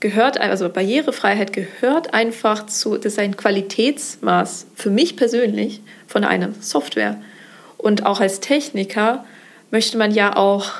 gehört, 0.00 0.38
also 0.38 0.68
Barrierefreiheit 0.68 1.52
gehört 1.52 2.12
einfach 2.12 2.66
zu, 2.66 2.96
das 2.96 3.14
ist 3.14 3.18
ein 3.18 3.36
Qualitätsmaß 3.36 4.66
für 4.74 4.90
mich 4.90 5.16
persönlich 5.16 5.80
von 6.06 6.24
einer 6.24 6.50
Software. 6.60 7.18
Und 7.78 8.04
auch 8.04 8.20
als 8.20 8.40
Techniker 8.40 9.24
möchte 9.70 9.96
man 9.96 10.12
ja 10.12 10.36
auch 10.36 10.70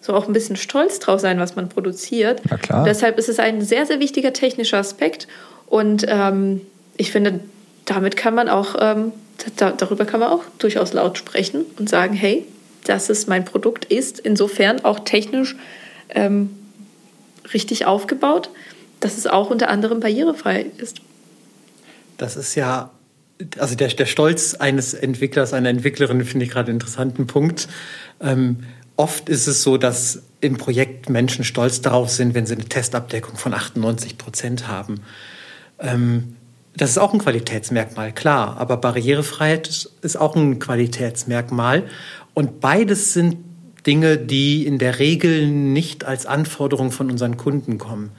so 0.00 0.12
auch 0.12 0.26
ein 0.26 0.34
bisschen 0.34 0.56
stolz 0.56 0.98
drauf 0.98 1.20
sein, 1.20 1.38
was 1.38 1.56
man 1.56 1.68
produziert. 1.68 2.42
Na 2.50 2.58
klar. 2.58 2.84
deshalb 2.84 3.18
ist 3.18 3.28
es 3.28 3.38
ein 3.38 3.62
sehr, 3.62 3.86
sehr 3.86 4.00
wichtiger 4.00 4.32
technischer 4.32 4.78
Aspekt. 4.78 5.28
Und 5.66 6.04
ähm, 6.08 6.60
ich 6.96 7.10
finde, 7.10 7.40
damit 7.86 8.16
kann 8.16 8.34
man 8.34 8.48
auch, 8.48 8.76
ähm, 8.80 9.12
da, 9.56 9.70
darüber 9.70 10.04
kann 10.04 10.20
man 10.20 10.30
auch 10.30 10.42
durchaus 10.58 10.92
laut 10.92 11.16
sprechen 11.16 11.64
und 11.78 11.88
sagen, 11.88 12.12
hey, 12.12 12.46
dass 12.84 13.10
es 13.10 13.26
mein 13.26 13.44
Produkt 13.44 13.86
ist, 13.86 14.18
insofern 14.18 14.84
auch 14.84 15.00
technisch 15.00 15.56
ähm, 16.10 16.50
richtig 17.52 17.86
aufgebaut, 17.86 18.50
dass 19.00 19.18
es 19.18 19.26
auch 19.26 19.50
unter 19.50 19.68
anderem 19.68 20.00
barrierefrei 20.00 20.66
ist. 20.78 21.00
Das 22.16 22.36
ist 22.36 22.54
ja, 22.54 22.90
also 23.58 23.74
der, 23.74 23.88
der 23.88 24.06
Stolz 24.06 24.54
eines 24.54 24.94
Entwicklers, 24.94 25.52
einer 25.52 25.68
Entwicklerin 25.68 26.24
finde 26.24 26.46
ich 26.46 26.52
gerade 26.52 26.68
einen 26.68 26.76
interessanten 26.76 27.26
Punkt. 27.26 27.68
Ähm, 28.20 28.64
oft 28.96 29.28
ist 29.28 29.46
es 29.46 29.62
so, 29.62 29.76
dass 29.76 30.22
im 30.40 30.56
Projekt 30.56 31.08
Menschen 31.08 31.44
stolz 31.44 31.80
darauf 31.80 32.10
sind, 32.10 32.34
wenn 32.34 32.46
sie 32.46 32.54
eine 32.54 32.64
Testabdeckung 32.64 33.36
von 33.36 33.54
98 33.54 34.18
Prozent 34.18 34.68
haben. 34.68 35.00
Ähm, 35.80 36.36
das 36.76 36.90
ist 36.90 36.98
auch 36.98 37.12
ein 37.12 37.20
Qualitätsmerkmal, 37.20 38.12
klar, 38.12 38.56
aber 38.58 38.76
Barrierefreiheit 38.76 39.88
ist 40.02 40.16
auch 40.16 40.34
ein 40.34 40.58
Qualitätsmerkmal. 40.58 41.84
Und 42.34 42.60
beides 42.60 43.12
sind 43.12 43.36
Dinge, 43.86 44.18
die 44.18 44.66
in 44.66 44.78
der 44.78 44.98
Regel 44.98 45.46
nicht 45.48 46.04
als 46.04 46.26
Anforderung 46.26 46.90
von 46.90 47.10
unseren 47.10 47.36
Kunden 47.36 47.78
kommen. 47.78 48.10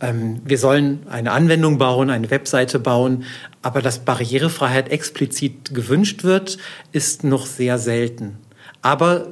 Ähm, 0.00 0.40
wir 0.44 0.58
sollen 0.58 1.00
eine 1.08 1.32
Anwendung 1.32 1.78
bauen, 1.78 2.10
eine 2.10 2.30
Webseite 2.30 2.78
bauen, 2.78 3.24
aber 3.62 3.82
dass 3.82 4.00
Barrierefreiheit 4.00 4.90
explizit 4.90 5.74
gewünscht 5.74 6.24
wird, 6.24 6.58
ist 6.92 7.24
noch 7.24 7.46
sehr 7.46 7.78
selten. 7.78 8.36
Aber 8.82 9.28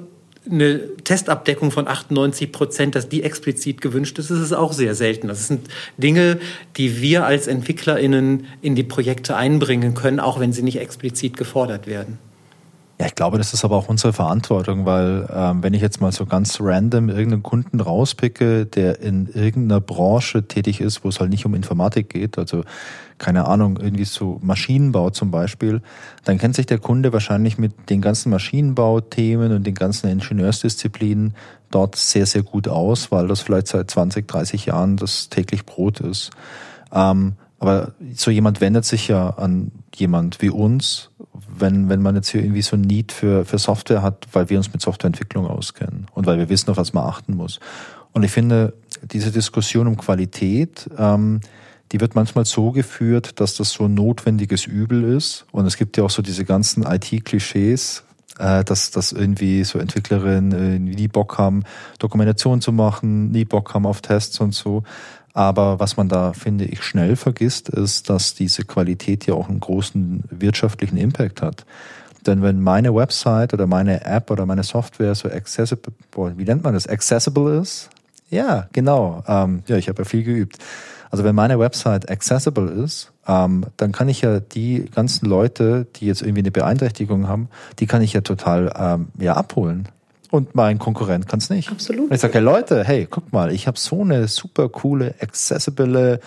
eine 0.50 0.96
Testabdeckung 1.02 1.70
von 1.70 1.88
98 1.88 2.52
Prozent, 2.52 2.94
dass 2.94 3.08
die 3.08 3.22
explizit 3.22 3.80
gewünscht 3.80 4.18
ist, 4.18 4.30
ist 4.30 4.38
es 4.38 4.52
auch 4.52 4.72
sehr 4.72 4.94
selten. 4.94 5.28
Das 5.28 5.48
sind 5.48 5.68
Dinge, 5.98 6.38
die 6.76 7.00
wir 7.00 7.26
als 7.26 7.46
EntwicklerInnen 7.48 8.46
in 8.62 8.74
die 8.76 8.84
Projekte 8.84 9.36
einbringen 9.36 9.94
können, 9.94 10.20
auch 10.20 10.38
wenn 10.38 10.52
sie 10.52 10.62
nicht 10.62 10.78
explizit 10.78 11.36
gefordert 11.36 11.86
werden. 11.86 12.18
Ja, 12.98 13.04
ich 13.04 13.14
glaube, 13.14 13.36
das 13.36 13.52
ist 13.52 13.62
aber 13.62 13.76
auch 13.76 13.90
unsere 13.90 14.14
Verantwortung, 14.14 14.86
weil 14.86 15.28
ähm, 15.30 15.62
wenn 15.62 15.74
ich 15.74 15.82
jetzt 15.82 16.00
mal 16.00 16.12
so 16.12 16.24
ganz 16.24 16.58
random 16.62 17.10
irgendeinen 17.10 17.42
Kunden 17.42 17.80
rauspicke, 17.80 18.64
der 18.64 19.00
in 19.02 19.28
irgendeiner 19.28 19.82
Branche 19.82 20.48
tätig 20.48 20.80
ist, 20.80 21.04
wo 21.04 21.10
es 21.10 21.20
halt 21.20 21.28
nicht 21.28 21.44
um 21.44 21.54
Informatik 21.54 22.08
geht, 22.08 22.38
also 22.38 22.64
keine 23.18 23.46
Ahnung, 23.48 23.78
irgendwie 23.78 24.06
so 24.06 24.40
Maschinenbau 24.42 25.10
zum 25.10 25.30
Beispiel, 25.30 25.82
dann 26.24 26.38
kennt 26.38 26.56
sich 26.56 26.64
der 26.64 26.78
Kunde 26.78 27.12
wahrscheinlich 27.12 27.58
mit 27.58 27.90
den 27.90 28.00
ganzen 28.00 28.30
Maschinenbauthemen 28.30 29.52
und 29.52 29.66
den 29.66 29.74
ganzen 29.74 30.08
Ingenieursdisziplinen 30.08 31.34
dort 31.70 31.96
sehr, 31.96 32.24
sehr 32.24 32.44
gut 32.44 32.66
aus, 32.66 33.12
weil 33.12 33.28
das 33.28 33.40
vielleicht 33.40 33.68
seit 33.68 33.90
20, 33.90 34.26
30 34.26 34.66
Jahren 34.66 34.96
das 34.96 35.28
täglich 35.28 35.66
Brot 35.66 36.00
ist. 36.00 36.30
Ähm, 36.92 37.34
aber 37.58 37.92
so 38.14 38.30
jemand 38.30 38.60
wendet 38.60 38.84
sich 38.84 39.08
ja 39.08 39.30
an 39.30 39.72
jemand 39.94 40.42
wie 40.42 40.50
uns, 40.50 41.10
wenn, 41.58 41.88
wenn 41.88 42.02
man 42.02 42.16
jetzt 42.16 42.28
hier 42.28 42.42
irgendwie 42.42 42.62
so 42.62 42.76
ein 42.76 42.82
Need 42.82 43.12
für, 43.12 43.44
für 43.44 43.58
Software 43.58 44.02
hat, 44.02 44.26
weil 44.32 44.50
wir 44.50 44.58
uns 44.58 44.72
mit 44.72 44.82
Softwareentwicklung 44.82 45.46
auskennen 45.46 46.06
und 46.14 46.26
weil 46.26 46.38
wir 46.38 46.48
wissen, 46.48 46.70
auf 46.70 46.76
was 46.76 46.92
man 46.92 47.04
achten 47.04 47.36
muss. 47.36 47.60
Und 48.12 48.22
ich 48.22 48.30
finde, 48.30 48.74
diese 49.02 49.30
Diskussion 49.30 49.86
um 49.86 49.96
Qualität, 49.96 50.88
ähm, 50.98 51.40
die 51.92 52.00
wird 52.00 52.14
manchmal 52.14 52.44
so 52.44 52.72
geführt, 52.72 53.40
dass 53.40 53.54
das 53.54 53.70
so 53.72 53.84
ein 53.84 53.94
notwendiges 53.94 54.66
Übel 54.66 55.04
ist. 55.04 55.46
Und 55.52 55.66
es 55.66 55.76
gibt 55.76 55.96
ja 55.96 56.04
auch 56.04 56.10
so 56.10 56.22
diese 56.22 56.44
ganzen 56.44 56.82
IT-Klischees, 56.82 58.04
äh, 58.38 58.64
dass, 58.64 58.90
dass 58.90 59.12
irgendwie 59.12 59.64
so 59.64 59.78
Entwicklerinnen 59.78 60.52
äh, 60.52 60.78
nie 60.78 61.08
Bock 61.08 61.38
haben, 61.38 61.62
Dokumentation 61.98 62.60
zu 62.60 62.72
machen, 62.72 63.30
nie 63.30 63.44
Bock 63.44 63.74
haben 63.74 63.86
auf 63.86 64.00
Tests 64.00 64.40
und 64.40 64.54
so. 64.54 64.82
Aber 65.36 65.78
was 65.78 65.98
man 65.98 66.08
da, 66.08 66.32
finde 66.32 66.64
ich, 66.64 66.82
schnell 66.82 67.14
vergisst, 67.14 67.68
ist, 67.68 68.08
dass 68.08 68.32
diese 68.32 68.64
Qualität 68.64 69.26
ja 69.26 69.34
auch 69.34 69.50
einen 69.50 69.60
großen 69.60 70.24
wirtschaftlichen 70.30 70.96
Impact 70.96 71.42
hat. 71.42 71.66
Denn 72.26 72.40
wenn 72.40 72.62
meine 72.62 72.94
Website 72.94 73.52
oder 73.52 73.66
meine 73.66 74.02
App 74.06 74.30
oder 74.30 74.46
meine 74.46 74.62
Software 74.62 75.14
so 75.14 75.28
accessible, 75.28 75.92
wie 76.38 76.44
nennt 76.44 76.64
man 76.64 76.72
das, 76.72 76.86
accessible 76.86 77.60
ist? 77.60 77.90
Ja, 78.30 78.68
genau. 78.72 79.22
Ähm, 79.28 79.62
ja, 79.66 79.76
ich 79.76 79.90
habe 79.90 80.04
ja 80.04 80.08
viel 80.08 80.22
geübt. 80.22 80.56
Also 81.10 81.22
wenn 81.22 81.34
meine 81.34 81.58
Website 81.58 82.10
accessible 82.10 82.70
ist, 82.70 83.12
ähm, 83.28 83.66
dann 83.76 83.92
kann 83.92 84.08
ich 84.08 84.22
ja 84.22 84.40
die 84.40 84.86
ganzen 84.86 85.26
Leute, 85.26 85.86
die 85.96 86.06
jetzt 86.06 86.22
irgendwie 86.22 86.40
eine 86.40 86.50
Beeinträchtigung 86.50 87.28
haben, 87.28 87.50
die 87.78 87.86
kann 87.86 88.00
ich 88.00 88.14
ja 88.14 88.22
total 88.22 88.72
ähm, 88.74 89.08
ja 89.18 89.34
abholen 89.34 89.90
und 90.36 90.54
mein 90.54 90.78
Konkurrent 90.78 91.28
kann 91.28 91.38
es 91.38 91.50
nicht. 91.50 91.70
Absolut. 91.70 92.10
Und 92.10 92.14
ich 92.14 92.20
sage, 92.20 92.34
hey 92.34 92.42
Leute, 92.42 92.84
hey, 92.84 93.06
guck 93.10 93.32
mal, 93.32 93.52
ich 93.52 93.66
habe 93.66 93.78
so 93.78 94.02
eine 94.02 94.28
super 94.28 94.68
coole, 94.68 95.14
accessible, 95.20 96.20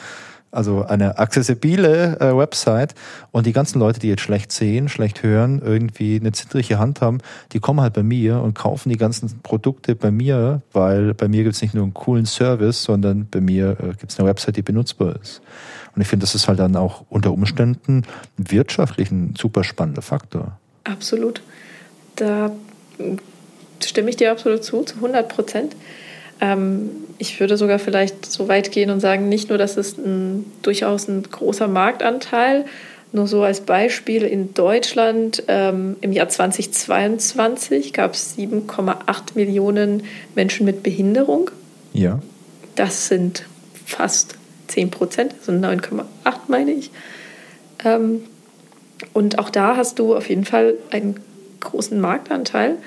also 0.51 0.83
eine 0.83 1.19
accessibile 1.19 2.19
äh, 2.19 2.35
Website 2.35 2.95
und 3.31 3.45
die 3.45 3.53
ganzen 3.53 3.79
Leute, 3.79 3.99
die 3.99 4.07
jetzt 4.07 4.21
schlecht 4.21 4.51
sehen, 4.51 4.89
schlecht 4.89 5.21
hören, 5.21 5.61
irgendwie 5.63 6.19
eine 6.19 6.31
zittrige 6.31 6.79
Hand 6.79 7.01
haben, 7.01 7.19
die 7.51 7.59
kommen 7.59 7.81
halt 7.81 7.93
bei 7.93 8.03
mir 8.03 8.41
und 8.41 8.55
kaufen 8.55 8.89
die 8.89 8.97
ganzen 8.97 9.41
Produkte 9.41 9.95
bei 9.95 10.11
mir, 10.11 10.61
weil 10.73 11.13
bei 11.13 11.27
mir 11.27 11.43
gibt 11.43 11.55
es 11.55 11.61
nicht 11.61 11.75
nur 11.75 11.83
einen 11.83 11.93
coolen 11.93 12.25
Service, 12.25 12.83
sondern 12.83 13.27
bei 13.29 13.41
mir 13.41 13.77
äh, 13.79 13.87
gibt 13.89 14.11
es 14.11 14.19
eine 14.19 14.27
Website, 14.27 14.57
die 14.57 14.63
benutzbar 14.63 15.15
ist. 15.21 15.41
Und 15.95 16.01
ich 16.01 16.07
finde, 16.07 16.23
das 16.23 16.35
ist 16.35 16.47
halt 16.47 16.59
dann 16.59 16.75
auch 16.75 17.03
unter 17.09 17.31
Umständen 17.31 18.03
wirtschaftlich 18.37 19.11
ein 19.11 19.35
super 19.37 19.63
spannender 19.63 20.01
Faktor. 20.01 20.57
Absolut. 20.83 21.41
Da 22.15 22.51
stimme 23.83 24.09
ich 24.09 24.15
dir 24.15 24.31
absolut 24.31 24.63
zu, 24.63 24.83
zu 24.83 24.95
100 24.95 25.29
Prozent. 25.29 25.75
Ähm, 26.41 26.89
ich 27.17 27.39
würde 27.39 27.57
sogar 27.57 27.79
vielleicht 27.79 28.25
so 28.25 28.47
weit 28.47 28.71
gehen 28.71 28.89
und 28.89 28.99
sagen, 28.99 29.29
nicht 29.29 29.49
nur, 29.49 29.57
dass 29.57 29.77
es 29.77 29.97
ein, 29.97 30.45
durchaus 30.61 31.07
ein 31.07 31.23
großer 31.23 31.67
Marktanteil, 31.67 32.65
nur 33.11 33.27
so 33.27 33.43
als 33.43 33.61
Beispiel 33.61 34.23
in 34.23 34.53
Deutschland 34.53 35.43
ähm, 35.47 35.95
im 36.01 36.11
Jahr 36.11 36.29
2022 36.29 37.91
gab 37.91 38.13
es 38.13 38.37
7,8 38.37 39.35
Millionen 39.35 40.03
Menschen 40.35 40.65
mit 40.65 40.83
Behinderung. 40.83 41.49
Ja. 41.93 42.19
Das 42.75 43.07
sind 43.07 43.45
fast 43.85 44.35
10 44.67 44.91
Prozent, 44.91 45.33
also 45.39 45.51
9,8 45.51 46.05
meine 46.47 46.71
ich. 46.71 46.91
Ähm, 47.83 48.21
und 49.13 49.39
auch 49.39 49.49
da 49.49 49.75
hast 49.75 49.97
du 49.97 50.15
auf 50.15 50.29
jeden 50.29 50.45
Fall 50.45 50.75
einen 50.91 51.19
großen 51.61 51.99
Marktanteil. 51.99 52.77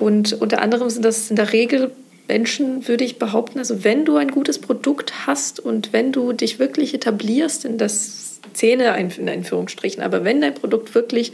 Und 0.00 0.34
unter 0.40 0.60
anderem 0.60 0.90
sind 0.90 1.04
das 1.04 1.30
in 1.30 1.36
der 1.36 1.52
Regel 1.52 1.90
Menschen, 2.28 2.88
würde 2.88 3.04
ich 3.04 3.18
behaupten, 3.18 3.58
also 3.58 3.84
wenn 3.84 4.04
du 4.04 4.16
ein 4.16 4.30
gutes 4.30 4.58
Produkt 4.58 5.26
hast 5.26 5.60
und 5.60 5.92
wenn 5.92 6.12
du 6.12 6.32
dich 6.32 6.58
wirklich 6.58 6.92
etablierst 6.92 7.64
in 7.64 7.78
der 7.78 7.88
Szene, 7.88 8.96
in 8.98 9.28
Einführungsstrichen, 9.28 10.02
aber 10.02 10.24
wenn 10.24 10.40
dein 10.40 10.54
Produkt 10.54 10.94
wirklich 10.94 11.32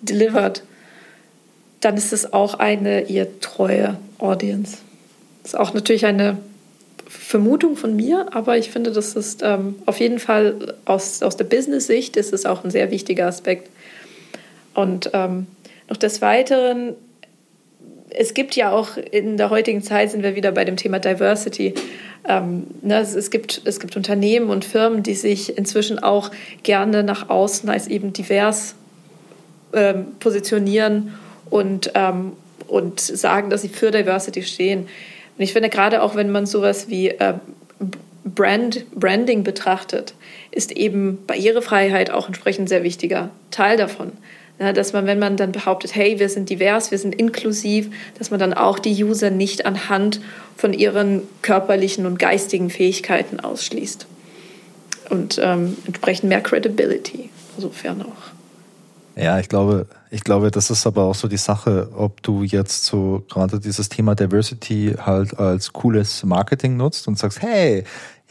delivert, 0.00 0.62
dann 1.80 1.96
ist 1.96 2.12
es 2.12 2.32
auch 2.32 2.54
eine 2.54 3.08
ihr 3.08 3.40
treue 3.40 3.98
Audience. 4.18 4.78
ist 5.44 5.58
auch 5.58 5.74
natürlich 5.74 6.06
eine 6.06 6.38
Vermutung 7.06 7.76
von 7.76 7.94
mir, 7.94 8.28
aber 8.32 8.56
ich 8.56 8.70
finde, 8.70 8.90
das 8.90 9.14
ist 9.14 9.42
ähm, 9.42 9.76
auf 9.84 10.00
jeden 10.00 10.18
Fall 10.18 10.74
aus, 10.86 11.22
aus 11.22 11.36
der 11.36 11.44
Business-Sicht 11.44 12.16
ist 12.16 12.32
es 12.32 12.46
auch 12.46 12.64
ein 12.64 12.70
sehr 12.70 12.90
wichtiger 12.90 13.26
Aspekt. 13.26 13.68
Und 14.72 15.10
ähm, 15.12 15.46
noch 15.88 15.98
des 15.98 16.22
Weiteren, 16.22 16.94
es 18.16 18.34
gibt 18.34 18.54
ja 18.56 18.70
auch 18.70 18.96
in 18.96 19.36
der 19.36 19.50
heutigen 19.50 19.82
Zeit, 19.82 20.10
sind 20.10 20.22
wir 20.22 20.36
wieder 20.36 20.52
bei 20.52 20.64
dem 20.64 20.76
Thema 20.76 20.98
Diversity. 20.98 21.74
Ähm, 22.26 22.66
ne, 22.82 23.00
es, 23.00 23.14
es, 23.14 23.30
gibt, 23.30 23.62
es 23.64 23.80
gibt 23.80 23.96
Unternehmen 23.96 24.50
und 24.50 24.64
Firmen, 24.64 25.02
die 25.02 25.14
sich 25.14 25.58
inzwischen 25.58 25.98
auch 25.98 26.30
gerne 26.62 27.02
nach 27.02 27.28
außen 27.28 27.68
als 27.68 27.88
eben 27.88 28.12
divers 28.12 28.76
ähm, 29.72 30.06
positionieren 30.20 31.14
und, 31.50 31.90
ähm, 31.94 32.32
und 32.68 33.00
sagen, 33.00 33.50
dass 33.50 33.62
sie 33.62 33.68
für 33.68 33.90
Diversity 33.90 34.42
stehen. 34.42 34.80
Und 35.36 35.42
ich 35.42 35.52
finde, 35.52 35.68
gerade 35.68 36.02
auch 36.02 36.14
wenn 36.14 36.30
man 36.30 36.46
sowas 36.46 36.88
wie 36.88 37.08
äh, 37.08 37.34
Brand, 38.24 38.86
Branding 38.94 39.42
betrachtet, 39.42 40.14
ist 40.50 40.72
eben 40.72 41.18
Barrierefreiheit 41.26 42.10
auch 42.10 42.28
entsprechend 42.28 42.68
sehr 42.68 42.84
wichtiger 42.84 43.30
Teil 43.50 43.76
davon. 43.76 44.12
Dass 44.58 44.92
man, 44.92 45.06
wenn 45.06 45.18
man 45.18 45.36
dann 45.36 45.50
behauptet, 45.50 45.96
hey, 45.96 46.20
wir 46.20 46.28
sind 46.28 46.48
divers, 46.48 46.92
wir 46.92 46.98
sind 46.98 47.14
inklusiv, 47.14 47.90
dass 48.18 48.30
man 48.30 48.38
dann 48.38 48.54
auch 48.54 48.78
die 48.78 49.02
User 49.02 49.30
nicht 49.30 49.66
anhand 49.66 50.20
von 50.56 50.72
ihren 50.72 51.22
körperlichen 51.42 52.06
und 52.06 52.20
geistigen 52.20 52.70
Fähigkeiten 52.70 53.40
ausschließt. 53.40 54.06
Und 55.10 55.40
ähm, 55.42 55.76
entsprechend 55.86 56.28
mehr 56.28 56.40
Credibility, 56.40 57.30
insofern 57.56 58.02
auch. 58.02 58.34
Ja, 59.16 59.38
ich 59.38 59.48
glaube, 59.48 59.86
ich 60.10 60.24
glaube, 60.24 60.50
das 60.50 60.70
ist 60.70 60.86
aber 60.86 61.04
auch 61.04 61.14
so 61.14 61.28
die 61.28 61.36
Sache, 61.36 61.88
ob 61.96 62.22
du 62.22 62.42
jetzt 62.42 62.84
so 62.84 63.24
gerade 63.28 63.60
dieses 63.60 63.88
Thema 63.88 64.14
Diversity 64.14 64.94
halt 64.98 65.38
als 65.38 65.72
cooles 65.72 66.24
Marketing 66.24 66.76
nutzt 66.76 67.06
und 67.06 67.18
sagst, 67.18 67.40
hey, 67.42 67.84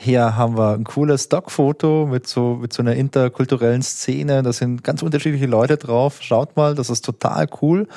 hier 0.03 0.35
haben 0.35 0.57
wir 0.57 0.73
ein 0.73 0.83
cooles 0.83 1.23
Stockfoto 1.23 2.05
mit 2.05 2.27
so, 2.27 2.55
mit 2.61 2.73
so 2.73 2.81
einer 2.83 2.95
interkulturellen 2.95 3.81
Szene. 3.81 4.43
Da 4.43 4.51
sind 4.51 4.83
ganz 4.83 5.01
unterschiedliche 5.01 5.45
Leute 5.45 5.77
drauf. 5.77 6.21
Schaut 6.21 6.55
mal, 6.57 6.75
das 6.75 6.89
ist 6.89 7.05
total 7.05 7.47
cool. 7.61 7.87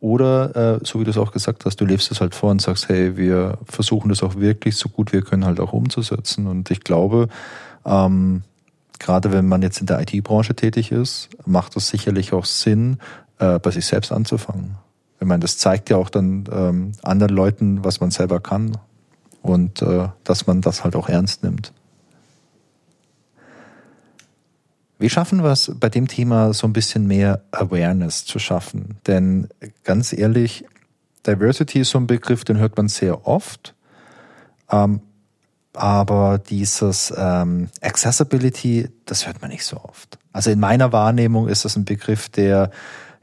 Oder, 0.00 0.78
äh, 0.80 0.80
so 0.84 1.00
wie 1.00 1.04
du 1.04 1.10
es 1.10 1.18
auch 1.18 1.32
gesagt 1.32 1.64
hast, 1.64 1.80
du 1.80 1.84
lebst 1.84 2.12
es 2.12 2.20
halt 2.20 2.36
vor 2.36 2.52
und 2.52 2.62
sagst, 2.62 2.88
hey, 2.88 3.16
wir 3.16 3.58
versuchen 3.64 4.08
das 4.08 4.22
auch 4.22 4.36
wirklich 4.36 4.76
so 4.76 4.88
gut 4.88 5.12
wir 5.12 5.22
können 5.22 5.44
halt 5.44 5.58
auch 5.58 5.72
umzusetzen. 5.72 6.46
Und 6.46 6.70
ich 6.70 6.80
glaube, 6.80 7.28
ähm, 7.84 8.42
gerade 9.00 9.32
wenn 9.32 9.48
man 9.48 9.62
jetzt 9.62 9.80
in 9.80 9.86
der 9.86 10.00
IT-Branche 10.00 10.54
tätig 10.54 10.92
ist, 10.92 11.28
macht 11.44 11.76
es 11.76 11.88
sicherlich 11.88 12.32
auch 12.32 12.44
Sinn, 12.44 12.98
äh, 13.38 13.58
bei 13.58 13.72
sich 13.72 13.86
selbst 13.86 14.12
anzufangen. 14.12 14.76
Ich 15.20 15.26
meine, 15.26 15.40
das 15.40 15.58
zeigt 15.58 15.90
ja 15.90 15.96
auch 15.96 16.10
dann 16.10 16.44
ähm, 16.52 16.92
anderen 17.02 17.34
Leuten, 17.34 17.84
was 17.84 17.98
man 18.00 18.12
selber 18.12 18.38
kann 18.38 18.78
und 19.42 19.82
äh, 19.82 20.08
dass 20.24 20.46
man 20.46 20.60
das 20.60 20.84
halt 20.84 20.96
auch 20.96 21.08
ernst 21.08 21.42
nimmt. 21.42 21.72
Wie 24.98 25.10
schaffen 25.10 25.44
wir 25.44 25.52
es 25.52 25.72
bei 25.78 25.88
dem 25.88 26.08
Thema 26.08 26.52
so 26.52 26.66
ein 26.66 26.72
bisschen 26.72 27.06
mehr 27.06 27.42
Awareness 27.52 28.24
zu 28.24 28.40
schaffen? 28.40 28.98
Denn 29.06 29.48
ganz 29.84 30.12
ehrlich, 30.12 30.64
Diversity 31.24 31.80
ist 31.80 31.90
so 31.90 31.98
ein 31.98 32.08
Begriff, 32.08 32.44
den 32.44 32.58
hört 32.58 32.76
man 32.76 32.88
sehr 32.88 33.26
oft. 33.26 33.74
Ähm, 34.70 35.00
aber 35.72 36.38
dieses 36.38 37.14
ähm, 37.16 37.68
Accessibility, 37.80 38.88
das 39.06 39.26
hört 39.26 39.40
man 39.40 39.50
nicht 39.50 39.64
so 39.64 39.76
oft. 39.76 40.18
Also 40.32 40.50
in 40.50 40.58
meiner 40.58 40.92
Wahrnehmung 40.92 41.46
ist 41.46 41.64
das 41.64 41.76
ein 41.76 41.84
Begriff, 41.84 42.28
der 42.28 42.72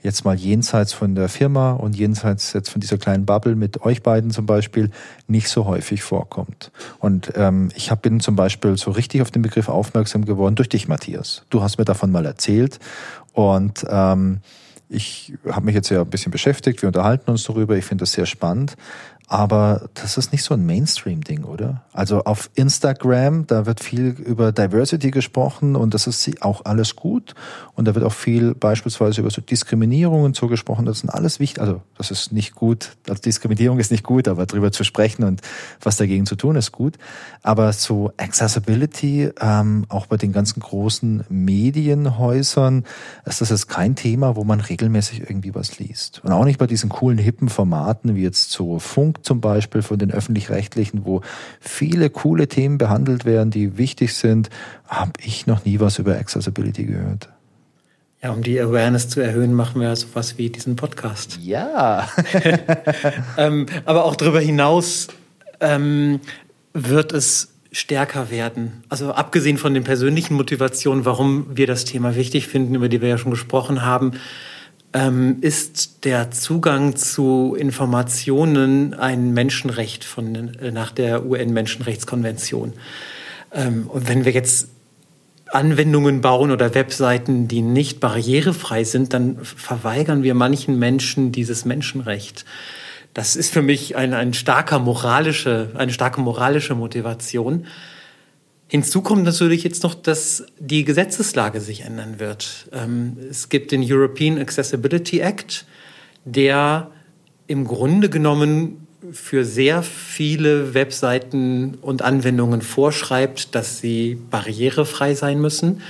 jetzt 0.05 0.23
mal 0.23 0.35
jenseits 0.35 0.93
von 0.93 1.15
der 1.15 1.27
Firma 1.27 1.73
und 1.73 1.95
jenseits 1.95 2.53
jetzt 2.53 2.69
von 2.69 2.79
dieser 2.79 2.97
kleinen 2.97 3.25
Bubble 3.25 3.55
mit 3.55 3.81
euch 3.81 4.03
beiden 4.03 4.31
zum 4.31 4.45
Beispiel 4.45 4.91
nicht 5.27 5.49
so 5.49 5.65
häufig 5.65 6.03
vorkommt. 6.03 6.71
Und 6.99 7.33
ähm, 7.35 7.69
ich 7.75 7.91
hab, 7.91 8.03
bin 8.03 8.19
zum 8.19 8.35
Beispiel 8.35 8.77
so 8.77 8.91
richtig 8.91 9.21
auf 9.21 9.31
den 9.31 9.41
Begriff 9.41 9.67
aufmerksam 9.67 10.23
geworden 10.23 10.55
durch 10.55 10.69
dich, 10.69 10.87
Matthias. 10.87 11.43
Du 11.49 11.61
hast 11.61 11.77
mir 11.77 11.85
davon 11.85 12.11
mal 12.11 12.25
erzählt 12.25 12.79
und 13.33 13.85
ähm, 13.89 14.41
ich 14.87 15.33
habe 15.49 15.65
mich 15.65 15.75
jetzt 15.75 15.89
ja 15.89 16.01
ein 16.01 16.09
bisschen 16.09 16.31
beschäftigt, 16.31 16.83
wir 16.83 16.87
unterhalten 16.87 17.31
uns 17.31 17.43
darüber, 17.43 17.75
ich 17.75 17.85
finde 17.85 18.03
das 18.03 18.11
sehr 18.11 18.27
spannend. 18.27 18.75
Aber 19.27 19.89
das 19.95 20.17
ist 20.17 20.31
nicht 20.31 20.43
so 20.43 20.53
ein 20.53 20.65
Mainstream-Ding, 20.65 21.45
oder? 21.45 21.81
Also 21.93 22.23
auf 22.25 22.51
Instagram, 22.53 23.47
da 23.47 23.65
wird 23.65 23.79
viel 23.79 24.09
über 24.09 24.51
Diversity 24.51 25.09
gesprochen 25.09 25.75
und 25.75 25.95
das 25.95 26.05
ist 26.05 26.43
auch 26.43 26.63
alles 26.65 26.95
gut. 26.95 27.33
Und 27.73 27.87
da 27.87 27.95
wird 27.95 28.05
auch 28.05 28.13
viel 28.13 28.53
beispielsweise 28.53 29.21
über 29.21 29.31
so 29.31 29.41
Diskriminierung 29.41 30.23
und 30.23 30.35
so 30.35 30.47
gesprochen. 30.47 30.85
Das 30.85 30.99
sind 30.99 31.09
alles 31.09 31.39
wichtig. 31.39 31.59
Also 31.59 31.81
das 31.97 32.11
ist 32.11 32.33
nicht 32.33 32.53
gut. 32.53 32.91
Also 33.09 33.19
Diskriminierung 33.21 33.79
ist 33.79 33.89
nicht 33.89 34.03
gut, 34.03 34.27
aber 34.27 34.45
darüber 34.45 34.71
zu 34.71 34.83
sprechen 34.83 35.23
und 35.23 35.41
was 35.81 35.97
dagegen 35.97 36.27
zu 36.27 36.35
tun 36.35 36.55
ist 36.55 36.71
gut. 36.71 36.97
Aber 37.41 37.73
so 37.73 38.11
Accessibility, 38.17 39.31
ähm, 39.41 39.85
auch 39.89 40.05
bei 40.05 40.17
den 40.17 40.33
ganzen 40.33 40.59
großen 40.59 41.23
Medienhäusern, 41.29 42.83
ist 43.25 43.41
das 43.41 43.49
jetzt 43.49 43.69
kein 43.69 43.95
Thema, 43.95 44.35
wo 44.35 44.43
man 44.43 44.59
regelmäßig 44.59 45.21
irgendwie 45.21 45.55
was 45.55 45.79
liest. 45.79 46.21
Und 46.23 46.31
auch 46.31 46.45
nicht 46.45 46.59
bei 46.59 46.67
diesen 46.67 46.89
coolen, 46.89 47.17
hippen 47.17 47.49
Formaten 47.49 48.15
wie 48.15 48.21
jetzt 48.21 48.51
so 48.51 48.77
Funk 48.77 49.14
Funk 49.15 49.25
zum 49.25 49.41
Beispiel 49.41 49.81
von 49.81 49.97
den 49.97 50.11
öffentlich-rechtlichen, 50.11 51.05
wo 51.05 51.21
viele 51.59 52.09
coole 52.09 52.47
Themen 52.47 52.77
behandelt 52.77 53.25
werden, 53.25 53.51
die 53.51 53.77
wichtig 53.77 54.13
sind, 54.13 54.49
habe 54.87 55.11
ich 55.19 55.47
noch 55.47 55.65
nie 55.65 55.79
was 55.79 55.99
über 55.99 56.15
Accessibility 56.17 56.85
gehört. 56.85 57.29
Ja, 58.21 58.31
um 58.31 58.41
die 58.41 58.59
Awareness 58.59 59.09
zu 59.09 59.21
erhöhen, 59.21 59.53
machen 59.53 59.81
wir 59.81 59.95
sowas 59.95 60.37
wie 60.37 60.49
diesen 60.49 60.75
Podcast. 60.75 61.39
Ja. 61.41 62.07
ähm, 63.37 63.67
aber 63.85 64.05
auch 64.05 64.15
darüber 64.15 64.39
hinaus 64.39 65.07
ähm, 65.59 66.19
wird 66.73 67.13
es 67.13 67.51
stärker 67.71 68.31
werden. 68.31 68.83
Also 68.89 69.11
abgesehen 69.11 69.57
von 69.57 69.73
den 69.73 69.83
persönlichen 69.83 70.35
Motivationen, 70.35 71.05
warum 71.05 71.45
wir 71.55 71.67
das 71.67 71.85
Thema 71.85 72.15
wichtig 72.15 72.47
finden, 72.47 72.75
über 72.75 72.89
die 72.89 73.01
wir 73.01 73.09
ja 73.09 73.17
schon 73.17 73.31
gesprochen 73.31 73.83
haben, 73.83 74.13
ähm, 74.95 75.39
ist 75.41 76.05
der 76.05 76.31
Zugang 76.31 76.95
zu 76.95 77.53
Informationen 77.59 78.93
ein 78.93 79.33
Menschenrecht 79.33 80.05
von, 80.05 80.55
äh, 80.55 80.71
nach 80.71 80.91
der 80.91 81.25
UN-Menschenrechtskonvention. 81.25 82.71
Ähm, 83.51 83.87
und 83.87 84.07
wenn 84.07 84.23
wir 84.23 84.31
jetzt 84.31 84.69
Anwendungen 85.51 86.21
bauen 86.21 86.49
oder 86.49 86.73
Webseiten, 86.73 87.49
die 87.49 87.61
nicht 87.61 87.99
barrierefrei 87.99 88.85
sind, 88.85 89.13
dann 89.13 89.37
verweigern 89.43 90.23
wir 90.23 90.33
manchen 90.33 90.79
Menschen 90.79 91.33
dieses 91.33 91.65
Menschenrecht. 91.65 92.45
Das 93.13 93.35
ist 93.35 93.51
für 93.51 93.61
mich 93.61 93.97
ein, 93.97 94.13
ein 94.13 94.33
starker 94.33 94.79
moralische, 94.79 95.71
eine 95.75 95.91
starke 95.91 96.21
moralische 96.21 96.73
Motivation. 96.73 97.65
Hinzu 98.67 99.01
kommt 99.01 99.23
natürlich 99.23 99.63
jetzt 99.63 99.83
noch, 99.83 99.93
dass 99.93 100.45
die 100.59 100.83
Gesetzeslage 100.85 101.61
sich 101.61 101.81
ändern 101.81 102.19
wird. 102.19 102.67
Ähm, 102.71 103.17
es 103.29 103.49
gibt 103.49 103.71
den 103.71 103.83
European 103.83 104.39
Accessibility 104.39 105.19
Act, 105.19 105.65
der 106.25 106.89
im 107.47 107.65
Grunde 107.65 108.09
genommen 108.09 108.87
für 109.11 109.45
sehr 109.45 109.83
viele 109.83 110.73
Webseiten 110.73 111.75
und 111.81 112.01
Anwendungen 112.01 112.61
vorschreibt, 112.61 113.53
dass 113.53 113.79
sie 113.79 114.17
barrierefrei 114.31 115.13
sein 115.13 115.39
müssen 115.39 115.81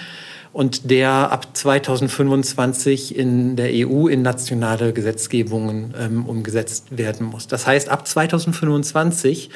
und 0.51 0.89
der 0.89 1.31
ab 1.31 1.55
2025 1.55 3.15
in 3.15 3.55
der 3.55 3.69
EU 3.71 4.07
in 4.07 4.21
nationale 4.21 4.91
Gesetzgebungen 4.91 5.93
ähm, 5.97 6.25
umgesetzt 6.25 6.97
werden 6.97 7.27
muss. 7.27 7.47
Das 7.47 7.65
heißt, 7.67 7.87
ab 7.89 8.07
2025 8.07 9.49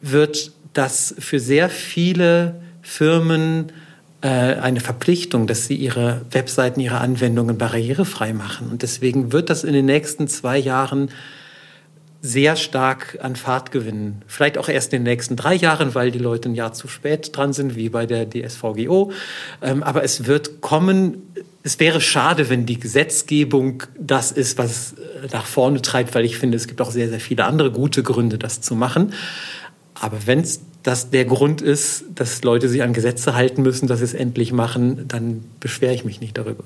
wird 0.00 0.52
dass 0.74 1.14
für 1.18 1.40
sehr 1.40 1.70
viele 1.70 2.60
Firmen 2.82 3.72
äh, 4.20 4.28
eine 4.28 4.80
Verpflichtung, 4.80 5.46
dass 5.46 5.66
sie 5.66 5.76
ihre 5.76 6.22
Webseiten, 6.30 6.80
ihre 6.80 6.98
Anwendungen 6.98 7.58
barrierefrei 7.58 8.32
machen. 8.32 8.68
Und 8.70 8.82
deswegen 8.82 9.32
wird 9.32 9.50
das 9.50 9.64
in 9.64 9.72
den 9.72 9.86
nächsten 9.86 10.28
zwei 10.28 10.58
Jahren 10.58 11.10
sehr 12.24 12.56
stark 12.56 13.18
an 13.20 13.36
Fahrt 13.36 13.70
gewinnen. 13.70 14.22
Vielleicht 14.26 14.56
auch 14.56 14.70
erst 14.70 14.94
in 14.94 15.04
den 15.04 15.12
nächsten 15.12 15.36
drei 15.36 15.54
Jahren, 15.54 15.94
weil 15.94 16.10
die 16.10 16.18
Leute 16.18 16.48
ein 16.48 16.54
Jahr 16.54 16.72
zu 16.72 16.88
spät 16.88 17.36
dran 17.36 17.52
sind, 17.52 17.76
wie 17.76 17.90
bei 17.90 18.06
der 18.06 18.26
DSVGO. 18.30 19.12
Ähm, 19.60 19.82
aber 19.82 20.02
es 20.04 20.26
wird 20.26 20.62
kommen. 20.62 21.18
Es 21.62 21.78
wäre 21.80 22.00
schade, 22.00 22.48
wenn 22.48 22.64
die 22.64 22.80
Gesetzgebung 22.80 23.82
das 23.98 24.32
ist, 24.32 24.56
was 24.56 24.94
äh, 24.94 25.28
nach 25.32 25.44
vorne 25.44 25.82
treibt, 25.82 26.14
weil 26.14 26.24
ich 26.24 26.38
finde, 26.38 26.56
es 26.56 26.66
gibt 26.66 26.80
auch 26.80 26.92
sehr, 26.92 27.10
sehr 27.10 27.20
viele 27.20 27.44
andere 27.44 27.70
gute 27.70 28.02
Gründe, 28.02 28.38
das 28.38 28.62
zu 28.62 28.74
machen. 28.74 29.12
Aber 29.94 30.26
wenn 30.26 30.46
das 30.82 31.10
der 31.10 31.24
Grund 31.24 31.62
ist, 31.62 32.04
dass 32.14 32.42
Leute 32.42 32.68
sich 32.68 32.82
an 32.82 32.92
Gesetze 32.92 33.34
halten 33.34 33.62
müssen, 33.62 33.86
dass 33.86 33.98
sie 33.98 34.04
es 34.04 34.14
endlich 34.14 34.52
machen, 34.52 35.08
dann 35.08 35.44
beschwere 35.60 35.94
ich 35.94 36.04
mich 36.04 36.20
nicht 36.20 36.36
darüber. 36.36 36.64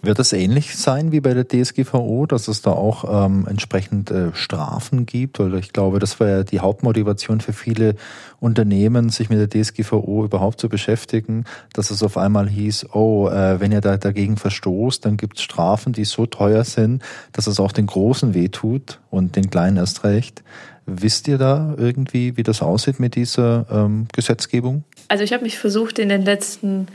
Wird 0.00 0.20
es 0.20 0.32
ähnlich 0.32 0.76
sein 0.76 1.10
wie 1.10 1.20
bei 1.20 1.34
der 1.34 1.48
DSGVO, 1.48 2.26
dass 2.26 2.46
es 2.46 2.62
da 2.62 2.70
auch 2.70 3.26
ähm, 3.26 3.46
entsprechend 3.48 4.12
äh, 4.12 4.32
Strafen 4.32 5.06
gibt? 5.06 5.40
Weil 5.40 5.54
ich 5.56 5.72
glaube, 5.72 5.98
das 5.98 6.20
war 6.20 6.28
ja 6.28 6.42
die 6.44 6.60
Hauptmotivation 6.60 7.40
für 7.40 7.52
viele 7.52 7.96
Unternehmen, 8.38 9.08
sich 9.08 9.28
mit 9.28 9.40
der 9.40 9.48
DSGVO 9.48 10.24
überhaupt 10.24 10.60
zu 10.60 10.68
beschäftigen, 10.68 11.44
dass 11.72 11.90
es 11.90 12.04
auf 12.04 12.16
einmal 12.16 12.48
hieß, 12.48 12.90
oh, 12.92 13.28
äh, 13.28 13.58
wenn 13.60 13.72
ihr 13.72 13.80
da 13.80 13.96
dagegen 13.96 14.36
verstoßt, 14.36 15.04
dann 15.04 15.16
gibt 15.16 15.38
es 15.38 15.42
Strafen, 15.42 15.92
die 15.92 16.04
so 16.04 16.26
teuer 16.26 16.62
sind, 16.62 17.02
dass 17.32 17.48
es 17.48 17.58
auch 17.58 17.72
den 17.72 17.86
Großen 17.86 18.34
wehtut 18.34 19.00
und 19.10 19.34
den 19.34 19.50
Kleinen 19.50 19.78
erst 19.78 20.04
recht. 20.04 20.44
Wisst 20.86 21.26
ihr 21.26 21.38
da 21.38 21.74
irgendwie, 21.76 22.36
wie 22.36 22.44
das 22.44 22.62
aussieht 22.62 23.00
mit 23.00 23.16
dieser 23.16 23.66
ähm, 23.70 24.06
Gesetzgebung? 24.14 24.84
Also 25.08 25.24
ich 25.24 25.32
habe 25.32 25.42
mich 25.42 25.58
versucht 25.58 25.98
in 25.98 26.08
den 26.08 26.22
letzten 26.22 26.86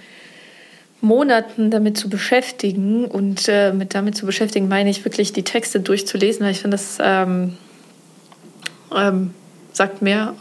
Monaten 1.04 1.70
damit 1.70 1.98
zu 1.98 2.10
beschäftigen 2.10 3.06
und 3.06 3.50
äh, 3.50 3.74
mit 3.74 3.94
damit 3.94 4.16
zu 4.16 4.26
beschäftigen 4.26 4.70
meine 4.70 4.90
ich 4.90 5.04
wirklich 5.04 5.34
die 5.34 5.44
Texte 5.44 5.82
durchzulesen, 5.82 6.46
weil 6.46 6.52
ich 6.52 6.62
finde, 6.62 6.78
das 6.78 6.98
ähm, 7.02 7.58
ähm, 8.96 9.34
sagt 9.74 10.02
mehr 10.02 10.34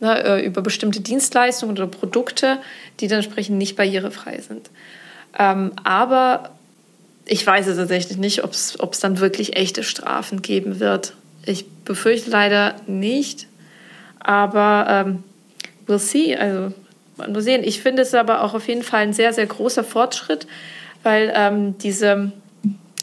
ne, 0.01 0.23
äh, 0.23 0.45
über 0.45 0.61
bestimmte 0.61 1.01
Dienstleistungen 1.01 1.77
oder 1.77 1.87
Produkte, 1.87 2.59
die 3.01 3.09
dann 3.09 3.21
entsprechend 3.21 3.57
nicht 3.57 3.77
barrierefrei 3.77 4.39
sind. 4.41 4.69
Ähm, 5.39 5.73
aber 5.83 6.51
ich 7.25 7.47
weiß 7.47 7.67
es 7.69 7.79
tatsächlich 7.79 8.19
nicht, 8.19 8.45
ob 8.45 8.53
es 8.53 9.01
dann 9.01 9.19
wirklich 9.19 9.57
echte 9.57 9.83
Strafen 9.83 10.43
geben 10.43 10.79
wird. 10.79 11.15
Ich 11.47 11.67
befürchte 11.85 12.29
leider 12.29 12.77
nicht. 12.87 13.47
Aber 14.21 14.87
ähm, 14.89 15.25
we'll 15.91 15.99
see. 15.99 16.35
Also 16.37 16.73
muss 17.29 17.45
sehen. 17.45 17.63
Ich 17.65 17.83
finde 17.83 18.03
es 18.03 18.15
aber 18.15 18.43
auch 18.43 18.55
auf 18.55 18.69
jeden 18.69 18.83
Fall 18.83 19.03
ein 19.03 19.13
sehr, 19.13 19.33
sehr 19.33 19.47
großer 19.47 19.85
Fortschritt, 19.85 20.47
weil 21.03 21.33
ähm, 21.35 21.77
diese, 21.79 22.33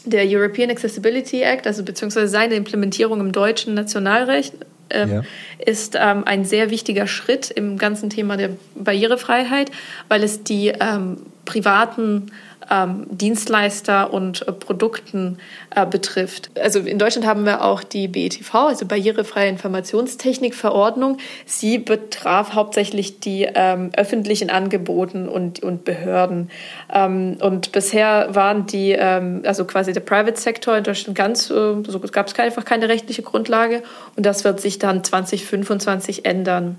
der 0.04 0.24
European 0.26 0.70
Accessibility 0.70 1.42
Act, 1.42 1.66
also 1.66 1.84
beziehungsweise 1.84 2.28
seine 2.28 2.54
Implementierung 2.54 3.20
im 3.20 3.32
deutschen 3.32 3.74
Nationalrecht, 3.74 4.54
äh, 4.88 5.06
ja. 5.06 5.22
ist 5.64 5.96
ähm, 6.00 6.24
ein 6.24 6.44
sehr 6.44 6.70
wichtiger 6.70 7.06
Schritt 7.06 7.50
im 7.50 7.78
ganzen 7.78 8.10
Thema 8.10 8.36
der 8.36 8.50
Barrierefreiheit, 8.74 9.70
weil 10.08 10.22
es 10.22 10.42
die 10.44 10.68
ähm, 10.68 11.18
privaten 11.44 12.32
ähm, 12.70 13.06
Dienstleister 13.10 14.12
und 14.12 14.46
äh, 14.46 14.52
Produkten 14.52 15.38
äh, 15.74 15.86
betrifft. 15.86 16.50
Also 16.60 16.80
in 16.80 16.98
Deutschland 16.98 17.26
haben 17.26 17.44
wir 17.44 17.64
auch 17.64 17.82
die 17.82 18.08
BETV, 18.08 18.54
also 18.54 18.86
Barrierefreie 18.86 19.48
Informationstechnikverordnung. 19.48 21.18
Sie 21.46 21.78
betraf 21.78 22.54
hauptsächlich 22.54 23.20
die 23.20 23.48
ähm, 23.54 23.90
öffentlichen 23.96 24.50
Angeboten 24.50 25.28
und, 25.28 25.62
und 25.62 25.84
Behörden. 25.84 26.50
Ähm, 26.92 27.38
und 27.40 27.72
bisher 27.72 28.34
waren 28.34 28.66
die, 28.66 28.92
ähm, 28.92 29.42
also 29.44 29.64
quasi 29.64 29.92
der 29.92 30.00
Private 30.00 30.40
Sector 30.40 30.76
in 30.76 30.84
Deutschland 30.84 31.16
ganz, 31.16 31.50
äh, 31.50 31.74
so 31.86 32.00
gab 32.12 32.28
es 32.28 32.38
einfach 32.38 32.64
keine 32.64 32.88
rechtliche 32.88 33.22
Grundlage 33.22 33.82
und 34.16 34.26
das 34.26 34.44
wird 34.44 34.60
sich 34.60 34.78
dann 34.78 35.04
2025 35.04 36.24
ändern. 36.24 36.78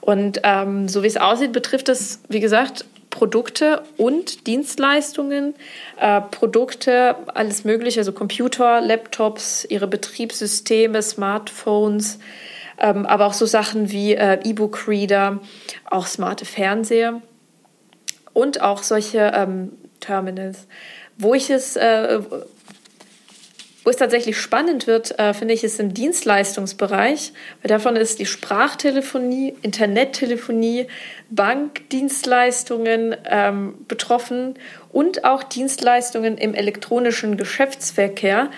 Und 0.00 0.40
ähm, 0.44 0.88
so 0.88 1.02
wie 1.02 1.06
es 1.06 1.16
aussieht, 1.16 1.52
betrifft 1.52 1.88
es, 1.88 2.20
wie 2.28 2.40
gesagt, 2.40 2.84
Produkte 3.10 3.82
und 3.96 4.46
Dienstleistungen, 4.46 5.54
äh, 5.98 6.20
Produkte, 6.20 7.16
alles 7.34 7.64
Mögliche, 7.64 8.00
also 8.00 8.12
Computer, 8.12 8.80
Laptops, 8.80 9.66
ihre 9.68 9.88
Betriebssysteme, 9.88 11.02
Smartphones, 11.02 12.20
ähm, 12.78 13.04
aber 13.06 13.26
auch 13.26 13.34
so 13.34 13.46
Sachen 13.46 13.90
wie 13.90 14.14
äh, 14.14 14.38
E-Book-Reader, 14.42 15.40
auch 15.90 16.06
smarte 16.06 16.44
Fernseher 16.44 17.20
und 18.32 18.62
auch 18.62 18.82
solche 18.82 19.32
ähm, 19.34 19.72
Terminals. 19.98 20.66
Wo 21.18 21.34
ich 21.34 21.50
es, 21.50 21.76
äh, 21.76 22.20
wo 23.82 23.90
es 23.90 23.96
tatsächlich 23.96 24.38
spannend 24.38 24.86
wird, 24.86 25.18
äh, 25.18 25.32
finde 25.32 25.54
ich, 25.54 25.64
ist 25.64 25.80
im 25.80 25.94
Dienstleistungsbereich, 25.94 27.32
weil 27.62 27.68
davon 27.68 27.96
ist 27.96 28.18
die 28.18 28.26
Sprachtelefonie, 28.26 29.54
Internettelefonie, 29.62 30.86
Bankdienstleistungen 31.30 33.16
ähm, 33.24 33.74
betroffen 33.88 34.56
und 34.92 35.24
auch 35.24 35.42
Dienstleistungen 35.42 36.36
im 36.36 36.54
elektronischen 36.54 37.36
Geschäftsverkehr. 37.36 38.50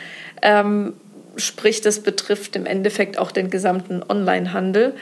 Ähm, 0.42 0.94
sprich, 1.36 1.80
das 1.80 2.00
betrifft 2.00 2.56
im 2.56 2.66
Endeffekt 2.66 3.18
auch 3.18 3.30
den 3.30 3.48
gesamten 3.48 4.02
Onlinehandel. 4.06 4.94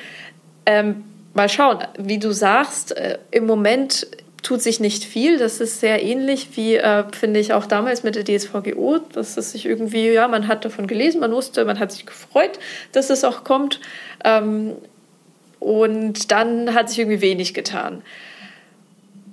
Ähm, 0.67 1.05
mal 1.33 1.49
schauen, 1.49 1.79
wie 1.99 2.19
du 2.19 2.33
sagst, 2.33 2.97
äh, 2.97 3.19
im 3.31 3.47
Moment 3.47 4.07
tut 4.43 4.63
sich 4.63 4.81
nicht 4.81 5.05
viel. 5.05 5.39
Das 5.39 5.61
ist 5.61 5.81
sehr 5.81 6.03
ähnlich 6.03 6.57
wie, 6.57 6.77
äh, 6.77 7.05
finde 7.13 7.41
ich, 7.41 7.53
auch 7.53 7.67
damals 7.67 8.03
mit 8.03 8.15
der 8.15 8.25
DSVGO, 8.25 8.99
dass 9.13 9.37
es 9.37 9.53
sich 9.53 9.67
irgendwie, 9.67 10.11
ja, 10.11 10.29
man 10.29 10.49
hat 10.49 10.65
davon 10.65 10.87
gelesen, 10.87 11.21
man 11.21 11.33
wusste, 11.33 11.65
man 11.65 11.79
hat 11.79 11.93
sich 11.93 12.07
gefreut, 12.07 12.59
dass 12.93 13.11
es 13.11 13.25
auch 13.25 13.45
kommt. 13.45 13.81
Ähm, 14.25 14.77
und 15.59 16.33
dann 16.33 16.75
hat 16.75 16.89
sich 16.89 16.99
irgendwie 16.99 17.21
wenig 17.21 17.55
getan. 17.55 18.03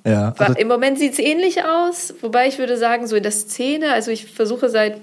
Ja, 0.05 0.33
also 0.37 0.53
Im 0.53 0.67
Moment 0.67 0.99
sieht 0.99 1.13
es 1.13 1.19
ähnlich 1.19 1.63
aus, 1.63 2.13
wobei 2.21 2.47
ich 2.47 2.59
würde 2.59 2.77
sagen, 2.77 3.07
so 3.07 3.15
in 3.15 3.23
der 3.23 3.31
Szene, 3.31 3.91
also 3.91 4.11
ich 4.11 4.25
versuche 4.25 4.69
seit 4.69 5.01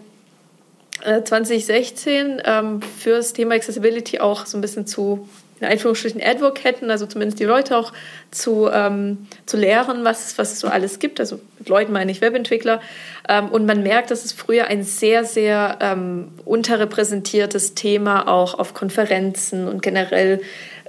2016 1.03 2.39
äh, 2.39 2.43
ähm, 2.45 2.81
für 2.81 3.11
das 3.11 3.33
Thema 3.33 3.55
Accessibility 3.55 4.21
auch 4.21 4.47
so 4.47 4.57
ein 4.57 4.61
bisschen 4.61 4.87
zu 4.87 5.29
in 5.61 5.67
Anführungsstrichen 5.67 6.21
Advocaten, 6.23 6.91
also 6.91 7.07
zumindest 7.07 7.39
die 7.39 7.45
Leute 7.45 7.77
auch 7.77 7.93
zu, 8.31 8.69
ähm, 8.73 9.27
zu 9.47 9.57
lehren, 9.57 10.05
was, 10.05 10.37
was 10.37 10.53
es 10.53 10.61
so 10.61 10.69
alles 10.69 10.99
gibt. 10.99 11.21
Also 11.21 11.41
mit 11.59 11.69
Leuten 11.69 11.93
meine 11.93 12.11
ich 12.11 12.21
Webentwickler. 12.21 12.81
Ähm, 13.29 13.49
und 13.49 13.65
man 13.67 13.83
merkt, 13.83 14.11
dass 14.11 14.25
es 14.25 14.33
früher 14.33 14.67
ein 14.67 14.83
sehr, 14.83 15.25
sehr 15.25 15.79
ähm, 15.81 16.29
unterrepräsentiertes 16.45 17.75
Thema 17.75 18.29
auch 18.29 18.59
auf 18.59 18.75
Konferenzen 18.75 19.69
und 19.69 19.81
generell 19.81 20.41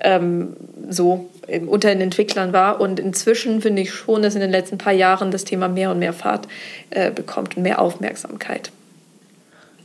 ähm, 0.01 0.55
so 0.89 1.29
unter 1.67 1.89
den 1.89 2.01
Entwicklern 2.01 2.53
war. 2.53 2.81
Und 2.81 2.99
inzwischen 2.99 3.61
finde 3.61 3.83
ich 3.83 3.93
schon, 3.93 4.23
dass 4.23 4.35
in 4.35 4.41
den 4.41 4.51
letzten 4.51 4.77
paar 4.77 4.93
Jahren 4.93 5.31
das 5.31 5.43
Thema 5.43 5.67
mehr 5.67 5.91
und 5.91 5.99
mehr 5.99 6.13
Fahrt 6.13 6.47
äh, 6.89 7.11
bekommt 7.11 7.55
und 7.55 7.63
mehr 7.63 7.79
Aufmerksamkeit. 7.79 8.71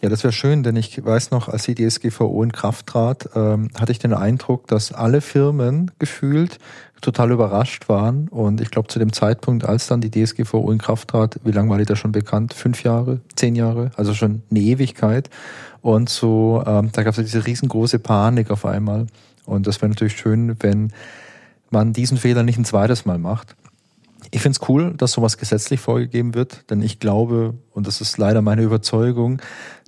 Ja, 0.03 0.09
das 0.09 0.25
wäre 0.25 0.33
schön, 0.33 0.63
denn 0.63 0.77
ich 0.77 1.05
weiß 1.05 1.31
noch, 1.31 1.49
als 1.49 1.65
die 1.65 1.75
DSGVO 1.75 2.43
in 2.43 2.53
Kraft 2.53 2.87
trat, 2.87 3.29
ähm, 3.35 3.69
hatte 3.79 3.93
ich 3.93 3.99
den 3.99 4.15
Eindruck, 4.15 4.67
dass 4.67 4.93
alle 4.93 5.21
Firmen 5.21 5.91
gefühlt 5.99 6.59
total 7.03 7.33
überrascht 7.33 7.91
waren. 7.91 8.29
Und 8.29 8.63
ich 8.63 8.71
glaube, 8.71 8.89
zu 8.89 8.99
dem 8.99 9.13
Zeitpunkt, 9.13 9.67
als 9.67 9.89
dann 9.89 10.01
die 10.01 10.11
DSGVO 10.11 10.71
in 10.73 10.79
Kraft 10.79 11.09
trat, 11.09 11.39
wie 11.45 11.51
lange 11.51 11.69
war 11.69 11.77
die 11.77 11.85
da 11.85 11.97
schon 11.97 12.13
bekannt? 12.13 12.55
Fünf 12.55 12.83
Jahre, 12.83 13.21
zehn 13.37 13.55
Jahre, 13.55 13.91
also 13.95 14.15
schon 14.15 14.43
eine 14.51 14.61
Ewigkeit. 14.61 15.29
Und 15.83 16.09
so, 16.09 16.63
ähm, 16.67 16.91
da 16.93 17.03
gab 17.03 17.19
es 17.19 17.23
diese 17.23 17.47
riesengroße 17.47 17.99
Panik 17.99 18.51
auf 18.51 18.65
einmal. 18.65 19.07
Und 19.45 19.67
das 19.67 19.83
wäre 19.83 19.91
natürlich 19.91 20.17
schön, 20.17 20.57
wenn 20.61 20.93
man 21.69 21.93
diesen 21.93 22.17
Fehler 22.17 22.43
nicht 22.43 22.59
ein 22.59 22.65
zweites 22.65 23.05
Mal 23.05 23.19
macht. 23.19 23.55
Ich 24.33 24.43
finde 24.43 24.59
es 24.61 24.69
cool, 24.69 24.95
dass 24.97 25.13
sowas 25.13 25.39
gesetzlich 25.39 25.81
vorgegeben 25.81 26.35
wird, 26.35 26.71
denn 26.71 26.83
ich 26.83 27.01
glaube, 27.01 27.55
und 27.73 27.87
das 27.87 28.01
ist 28.01 28.17
leider 28.19 28.43
meine 28.43 28.63
Überzeugung, 28.63 29.41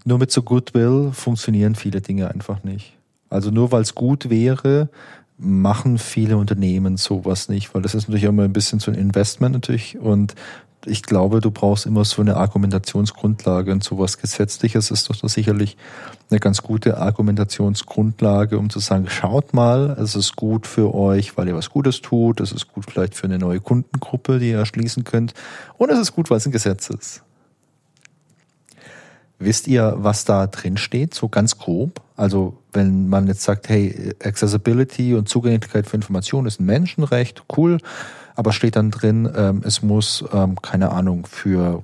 nur 0.04 0.18
mit 0.18 0.30
so 0.30 0.42
Goodwill 0.42 1.10
funktionieren 1.12 1.74
viele 1.74 2.00
Dinge 2.00 2.30
einfach 2.30 2.64
nicht. 2.64 2.96
Also 3.30 3.50
nur 3.50 3.72
weil 3.72 3.82
es 3.82 3.94
gut 3.94 4.30
wäre, 4.30 4.88
machen 5.38 5.98
viele 5.98 6.36
Unternehmen 6.36 6.96
sowas 6.96 7.48
nicht, 7.48 7.74
weil 7.74 7.82
das 7.82 7.94
ist 7.94 8.08
natürlich 8.08 8.24
immer 8.24 8.44
ein 8.44 8.52
bisschen 8.52 8.78
so 8.78 8.90
ein 8.90 8.96
Investment 8.96 9.54
natürlich 9.54 9.98
und 9.98 10.34
ich 10.84 11.02
glaube, 11.02 11.40
du 11.40 11.50
brauchst 11.50 11.86
immer 11.86 12.04
so 12.04 12.22
eine 12.22 12.36
Argumentationsgrundlage 12.36 13.72
und 13.72 13.84
sowas 13.84 14.18
Gesetzliches 14.18 14.90
ist 14.90 15.08
doch 15.08 15.28
sicherlich 15.28 15.76
eine 16.30 16.40
ganz 16.40 16.62
gute 16.62 16.98
Argumentationsgrundlage, 16.98 18.58
um 18.58 18.68
zu 18.68 18.80
sagen, 18.80 19.06
schaut 19.08 19.54
mal, 19.54 19.96
es 20.00 20.16
ist 20.16 20.34
gut 20.34 20.66
für 20.66 20.94
euch, 20.94 21.36
weil 21.36 21.48
ihr 21.48 21.54
was 21.54 21.70
Gutes 21.70 22.00
tut, 22.00 22.40
es 22.40 22.52
ist 22.52 22.72
gut 22.72 22.84
vielleicht 22.90 23.14
für 23.14 23.26
eine 23.26 23.38
neue 23.38 23.60
Kundengruppe, 23.60 24.38
die 24.38 24.50
ihr 24.50 24.58
erschließen 24.58 25.04
könnt 25.04 25.34
und 25.78 25.90
es 25.90 25.98
ist 25.98 26.14
gut, 26.14 26.30
weil 26.30 26.38
es 26.38 26.46
ein 26.46 26.52
Gesetz 26.52 26.90
ist. 26.90 27.22
Wisst 29.44 29.66
ihr, 29.66 29.94
was 29.96 30.24
da 30.24 30.46
drin 30.46 30.76
steht, 30.76 31.14
so 31.14 31.28
ganz 31.28 31.58
grob? 31.58 32.00
Also 32.16 32.56
wenn 32.72 33.08
man 33.08 33.26
jetzt 33.26 33.42
sagt, 33.42 33.68
hey, 33.68 34.14
Accessibility 34.22 35.14
und 35.14 35.28
Zugänglichkeit 35.28 35.86
für 35.86 35.96
Informationen 35.96 36.46
ist 36.46 36.60
ein 36.60 36.66
Menschenrecht, 36.66 37.42
cool, 37.56 37.78
aber 38.34 38.52
steht 38.52 38.76
dann 38.76 38.90
drin, 38.90 39.30
ähm, 39.36 39.62
es 39.64 39.82
muss, 39.82 40.24
ähm, 40.32 40.60
keine 40.62 40.90
Ahnung, 40.92 41.26
für 41.26 41.82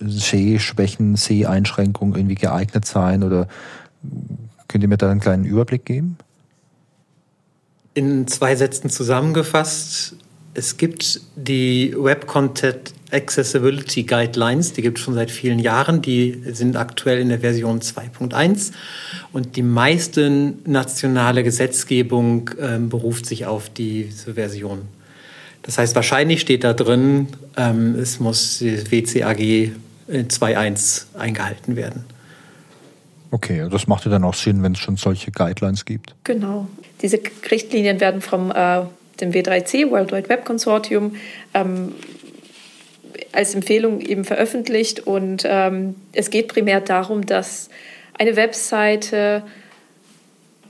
Sehschwächen, 0.00 1.16
Seheinschränkungen 1.16 2.16
irgendwie 2.16 2.34
geeignet 2.34 2.84
sein 2.86 3.22
oder 3.22 3.48
könnt 4.68 4.82
ihr 4.82 4.88
mir 4.88 4.96
da 4.96 5.10
einen 5.10 5.20
kleinen 5.20 5.44
Überblick 5.44 5.84
geben? 5.84 6.16
In 7.94 8.26
zwei 8.26 8.56
Sätzen 8.56 8.90
zusammengefasst, 8.90 10.16
es 10.54 10.76
gibt 10.76 11.20
die 11.36 11.94
Web 11.98 12.26
Content 12.26 12.94
Accessibility 13.12 14.02
Guidelines, 14.02 14.72
die 14.72 14.82
gibt 14.82 14.98
es 14.98 15.04
schon 15.04 15.14
seit 15.14 15.30
vielen 15.30 15.58
Jahren, 15.58 16.02
die 16.02 16.42
sind 16.52 16.76
aktuell 16.76 17.20
in 17.20 17.28
der 17.28 17.40
Version 17.40 17.80
2.1 17.80 18.72
und 19.32 19.56
die 19.56 19.62
meiste 19.62 20.54
nationale 20.64 21.44
Gesetzgebung 21.44 22.50
äh, 22.58 22.78
beruft 22.78 23.26
sich 23.26 23.46
auf 23.46 23.68
diese 23.68 24.34
Version. 24.34 24.82
Das 25.62 25.78
heißt, 25.78 25.94
wahrscheinlich 25.94 26.40
steht 26.40 26.64
da 26.64 26.72
drin, 26.72 27.28
ähm, 27.56 27.96
es 27.98 28.20
muss 28.20 28.60
WCAG 28.60 29.72
2.1 30.08 31.06
eingehalten 31.18 31.76
werden. 31.76 32.04
Okay, 33.30 33.66
das 33.70 33.86
macht 33.86 34.04
ja 34.04 34.10
dann 34.10 34.24
auch 34.24 34.34
Sinn, 34.34 34.62
wenn 34.62 34.72
es 34.72 34.78
schon 34.78 34.96
solche 34.96 35.32
Guidelines 35.32 35.84
gibt. 35.84 36.14
Genau. 36.24 36.68
Diese 37.02 37.20
Richtlinien 37.50 38.00
werden 38.00 38.20
vom 38.20 38.50
äh, 38.50 38.82
dem 39.20 39.32
W3C, 39.32 39.90
World 39.90 40.12
Wide 40.12 40.28
Web 40.28 40.44
Consortium, 40.44 41.16
ähm, 41.52 41.92
als 43.32 43.54
Empfehlung 43.54 44.00
eben 44.00 44.24
veröffentlicht. 44.24 45.06
Und 45.06 45.44
ähm, 45.46 45.94
es 46.12 46.30
geht 46.30 46.48
primär 46.48 46.80
darum, 46.80 47.26
dass 47.26 47.68
eine 48.14 48.36
Webseite 48.36 49.42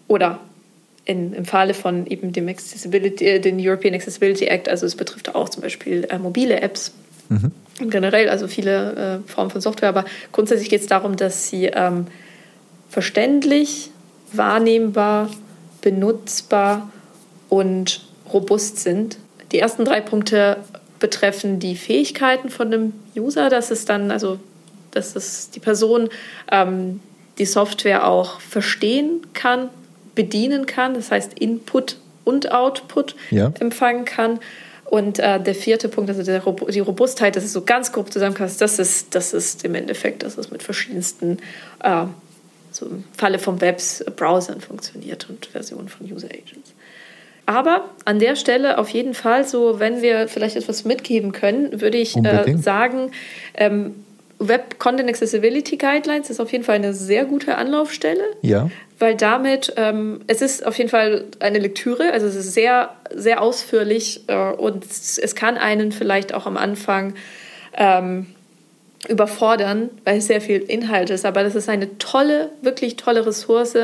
oder 0.09 0.41
in, 1.05 1.33
im 1.33 1.45
Falle 1.45 1.73
von 1.73 2.07
eben 2.07 2.33
dem 2.33 2.49
Accessibility, 2.49 3.25
äh, 3.25 3.41
den 3.41 3.59
European 3.61 3.95
Accessibility 3.95 4.47
Act, 4.47 4.69
also 4.69 4.85
es 4.87 4.97
betrifft 4.97 5.35
auch 5.35 5.49
zum 5.49 5.63
Beispiel 5.63 6.07
äh, 6.11 6.19
mobile 6.19 6.61
Apps 6.61 6.93
mhm. 7.29 7.53
generell, 7.89 8.29
also 8.29 8.49
viele 8.49 9.23
äh, 9.27 9.29
Formen 9.29 9.51
von 9.51 9.61
Software, 9.61 9.89
aber 9.89 10.05
grundsätzlich 10.33 10.69
geht 10.69 10.81
es 10.81 10.89
darum, 10.89 11.17
dass 11.17 11.49
sie 11.49 11.67
ähm, 11.67 12.09
verständlich, 12.89 13.91
wahrnehmbar, 14.33 15.31
benutzbar 15.81 16.91
und 17.49 18.05
robust 18.33 18.81
sind. 18.81 19.19
Die 19.53 19.61
ersten 19.61 19.85
drei 19.85 20.01
Punkte 20.01 20.59
betreffen 20.99 21.59
die 21.59 21.77
Fähigkeiten 21.77 22.51
von 22.51 22.71
dem 22.71 22.93
User, 23.17 23.49
dass 23.49 23.71
es 23.71 23.85
dann, 23.85 24.11
also 24.11 24.39
dass 24.91 25.15
es 25.15 25.51
die 25.51 25.61
Person 25.61 26.09
ähm, 26.51 27.01
die 27.39 27.45
Software 27.45 28.07
auch 28.07 28.41
verstehen 28.41 29.27
kann, 29.35 29.69
bedienen 30.15 30.67
kann, 30.67 30.95
das 30.95 31.11
heißt 31.11 31.39
Input 31.39 31.99
und 32.25 32.51
Output 32.53 33.15
ja. 33.31 33.53
empfangen 33.61 34.05
kann. 34.05 34.41
Und 34.85 35.19
äh, 35.19 35.41
der 35.41 35.55
vierte 35.55 35.89
Punkt, 35.89 36.11
also 36.11 36.23
der, 36.23 36.43
die 36.69 36.81
Robustheit, 36.81 37.37
das 37.37 37.45
ist 37.45 37.53
so 37.53 37.63
ganz 37.63 37.93
grob 37.93 38.13
zusammengefasst, 38.13 38.61
das 38.61 38.79
ist, 38.79 39.15
das 39.15 39.33
ist 39.33 39.65
im 39.65 39.75
Endeffekt, 39.75 40.23
dass 40.23 40.39
es 40.39 40.51
mit 40.51 40.63
verschiedensten, 40.63 41.39
äh, 41.83 42.05
so 42.71 42.87
im 42.87 43.05
Falle 43.17 43.39
von 43.39 43.61
Webs, 43.61 44.05
Browsern 44.17 44.61
funktioniert 44.61 45.29
und 45.29 45.47
Versionen 45.47 45.89
von 45.89 46.11
User 46.11 46.29
Agents. 46.29 46.73
Aber 47.47 47.85
an 48.05 48.19
der 48.19 48.35
Stelle 48.35 48.79
auf 48.79 48.89
jeden 48.89 49.15
Fall, 49.15 49.45
so 49.45 49.79
wenn 49.79 50.03
wir 50.03 50.27
vielleicht 50.29 50.57
etwas 50.57 50.85
mitgeben 50.85 51.33
können, 51.33 51.81
würde 51.81 51.97
ich 51.97 52.17
äh, 52.17 52.57
sagen, 52.57 53.13
ähm, 53.55 53.95
Web 54.39 54.79
Content 54.79 55.09
Accessibility 55.09 55.77
Guidelines 55.77 56.29
ist 56.29 56.41
auf 56.41 56.53
jeden 56.53 56.65
Fall 56.65 56.75
eine 56.75 56.93
sehr 56.93 57.25
gute 57.25 57.57
Anlaufstelle. 57.57 58.25
Ja. 58.43 58.69
Weil 58.99 59.15
damit, 59.15 59.73
ähm, 59.77 60.21
es 60.27 60.43
ist 60.43 60.67
auf 60.67 60.77
jeden 60.77 60.91
Fall 60.91 61.25
eine 61.39 61.59
Lektüre, 61.59 62.13
also 62.13 62.27
es 62.27 62.35
ist 62.35 62.53
sehr, 62.53 62.91
sehr 63.15 63.41
ausführlich 63.41 64.23
äh, 64.27 64.53
und 64.53 64.85
es 64.85 65.35
kann 65.35 65.57
einen 65.57 65.93
vielleicht 65.93 66.35
auch 66.35 66.47
am 66.47 66.57
Anfang 66.57 67.15
ähm, 67.77 68.27
überfordern, 69.09 69.91
weil 70.05 70.19
es 70.19 70.27
sehr 70.27 70.41
viel 70.41 70.61
Inhalt 70.61 71.11
ist. 71.11 71.25
Aber 71.25 71.43
das 71.43 71.55
ist 71.55 71.69
eine 71.69 71.99
tolle, 71.99 72.51
wirklich 72.63 72.97
tolle 72.97 73.27
Ressource, 73.27 73.77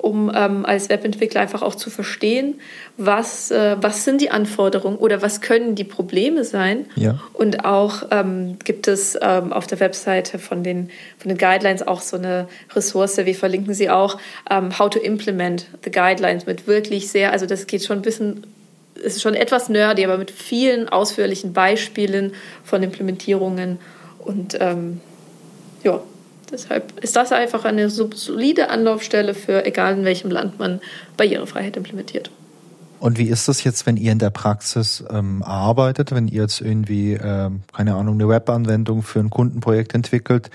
um 0.00 0.32
ähm, 0.34 0.64
als 0.64 0.88
Webentwickler 0.88 1.40
einfach 1.40 1.62
auch 1.62 1.74
zu 1.74 1.90
verstehen, 1.90 2.60
was, 2.96 3.50
äh, 3.50 3.76
was 3.80 4.04
sind 4.04 4.20
die 4.20 4.30
Anforderungen 4.30 4.96
oder 4.96 5.22
was 5.22 5.40
können 5.40 5.74
die 5.74 5.84
Probleme 5.84 6.44
sein. 6.44 6.86
Ja. 6.96 7.20
Und 7.32 7.64
auch 7.64 8.04
ähm, 8.10 8.58
gibt 8.64 8.88
es 8.88 9.18
ähm, 9.20 9.52
auf 9.52 9.66
der 9.66 9.80
Webseite 9.80 10.38
von 10.38 10.62
den, 10.62 10.90
von 11.18 11.28
den 11.28 11.38
Guidelines 11.38 11.86
auch 11.86 12.00
so 12.00 12.16
eine 12.16 12.48
Ressource, 12.74 13.18
wir 13.18 13.34
verlinken 13.34 13.74
sie 13.74 13.90
auch, 13.90 14.18
ähm, 14.50 14.78
How 14.78 14.90
to 14.90 14.98
Implement 14.98 15.66
the 15.84 15.90
Guidelines 15.90 16.46
mit 16.46 16.66
wirklich 16.66 17.10
sehr, 17.10 17.32
also 17.32 17.46
das 17.46 17.66
geht 17.66 17.84
schon 17.84 17.98
ein 17.98 18.02
bisschen 18.02 18.46
ist 18.94 19.22
schon 19.22 19.34
etwas 19.34 19.70
nerdy, 19.70 20.04
aber 20.04 20.18
mit 20.18 20.30
vielen 20.30 20.90
ausführlichen 20.90 21.54
Beispielen 21.54 22.34
von 22.64 22.82
Implementierungen 22.82 23.78
und 24.18 24.58
ähm, 24.60 25.00
ja, 25.82 26.02
Deshalb 26.50 26.98
ist 27.00 27.16
das 27.16 27.32
einfach 27.32 27.64
eine 27.64 27.90
solide 27.90 28.70
Anlaufstelle 28.70 29.34
für 29.34 29.64
egal 29.64 29.98
in 29.98 30.04
welchem 30.04 30.30
Land 30.30 30.58
man 30.58 30.80
Barrierefreiheit 31.16 31.76
implementiert. 31.76 32.30
Und 33.00 33.16
wie 33.16 33.28
ist 33.28 33.48
das 33.48 33.64
jetzt, 33.64 33.86
wenn 33.86 33.96
ihr 33.96 34.12
in 34.12 34.18
der 34.18 34.30
Praxis 34.30 35.02
ähm, 35.10 35.42
arbeitet, 35.42 36.12
wenn 36.12 36.28
ihr 36.28 36.42
jetzt 36.42 36.60
irgendwie, 36.60 37.14
ähm, 37.14 37.62
keine 37.72 37.94
Ahnung, 37.94 38.14
eine 38.14 38.28
Webanwendung 38.28 39.02
für 39.02 39.20
ein 39.20 39.30
Kundenprojekt 39.30 39.94
entwickelt 39.94 40.50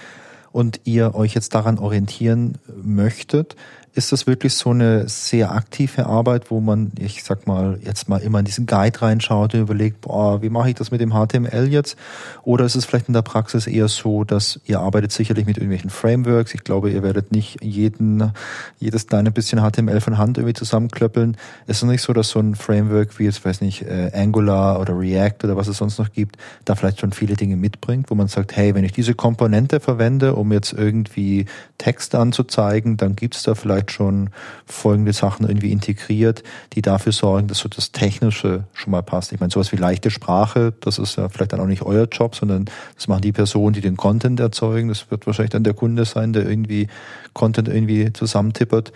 und 0.52 0.80
ihr 0.84 1.16
euch 1.16 1.34
jetzt 1.34 1.56
daran 1.56 1.80
orientieren 1.80 2.60
möchtet? 2.84 3.56
Ist 3.96 4.12
das 4.12 4.28
wirklich 4.28 4.54
so 4.54 4.72
eine 4.72 5.08
sehr 5.08 5.52
aktive 5.52 6.06
Arbeit, 6.06 6.52
wo 6.52 6.60
man, 6.60 6.91
ich 7.00 7.24
sag 7.24 7.48
mal, 7.48 7.80
jetzt 7.82 8.10
mal 8.10 8.22
immer 8.22 8.39
in 8.39 8.46
diesen 8.46 8.66
Guide 8.66 9.02
reinschaut 9.02 9.54
und 9.54 9.62
überlegt, 9.62 10.02
boah, 10.02 10.41
wie 10.41 10.50
mache 10.50 10.70
ich 10.70 10.76
das 10.76 10.91
mit 10.91 11.00
dem 11.00 11.12
HTML 11.12 11.68
jetzt? 11.70 11.98
Oder 12.43 12.66
ist 12.66 12.76
es 12.76 12.84
vielleicht 12.84 13.08
in 13.08 13.14
der 13.14 13.22
Praxis 13.22 13.68
eher 13.68 13.88
so, 13.88 14.26
dass 14.26 14.60
ihr 14.66 14.82
arbeitet 14.82 15.14
sicherlich 15.14 15.46
mit 15.46 15.58
irgendwelchen 15.58 15.89
Frameworks? 15.89 16.54
Ich 16.54 16.66
glaube, 16.66 16.91
ihr 16.91 17.04
werdet 17.04 17.32
nicht 17.32 17.64
jeden, 17.64 18.34
jedes 18.80 19.08
kleine 19.08 19.32
bisschen 19.32 19.60
HTML 19.60 20.02
von 20.02 20.18
Hand 20.18 20.38
irgendwie 20.38 20.54
zusammenklöppeln. 20.54 21.38
Ist 21.68 21.82
es 21.82 21.84
nicht 21.84 22.02
so, 22.02 22.12
dass 22.12 22.30
so 22.30 22.39
ein 22.39 22.56
Framework 22.56 23.18
wie 23.18 23.24
jetzt, 23.24 23.46
weiß 23.46 23.62
nicht, 23.62 23.84
äh, 23.84 24.12
Angular 24.14 24.82
oder 24.82 25.00
React 25.00 25.46
oder 25.46 25.56
was 25.56 25.70
es 25.70 25.78
sonst 25.78 26.00
noch 26.00 26.12
gibt, 26.12 26.36
da 26.66 26.76
vielleicht 26.76 27.00
schon 27.00 27.14
viele 27.14 27.36
Dinge 27.36 27.56
mitbringt, 27.56 28.12
wo 28.12 28.16
man 28.16 28.28
sagt, 28.28 28.58
hey, 28.58 28.76
wenn 28.76 28.84
ich 28.84 28.91
diese 28.91 29.14
Komponente 29.14 29.80
verwende, 29.80 30.36
um 30.36 30.52
jetzt 30.52 30.74
irgendwie 30.74 31.46
Text 31.78 32.14
anzuzeigen, 32.14 32.98
dann 32.98 33.16
gibt's 33.16 33.43
da 33.43 33.56
vielleicht 33.56 33.85
vielleicht 33.86 33.92
schon 33.92 34.30
folgende 34.66 35.14
Sachen 35.14 35.48
irgendwie 35.48 35.72
integriert, 35.72 36.44
die 36.74 36.82
dafür 36.82 37.12
sorgen, 37.12 37.48
dass 37.48 37.60
so 37.60 37.70
das 37.70 37.92
Technische 37.92 38.66
schon 38.74 38.92
mal 38.92 39.04
passt. 39.04 39.32
Ich 39.32 39.40
meine, 39.40 39.52
sowas 39.52 39.72
wie 39.72 39.78
leichte 39.78 40.10
Sprache, 40.10 40.74
das 40.82 41.00
ist 41.00 41.18
ja 41.18 41.30
vielleicht 41.30 41.54
dann 41.54 41.60
auch 41.60 41.68
nicht 41.68 41.84
euer 41.84 42.06
Job, 42.06 42.36
sondern 42.36 42.66
das 42.96 43.08
machen 43.08 43.22
die 43.22 43.32
Personen, 43.32 43.74
die 43.74 43.82
den 43.82 43.98
Content 43.98 44.40
erzeugen. 44.40 44.90
Das 44.90 45.10
wird 45.12 45.28
wahrscheinlich 45.28 45.52
dann 45.52 45.64
der 45.64 45.74
Kunde 45.74 46.06
sein, 46.06 46.34
der 46.34 46.48
irgendwie 46.48 46.88
Content 47.34 47.68
irgendwie 47.68 48.12
zusammentippert. 48.14 48.92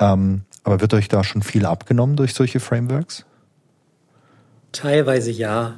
Ähm, 0.00 0.42
aber 0.64 0.80
wird 0.80 0.94
euch 0.94 1.08
da 1.08 1.22
schon 1.22 1.42
viel 1.42 1.66
abgenommen 1.66 2.16
durch 2.16 2.34
solche 2.34 2.58
Frameworks? 2.58 3.24
Teilweise 4.72 5.30
ja. 5.30 5.74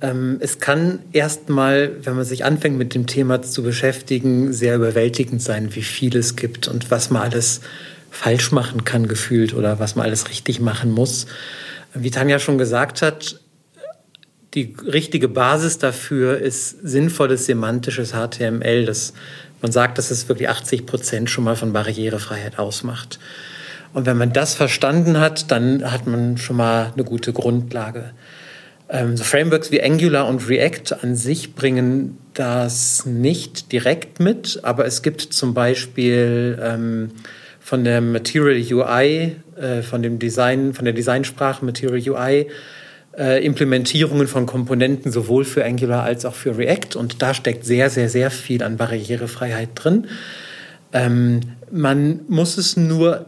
Ähm, 0.00 0.38
es 0.40 0.58
kann 0.58 1.00
erstmal, 1.12 1.92
wenn 2.04 2.16
man 2.16 2.24
sich 2.24 2.44
anfängt 2.44 2.78
mit 2.78 2.94
dem 2.94 3.06
Thema 3.06 3.42
zu 3.42 3.62
beschäftigen, 3.62 4.52
sehr 4.52 4.76
überwältigend 4.76 5.42
sein, 5.42 5.74
wie 5.74 5.82
viel 5.82 6.16
es 6.16 6.36
gibt 6.36 6.68
und 6.68 6.90
was 6.90 7.10
man 7.10 7.22
alles 7.22 7.60
falsch 8.10 8.50
machen 8.50 8.84
kann 8.84 9.08
gefühlt 9.08 9.54
oder 9.54 9.78
was 9.78 9.96
man 9.96 10.06
alles 10.06 10.28
richtig 10.28 10.60
machen 10.60 10.90
muss. 10.90 11.26
Wie 11.94 12.10
Tanja 12.10 12.38
schon 12.38 12.58
gesagt 12.58 13.02
hat, 13.02 13.40
die 14.54 14.74
richtige 14.84 15.28
Basis 15.28 15.78
dafür 15.78 16.38
ist 16.38 16.76
sinnvolles 16.82 17.46
semantisches 17.46 18.12
HTML. 18.12 18.84
Das, 18.84 19.12
man 19.62 19.70
sagt, 19.70 19.98
dass 19.98 20.10
es 20.10 20.28
wirklich 20.28 20.48
80 20.48 20.86
Prozent 20.86 21.30
schon 21.30 21.44
mal 21.44 21.56
von 21.56 21.72
Barrierefreiheit 21.72 22.58
ausmacht. 22.58 23.20
Und 23.92 24.06
wenn 24.06 24.16
man 24.16 24.32
das 24.32 24.54
verstanden 24.54 25.18
hat, 25.18 25.50
dann 25.50 25.90
hat 25.90 26.06
man 26.06 26.36
schon 26.36 26.56
mal 26.56 26.92
eine 26.92 27.04
gute 27.04 27.32
Grundlage. 27.32 28.12
Ähm, 28.90 29.16
so 29.16 29.22
Frameworks 29.22 29.70
wie 29.70 29.82
Angular 29.82 30.26
und 30.26 30.48
React 30.48 31.02
an 31.02 31.14
sich 31.14 31.54
bringen 31.54 32.18
das 32.34 33.06
nicht 33.06 33.70
direkt 33.72 34.18
mit, 34.18 34.60
aber 34.62 34.84
es 34.84 35.02
gibt 35.02 35.20
zum 35.20 35.54
Beispiel 35.54 36.58
ähm, 36.60 37.10
von 37.60 37.84
der 37.84 38.00
Material 38.00 38.56
UI, 38.56 39.36
äh, 39.56 39.82
von 39.82 40.02
dem 40.02 40.18
Design, 40.18 40.74
von 40.74 40.84
der 40.84 40.94
Designsprache 40.94 41.64
Material 41.64 42.00
UI, 42.00 42.48
äh, 43.16 43.44
Implementierungen 43.44 44.26
von 44.26 44.46
Komponenten 44.46 45.12
sowohl 45.12 45.44
für 45.44 45.64
Angular 45.64 46.02
als 46.02 46.24
auch 46.24 46.34
für 46.34 46.58
React. 46.58 46.96
Und 46.96 47.22
da 47.22 47.32
steckt 47.32 47.64
sehr, 47.64 47.90
sehr, 47.90 48.08
sehr 48.08 48.30
viel 48.32 48.62
an 48.62 48.76
Barrierefreiheit 48.76 49.68
drin. 49.74 50.08
Ähm, 50.92 51.40
man 51.70 52.20
muss 52.28 52.58
es 52.58 52.76
nur 52.76 53.26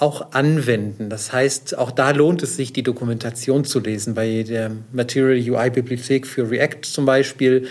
auch 0.00 0.32
anwenden. 0.32 1.08
Das 1.10 1.32
heißt, 1.32 1.76
auch 1.76 1.90
da 1.90 2.10
lohnt 2.10 2.42
es 2.42 2.56
sich, 2.56 2.72
die 2.72 2.82
Dokumentation 2.82 3.64
zu 3.64 3.80
lesen. 3.80 4.14
Bei 4.14 4.42
der 4.42 4.70
Material 4.92 5.36
UI 5.36 5.70
Bibliothek 5.70 6.26
für 6.26 6.50
React 6.50 6.82
zum 6.82 7.04
Beispiel 7.04 7.66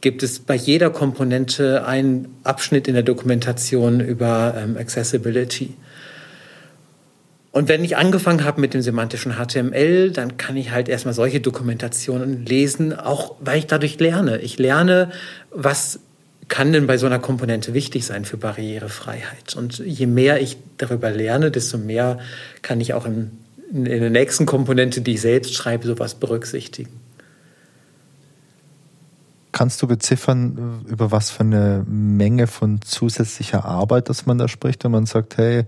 gibt 0.00 0.22
es 0.22 0.40
bei 0.40 0.54
jeder 0.54 0.90
Komponente 0.90 1.86
einen 1.86 2.34
Abschnitt 2.42 2.88
in 2.88 2.94
der 2.94 3.02
Dokumentation 3.02 4.00
über 4.00 4.54
ähm, 4.56 4.76
Accessibility. 4.76 5.74
Und 7.52 7.68
wenn 7.68 7.84
ich 7.84 7.96
angefangen 7.96 8.44
habe 8.44 8.60
mit 8.60 8.74
dem 8.74 8.80
semantischen 8.80 9.32
HTML, 9.32 10.12
dann 10.12 10.36
kann 10.36 10.56
ich 10.56 10.70
halt 10.70 10.88
erstmal 10.88 11.14
solche 11.14 11.40
Dokumentationen 11.40 12.46
lesen, 12.46 12.96
auch 12.96 13.36
weil 13.40 13.58
ich 13.58 13.66
dadurch 13.66 13.98
lerne. 13.98 14.38
Ich 14.38 14.58
lerne, 14.58 15.10
was 15.50 16.00
kann 16.50 16.72
denn 16.72 16.86
bei 16.86 16.98
so 16.98 17.06
einer 17.06 17.20
Komponente 17.20 17.72
wichtig 17.72 18.04
sein 18.04 18.26
für 18.26 18.36
Barrierefreiheit. 18.36 19.54
Und 19.56 19.78
je 19.78 20.06
mehr 20.06 20.42
ich 20.42 20.58
darüber 20.76 21.10
lerne, 21.10 21.50
desto 21.50 21.78
mehr 21.78 22.18
kann 22.60 22.80
ich 22.80 22.92
auch 22.92 23.06
in, 23.06 23.30
in 23.72 23.84
der 23.84 24.10
nächsten 24.10 24.44
Komponente, 24.46 25.00
die 25.00 25.12
ich 25.12 25.20
selbst 25.22 25.54
schreibe, 25.54 25.86
sowas 25.86 26.16
berücksichtigen. 26.16 26.90
Kannst 29.52 29.80
du 29.80 29.86
beziffern, 29.86 30.84
über 30.88 31.12
was 31.12 31.30
für 31.30 31.40
eine 31.40 31.84
Menge 31.86 32.46
von 32.48 32.82
zusätzlicher 32.82 33.64
Arbeit, 33.64 34.08
dass 34.08 34.26
man 34.26 34.36
da 34.36 34.48
spricht, 34.48 34.82
wenn 34.84 34.90
man 34.90 35.06
sagt, 35.06 35.36
hey, 35.36 35.64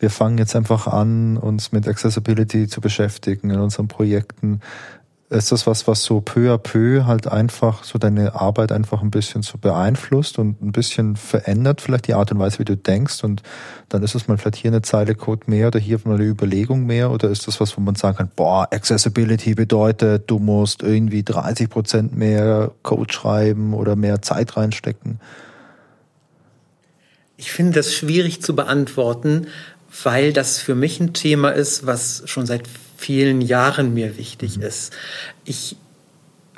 wir 0.00 0.10
fangen 0.10 0.38
jetzt 0.38 0.56
einfach 0.56 0.86
an, 0.88 1.36
uns 1.36 1.70
mit 1.70 1.86
Accessibility 1.86 2.66
zu 2.66 2.80
beschäftigen 2.80 3.50
in 3.50 3.60
unseren 3.60 3.86
Projekten. 3.86 4.60
Ist 5.30 5.52
das 5.52 5.64
was, 5.68 5.86
was 5.86 6.02
so 6.02 6.20
peu 6.20 6.52
à 6.52 6.58
peu 6.58 7.06
halt 7.06 7.28
einfach 7.28 7.84
so 7.84 8.00
deine 8.00 8.34
Arbeit 8.34 8.72
einfach 8.72 9.00
ein 9.00 9.12
bisschen 9.12 9.42
so 9.42 9.58
beeinflusst 9.58 10.40
und 10.40 10.60
ein 10.60 10.72
bisschen 10.72 11.14
verändert, 11.14 11.80
vielleicht 11.80 12.08
die 12.08 12.14
Art 12.14 12.32
und 12.32 12.40
Weise, 12.40 12.58
wie 12.58 12.64
du 12.64 12.76
denkst 12.76 13.22
und 13.22 13.40
dann 13.88 14.02
ist 14.02 14.16
es 14.16 14.26
mal 14.26 14.38
vielleicht 14.38 14.56
hier 14.56 14.72
eine 14.72 14.82
Zeile 14.82 15.14
Code 15.14 15.42
mehr 15.46 15.68
oder 15.68 15.78
hier 15.78 16.00
mal 16.02 16.16
eine 16.16 16.24
Überlegung 16.24 16.84
mehr 16.84 17.12
oder 17.12 17.30
ist 17.30 17.46
das 17.46 17.60
was, 17.60 17.76
wo 17.76 17.80
man 17.80 17.94
sagen 17.94 18.16
kann, 18.16 18.30
boah, 18.34 18.66
Accessibility 18.72 19.54
bedeutet, 19.54 20.28
du 20.28 20.40
musst 20.40 20.82
irgendwie 20.82 21.22
30 21.22 21.70
Prozent 21.70 22.16
mehr 22.16 22.72
Code 22.82 23.12
schreiben 23.12 23.72
oder 23.72 23.94
mehr 23.94 24.22
Zeit 24.22 24.56
reinstecken? 24.56 25.20
Ich 27.36 27.52
finde 27.52 27.74
das 27.74 27.94
schwierig 27.94 28.42
zu 28.42 28.56
beantworten, 28.56 29.46
weil 30.02 30.32
das 30.32 30.58
für 30.58 30.74
mich 30.74 30.98
ein 30.98 31.12
Thema 31.12 31.50
ist, 31.50 31.86
was 31.86 32.24
schon 32.26 32.46
seit 32.46 32.64
vielen 33.00 33.40
Jahren 33.40 33.94
mir 33.94 34.18
wichtig 34.18 34.58
mhm. 34.58 34.64
ist. 34.64 34.92
Ich 35.44 35.76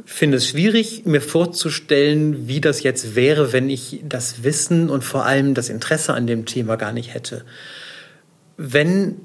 finde 0.05 0.39
es 0.39 0.49
schwierig, 0.49 1.07
mir 1.07 1.21
vorzustellen, 1.21 2.49
wie 2.49 2.61
das 2.61 2.83
jetzt 2.83 3.15
wäre, 3.15 3.53
wenn 3.53 3.71
ich 3.71 4.01
das 4.03 4.43
Wissen 4.43 4.91
und 4.91 5.05
vor 5.05 5.25
allem 5.25 5.55
das 5.55 5.69
Interesse 5.69 6.15
an 6.15 6.27
dem 6.27 6.45
Thema 6.45 6.77
gar 6.77 6.93
nicht 6.93 7.15
hätte. 7.15 7.45
Wenn 8.57 9.17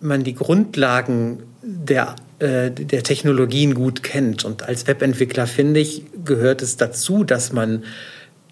man 0.00 0.24
die 0.24 0.34
Grundlagen 0.34 1.42
der, 1.62 2.16
äh, 2.38 2.70
der 2.70 3.02
Technologien 3.02 3.74
gut 3.74 4.02
kennt 4.02 4.44
und 4.44 4.62
als 4.62 4.86
Webentwickler 4.86 5.46
finde 5.46 5.80
ich, 5.80 6.04
gehört 6.24 6.62
es 6.62 6.78
dazu, 6.78 7.22
dass 7.22 7.52
man 7.52 7.84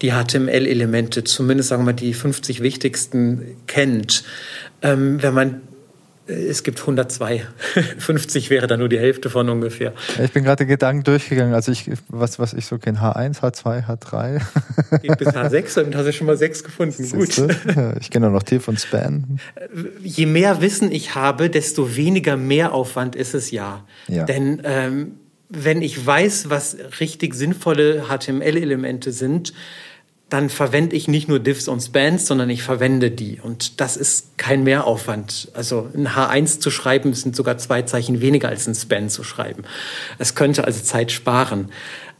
die 0.02 0.12
HTML-Elemente, 0.12 1.24
zumindest 1.24 1.70
sagen 1.70 1.82
wir 1.82 1.86
mal 1.86 1.92
die 1.92 2.14
50 2.14 2.62
wichtigsten, 2.62 3.56
kennt. 3.66 4.24
Ähm, 4.82 5.22
wenn 5.22 5.34
man 5.34 5.60
es 6.30 6.62
gibt 6.62 6.80
102. 6.80 7.46
50 7.98 8.50
wäre 8.50 8.66
dann 8.66 8.80
nur 8.80 8.88
die 8.88 8.98
Hälfte 8.98 9.30
von 9.30 9.48
ungefähr. 9.48 9.92
Ich 10.22 10.32
bin 10.32 10.44
gerade 10.44 10.66
Gedanken 10.66 11.02
durchgegangen. 11.04 11.54
Also 11.54 11.72
ich, 11.72 11.90
was, 12.08 12.38
was 12.38 12.52
ich 12.52 12.66
so 12.66 12.78
kenne, 12.78 12.98
H1, 12.98 13.40
H2, 13.40 13.86
H3. 13.86 14.40
Geht 15.02 15.18
bis 15.18 15.28
H6, 15.28 15.74
damit 15.74 15.94
hast 15.94 16.06
du 16.06 16.12
schon 16.12 16.26
mal 16.26 16.36
sechs 16.36 16.62
gefunden. 16.64 17.08
Gut. 17.10 17.36
Ja, 17.36 17.96
ich 18.00 18.10
kenne 18.10 18.28
auch 18.28 18.32
noch 18.32 18.42
Tief 18.42 18.68
und 18.68 18.80
Span. 18.80 19.40
Äh, 19.54 19.66
je 20.02 20.26
mehr 20.26 20.60
Wissen 20.60 20.92
ich 20.92 21.14
habe, 21.14 21.50
desto 21.50 21.96
weniger 21.96 22.36
Mehraufwand 22.36 23.16
ist 23.16 23.34
es 23.34 23.50
ja. 23.50 23.84
ja. 24.08 24.24
Denn 24.24 24.62
ähm, 24.64 25.12
wenn 25.48 25.82
ich 25.82 26.04
weiß, 26.06 26.48
was 26.48 26.76
richtig 27.00 27.34
sinnvolle 27.34 28.04
HTML-Elemente 28.08 29.10
sind, 29.10 29.52
dann 30.30 30.48
verwende 30.48 30.94
ich 30.94 31.08
nicht 31.08 31.28
nur 31.28 31.40
Diffs 31.40 31.66
und 31.66 31.80
Spans, 31.80 32.26
sondern 32.26 32.48
ich 32.50 32.62
verwende 32.62 33.10
die. 33.10 33.40
Und 33.42 33.80
das 33.80 33.96
ist 33.96 34.38
kein 34.38 34.62
Mehraufwand. 34.62 35.48
Also 35.54 35.88
ein 35.92 36.08
H1 36.08 36.60
zu 36.60 36.70
schreiben 36.70 37.12
sind 37.14 37.34
sogar 37.34 37.58
zwei 37.58 37.82
Zeichen 37.82 38.20
weniger 38.20 38.48
als 38.48 38.66
ein 38.68 38.76
Span 38.76 39.10
zu 39.10 39.24
schreiben. 39.24 39.64
Es 40.18 40.36
könnte 40.36 40.64
also 40.64 40.80
Zeit 40.82 41.10
sparen. 41.10 41.70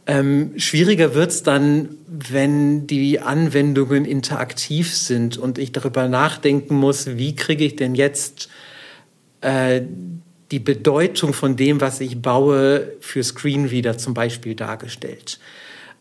Ähm, 0.07 0.51
schwieriger 0.57 1.15
wird's 1.15 1.43
dann, 1.43 1.89
wenn 2.07 2.85
die 2.85 3.19
Anwendungen 3.19 4.03
interaktiv 4.03 4.93
sind 4.93 5.37
und 5.37 5.57
ich 5.57 5.71
darüber 5.71 6.09
nachdenken 6.09 6.75
muss, 6.75 7.17
wie 7.17 7.35
kriege 7.35 7.63
ich 7.63 7.77
denn 7.77 7.95
jetzt 7.95 8.49
äh, 9.39 9.81
die 10.51 10.59
Bedeutung 10.59 11.33
von 11.33 11.55
dem, 11.55 11.79
was 11.79 12.01
ich 12.01 12.21
baue, 12.21 12.91
für 12.99 13.23
Screenreader 13.23 13.97
zum 13.97 14.13
Beispiel 14.13 14.53
dargestellt. 14.53 15.39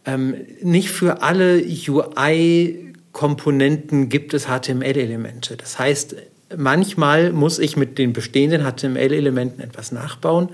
Ähm, 0.05 0.35
nicht 0.63 0.91
für 0.91 1.23
alle 1.23 1.63
UI-Komponenten 1.63 4.09
gibt 4.09 4.35
es 4.35 4.47
HTML-Elemente. 4.47 5.57
Das 5.57 5.79
heißt, 5.79 6.17
manchmal 6.57 7.33
muss 7.33 7.59
ich 7.59 7.77
mit 7.77 7.99
den 7.99 8.13
bestehenden 8.13 8.63
HTML-Elementen 8.63 9.61
etwas 9.61 9.91
nachbauen. 9.93 10.51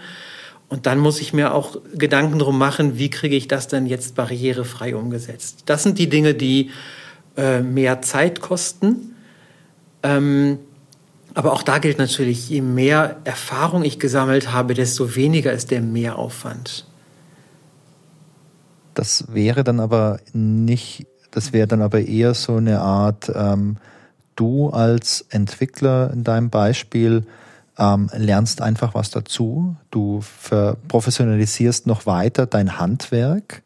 Und 0.68 0.86
dann 0.86 0.98
muss 0.98 1.20
ich 1.20 1.32
mir 1.32 1.54
auch 1.54 1.78
Gedanken 1.94 2.40
darum 2.40 2.58
machen, 2.58 2.98
wie 2.98 3.08
kriege 3.08 3.36
ich 3.36 3.46
das 3.46 3.68
denn 3.68 3.86
jetzt 3.86 4.16
barrierefrei 4.16 4.96
umgesetzt. 4.96 5.62
Das 5.66 5.84
sind 5.84 5.98
die 5.98 6.08
Dinge, 6.08 6.34
die 6.34 6.70
äh, 7.36 7.60
mehr 7.60 8.02
Zeit 8.02 8.40
kosten. 8.40 9.14
Ähm, 10.02 10.58
aber 11.34 11.52
auch 11.52 11.62
da 11.62 11.78
gilt 11.78 11.98
natürlich, 11.98 12.48
je 12.48 12.62
mehr 12.62 13.20
Erfahrung 13.24 13.84
ich 13.84 14.00
gesammelt 14.00 14.52
habe, 14.52 14.74
desto 14.74 15.14
weniger 15.14 15.52
ist 15.52 15.70
der 15.70 15.82
Mehraufwand. 15.82 16.86
Das 18.96 19.26
wäre 19.28 19.62
dann 19.62 19.78
aber 19.78 20.20
nicht, 20.32 21.06
das 21.30 21.52
wäre 21.52 21.66
dann 21.66 21.82
aber 21.82 22.00
eher 22.00 22.32
so 22.32 22.56
eine 22.56 22.80
Art, 22.80 23.30
ähm, 23.32 23.76
du 24.36 24.70
als 24.70 25.26
Entwickler 25.28 26.10
in 26.14 26.24
deinem 26.24 26.48
Beispiel 26.48 27.26
ähm, 27.78 28.08
lernst 28.16 28.62
einfach 28.62 28.94
was 28.94 29.10
dazu, 29.10 29.76
du 29.90 30.24
professionalisierst 30.88 31.86
noch 31.86 32.06
weiter 32.06 32.46
dein 32.46 32.78
Handwerk 32.78 33.62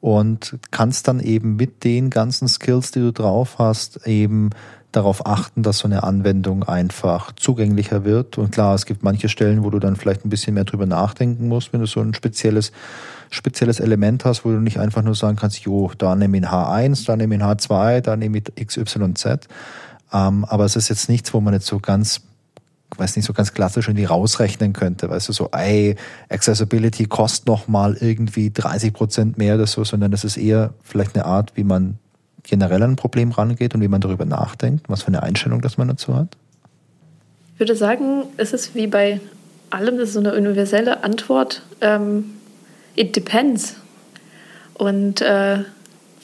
und 0.00 0.58
kannst 0.72 1.06
dann 1.06 1.20
eben 1.20 1.54
mit 1.54 1.84
den 1.84 2.10
ganzen 2.10 2.48
Skills, 2.48 2.90
die 2.90 2.98
du 2.98 3.12
drauf 3.12 3.58
hast, 3.58 4.08
eben 4.08 4.50
darauf 4.90 5.24
achten, 5.24 5.62
dass 5.62 5.78
so 5.78 5.86
eine 5.86 6.02
Anwendung 6.02 6.64
einfach 6.64 7.30
zugänglicher 7.36 8.04
wird. 8.04 8.38
Und 8.38 8.50
klar, 8.50 8.74
es 8.74 8.86
gibt 8.86 9.04
manche 9.04 9.28
Stellen, 9.28 9.62
wo 9.62 9.70
du 9.70 9.78
dann 9.78 9.94
vielleicht 9.94 10.24
ein 10.24 10.30
bisschen 10.30 10.54
mehr 10.54 10.64
drüber 10.64 10.86
nachdenken 10.86 11.46
musst, 11.46 11.72
wenn 11.72 11.80
du 11.80 11.86
so 11.86 12.00
ein 12.00 12.12
spezielles 12.12 12.72
spezielles 13.30 13.80
Element 13.80 14.24
hast, 14.24 14.44
wo 14.44 14.50
du 14.50 14.60
nicht 14.60 14.78
einfach 14.78 15.02
nur 15.02 15.14
sagen 15.14 15.36
kannst, 15.36 15.60
jo, 15.60 15.90
da 15.98 16.14
nehme 16.14 16.38
ich 16.38 16.46
ein 16.46 16.50
H1, 16.50 17.06
da 17.06 17.16
nehme 17.16 17.36
ich 17.36 17.42
ein 17.42 17.48
H2, 17.48 18.00
da 18.00 18.16
nehme 18.16 18.38
ich 18.38 18.66
XYZ. 18.66 19.48
Ähm, 20.12 20.44
aber 20.44 20.64
es 20.64 20.76
ist 20.76 20.88
jetzt 20.88 21.08
nichts, 21.08 21.34
wo 21.34 21.40
man 21.40 21.54
jetzt 21.54 21.66
so 21.66 21.78
ganz 21.78 22.22
weiß 22.96 23.16
nicht, 23.16 23.24
so 23.24 23.32
ganz 23.32 23.52
klassisch 23.52 23.88
irgendwie 23.88 24.04
rausrechnen 24.04 24.72
könnte, 24.72 25.10
weißt 25.10 25.28
du, 25.28 25.32
so, 25.32 25.48
ey, 25.52 25.96
Accessibility 26.28 27.06
kostet 27.06 27.46
nochmal 27.46 27.96
irgendwie 28.00 28.52
30 28.52 28.92
Prozent 28.92 29.38
mehr 29.38 29.56
oder 29.56 29.66
so, 29.66 29.84
sondern 29.84 30.10
das 30.10 30.24
ist 30.24 30.36
eher 30.36 30.74
vielleicht 30.82 31.14
eine 31.16 31.24
Art, 31.24 31.56
wie 31.56 31.64
man 31.64 31.98
generell 32.42 32.82
an 32.82 32.92
ein 32.92 32.96
Problem 32.96 33.32
rangeht 33.32 33.74
und 33.74 33.80
wie 33.80 33.88
man 33.88 34.00
darüber 34.00 34.24
nachdenkt, 34.24 34.88
was 34.88 35.02
für 35.02 35.08
eine 35.08 35.22
Einstellung 35.22 35.60
das 35.60 35.78
man 35.78 35.88
dazu 35.88 36.14
hat? 36.14 36.36
Ich 37.54 37.60
würde 37.60 37.76
sagen, 37.76 38.24
es 38.36 38.52
ist 38.52 38.74
wie 38.74 38.86
bei 38.86 39.20
allem, 39.70 39.96
das 39.96 40.08
ist 40.08 40.14
so 40.14 40.20
eine 40.20 40.34
universelle 40.34 41.02
Antwort. 41.04 41.62
Ähm, 41.80 42.24
it 42.96 43.16
depends. 43.16 43.76
Und 44.74 45.20
äh, 45.20 45.58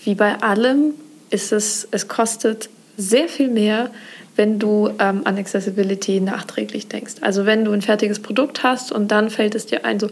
wie 0.05 0.15
bei 0.15 0.41
allem 0.43 0.95
ist 1.31 1.53
es, 1.53 1.87
es 1.91 2.09
kostet 2.09 2.69
sehr 2.97 3.29
viel 3.29 3.49
mehr, 3.49 3.91
wenn 4.37 4.59
du 4.59 4.89
ähm, 4.99 5.23
an 5.25 5.39
Accessibility 5.39 6.21
nachträglich 6.21 6.89
denkst. 6.89 7.15
Also 7.21 7.47
wenn 7.47 7.65
du 7.65 7.73
ein 7.73 7.83
fertiges 7.83 8.21
Produkt 8.21 8.63
hast 8.63 8.93
und 8.93 9.11
dann 9.11 9.31
fällt 9.31 9.55
es 9.55 9.67
dir 9.67 9.85
ein, 9.85 10.01
so, 10.01 10.09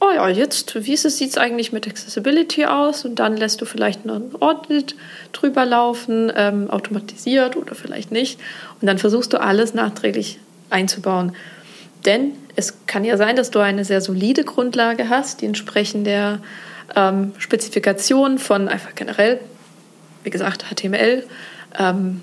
oh 0.00 0.10
ja, 0.14 0.28
jetzt, 0.28 0.74
wie 0.86 0.96
sieht 0.96 1.30
es 1.30 1.38
eigentlich 1.38 1.72
mit 1.72 1.86
Accessibility 1.86 2.66
aus? 2.66 3.04
Und 3.04 3.18
dann 3.18 3.36
lässt 3.36 3.60
du 3.60 3.64
vielleicht 3.64 4.04
noch 4.04 4.16
ein 4.16 4.30
Audit 4.40 4.94
drüber 5.32 5.64
laufen, 5.64 6.32
ähm, 6.34 6.70
automatisiert 6.70 7.56
oder 7.56 7.74
vielleicht 7.74 8.12
nicht. 8.12 8.40
Und 8.80 8.86
dann 8.86 8.98
versuchst 8.98 9.32
du 9.32 9.40
alles 9.40 9.74
nachträglich 9.74 10.38
einzubauen. 10.70 11.32
Denn 12.04 12.32
es 12.56 12.74
kann 12.86 13.04
ja 13.04 13.16
sein, 13.16 13.36
dass 13.36 13.50
du 13.50 13.58
eine 13.58 13.84
sehr 13.84 14.00
solide 14.00 14.44
Grundlage 14.44 15.08
hast, 15.08 15.42
die 15.42 15.46
entsprechend 15.46 16.06
der 16.06 16.40
ähm, 16.94 17.32
Spezifikation 17.38 18.38
von 18.38 18.68
einfach 18.68 18.94
generell, 18.94 19.40
wie 20.24 20.30
gesagt, 20.30 20.64
HTML 20.70 21.24
ähm, 21.78 22.22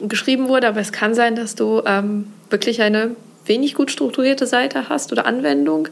geschrieben 0.00 0.48
wurde, 0.48 0.68
aber 0.68 0.80
es 0.80 0.92
kann 0.92 1.14
sein, 1.14 1.34
dass 1.34 1.54
du 1.54 1.82
ähm, 1.84 2.32
wirklich 2.50 2.82
eine 2.82 3.16
wenig 3.46 3.74
gut 3.74 3.90
strukturierte 3.90 4.46
Seite 4.46 4.88
hast 4.88 5.12
oder 5.12 5.26
Anwendung. 5.26 5.88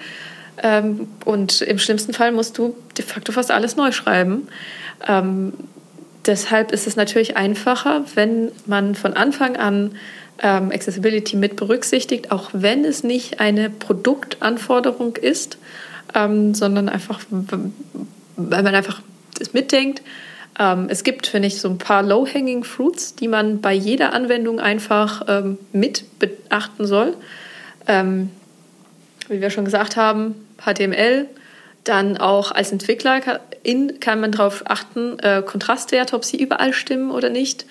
Ähm, 0.62 1.08
und 1.24 1.62
im 1.62 1.78
schlimmsten 1.78 2.12
Fall 2.12 2.32
musst 2.32 2.58
du 2.58 2.76
de 2.96 3.04
facto 3.04 3.32
fast 3.32 3.50
alles 3.50 3.76
neu 3.76 3.92
schreiben. 3.92 4.48
Ähm, 5.06 5.52
deshalb 6.24 6.72
ist 6.72 6.86
es 6.86 6.96
natürlich 6.96 7.36
einfacher, 7.36 8.04
wenn 8.14 8.50
man 8.66 8.94
von 8.94 9.14
Anfang 9.14 9.56
an 9.56 9.96
ähm, 10.42 10.70
Accessibility 10.70 11.36
mit 11.36 11.56
berücksichtigt, 11.56 12.30
auch 12.30 12.50
wenn 12.52 12.84
es 12.84 13.02
nicht 13.04 13.40
eine 13.40 13.70
Produktanforderung 13.70 15.16
ist, 15.16 15.58
ähm, 16.14 16.54
sondern 16.54 16.88
einfach, 16.88 17.20
weil 17.30 18.62
man 18.62 18.74
einfach 18.74 19.02
das 19.38 19.52
mitdenkt. 19.52 20.02
Ähm, 20.58 20.86
es 20.88 21.04
gibt, 21.04 21.26
finde 21.26 21.48
ich, 21.48 21.60
so 21.60 21.68
ein 21.68 21.78
paar 21.78 22.02
Low-Hanging 22.02 22.64
Fruits, 22.64 23.14
die 23.14 23.28
man 23.28 23.60
bei 23.60 23.72
jeder 23.72 24.12
Anwendung 24.12 24.60
einfach 24.60 25.22
ähm, 25.28 25.58
mit 25.72 26.18
beachten 26.18 26.86
soll. 26.86 27.14
Ähm, 27.86 28.30
wie 29.28 29.40
wir 29.40 29.50
schon 29.50 29.64
gesagt 29.64 29.96
haben, 29.96 30.34
HTML, 30.64 31.26
dann 31.84 32.16
auch 32.16 32.52
als 32.52 32.72
Entwickler 32.72 33.20
kann 33.20 34.20
man 34.20 34.32
darauf 34.32 34.62
achten, 34.66 35.18
äh, 35.20 35.42
Kontrastwerte, 35.44 36.16
ob 36.16 36.24
sie 36.24 36.40
überall 36.40 36.72
stimmen 36.72 37.10
oder 37.10 37.28
nicht. 37.28 37.66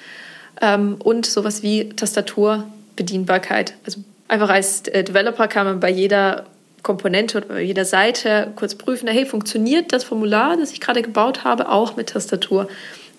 Ähm, 0.61 0.95
und 1.03 1.25
sowas 1.25 1.63
wie 1.63 1.89
Tastaturbedienbarkeit. 1.89 3.73
Also 3.85 4.01
einfach 4.27 4.49
als 4.49 4.87
äh, 4.87 5.03
Developer 5.03 5.47
kann 5.47 5.65
man 5.65 5.79
bei 5.79 5.89
jeder 5.89 6.45
Komponente 6.85 7.37
oder 7.37 7.47
bei 7.47 7.61
jeder 7.61 7.83
Seite 7.83 8.51
kurz 8.55 8.75
prüfen, 8.75 9.07
hey, 9.07 9.25
funktioniert 9.25 9.91
das 9.91 10.03
Formular, 10.03 10.55
das 10.55 10.71
ich 10.71 10.79
gerade 10.79 11.01
gebaut 11.01 11.43
habe, 11.43 11.69
auch 11.69 11.95
mit 11.95 12.09
Tastatur? 12.09 12.67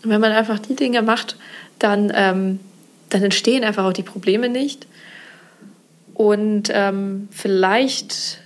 Und 0.02 0.10
wenn 0.10 0.20
man 0.20 0.32
einfach 0.32 0.58
die 0.58 0.76
Dinge 0.76 1.02
macht, 1.02 1.36
dann, 1.78 2.12
ähm, 2.14 2.60
dann 3.10 3.22
entstehen 3.24 3.64
einfach 3.64 3.84
auch 3.84 3.92
die 3.92 4.04
Probleme 4.04 4.48
nicht. 4.48 4.86
Und 6.14 6.70
ähm, 6.72 7.28
vielleicht, 7.32 8.38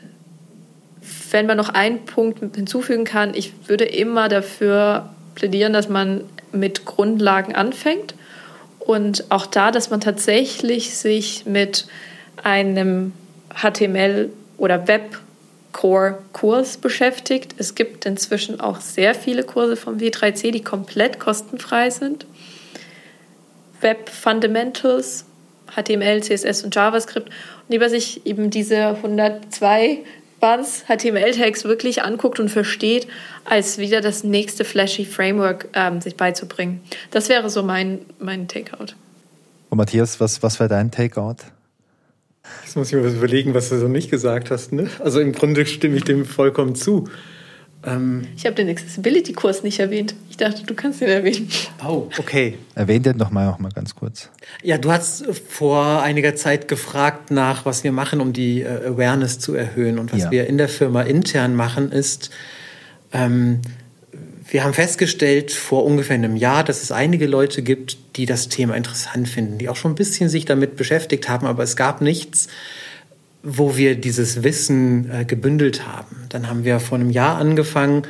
wenn 1.30 1.47
man 1.47 1.57
noch 1.57 1.68
einen 1.68 2.05
Punkt 2.07 2.57
hinzufügen 2.57 3.05
kann, 3.05 3.34
ich 3.34 3.53
würde 3.68 3.84
immer 3.84 4.28
dafür 4.28 5.11
plädieren, 5.34 5.72
dass 5.72 5.88
man 5.88 6.22
mit 6.51 6.84
Grundlagen 6.84 7.55
anfängt 7.55 8.14
und 8.91 9.30
auch 9.30 9.47
da, 9.47 9.70
dass 9.70 9.91
man 9.91 10.01
tatsächlich 10.01 10.97
sich 10.97 11.47
mit 11.47 11.86
einem 12.43 13.12
HTML 13.55 14.30
oder 14.59 14.88
Web-Core-Kurs 14.88 16.78
beschäftigt. 16.78 17.55
Es 17.57 17.76
gibt 17.76 18.05
inzwischen 18.05 18.61
auch 18.61 18.80
sehr 18.80 19.14
viele 19.14 19.45
Kurse 19.45 19.76
vom 19.76 19.99
W3C, 19.99 20.51
die 20.51 20.64
komplett 20.64 21.20
kostenfrei 21.20 21.91
sind. 21.91 22.26
Web 23.80 24.09
Fundamentals, 24.09 25.24
HTML, 25.76 26.20
CSS 26.20 26.64
und 26.64 26.74
JavaScript. 26.74 27.28
Und 27.28 27.34
lieber 27.68 27.88
sich 27.88 28.26
eben 28.26 28.51
diese 28.51 28.88
102 28.88 29.99
Buns 30.41 30.84
HTML-Tags 30.88 31.64
wirklich 31.64 32.03
anguckt 32.03 32.41
und 32.41 32.49
versteht, 32.49 33.07
als 33.45 33.78
wieder 33.78 34.01
das 34.01 34.24
nächste 34.24 34.64
flashy 34.64 35.05
Framework 35.05 35.68
ähm, 35.74 36.01
sich 36.01 36.16
beizubringen. 36.16 36.80
Das 37.11 37.28
wäre 37.28 37.51
so 37.51 37.62
mein, 37.62 38.01
mein 38.18 38.49
Takeout. 38.49 38.95
Und 39.68 39.78
Matthias, 39.78 40.18
was, 40.18 40.43
was 40.43 40.59
wäre 40.59 40.68
dein 40.68 40.91
Takeout? 40.91 41.36
Jetzt 42.64 42.76
muss 42.76 42.88
ich 42.88 42.95
mir 42.95 43.05
was 43.05 43.14
überlegen, 43.14 43.55
was 43.55 43.68
du 43.68 43.78
so 43.78 43.86
nicht 43.86 44.11
gesagt 44.11 44.51
hast. 44.51 44.72
Ne? 44.72 44.91
Also 44.99 45.20
im 45.20 45.32
Grunde 45.32 45.66
stimme 45.66 45.97
ich 45.97 46.05
dem 46.05 46.24
vollkommen 46.24 46.74
zu. 46.74 47.09
Ähm 47.85 48.26
ich 48.37 48.47
habe 48.47 48.55
den 48.57 48.68
Accessibility-Kurs 48.68 49.62
nicht 49.62 49.81
erwähnt. 49.81 50.14
Ich 50.28 50.37
dachte, 50.37 50.64
du 50.64 50.74
kannst 50.74 51.01
den 51.01 51.09
erwähnen. 51.09 51.49
Oh, 51.87 52.09
okay. 52.18 52.59
Erwähnt 52.74 53.07
den 53.07 53.16
nochmal 53.16 53.49
auch 53.49 53.59
mal 53.59 53.72
ganz 53.72 53.95
kurz. 53.95 54.28
Ja, 54.62 54.78
du 54.78 54.91
hast 54.91 55.24
vor 55.49 56.03
einiger 56.03 56.35
Zeit 56.35 56.68
gefragt 56.68 57.31
nach, 57.31 57.64
was 57.64 57.85
wir 57.85 57.93
machen, 57.93 58.20
um 58.20 58.33
die 58.33 58.62
äh, 58.62 58.87
Awareness 58.87 59.39
zu 59.39 59.55
erhöhen. 59.55 59.99
Und 59.99 60.12
was 60.12 60.24
ja. 60.24 60.31
wir 60.31 60.47
in 60.47 60.59
der 60.59 60.68
Firma 60.68 61.03
intern 61.03 61.57
machen, 61.57 61.91
ist, 61.93 62.31
ähm, 63.12 63.61
wir 64.51 64.64
haben 64.64 64.74
festgestellt 64.74 65.53
vor 65.53 65.85
ungefähr 65.85 66.14
einem 66.14 66.37
Jahr, 66.37 66.64
dass 66.64 66.83
es 66.83 66.91
einige 66.91 67.26
Leute 67.26 67.62
gibt, 67.62 67.99
die 68.16 68.26
das 68.26 68.49
Thema 68.49 68.74
interessant 68.74 69.28
finden, 69.28 69.59
die 69.59 69.68
auch 69.68 69.76
schon 69.76 69.93
ein 69.93 69.97
bisschen 69.97 70.28
sich 70.28 70.45
damit 70.45 70.76
beschäftigt 70.76 71.28
haben, 71.28 71.47
aber 71.47 71.62
es 71.62 71.76
gab 71.76 72.01
nichts, 72.01 72.49
wo 73.43 73.76
wir 73.76 73.95
dieses 73.95 74.43
Wissen 74.43 75.11
äh, 75.11 75.24
gebündelt 75.24 75.86
haben. 75.86 76.16
Dann 76.28 76.49
haben 76.49 76.64
wir 76.64 76.80
vor 76.80 76.99
einem 76.99 77.11
Jahr 77.11 77.38
angefangen, 77.38 78.03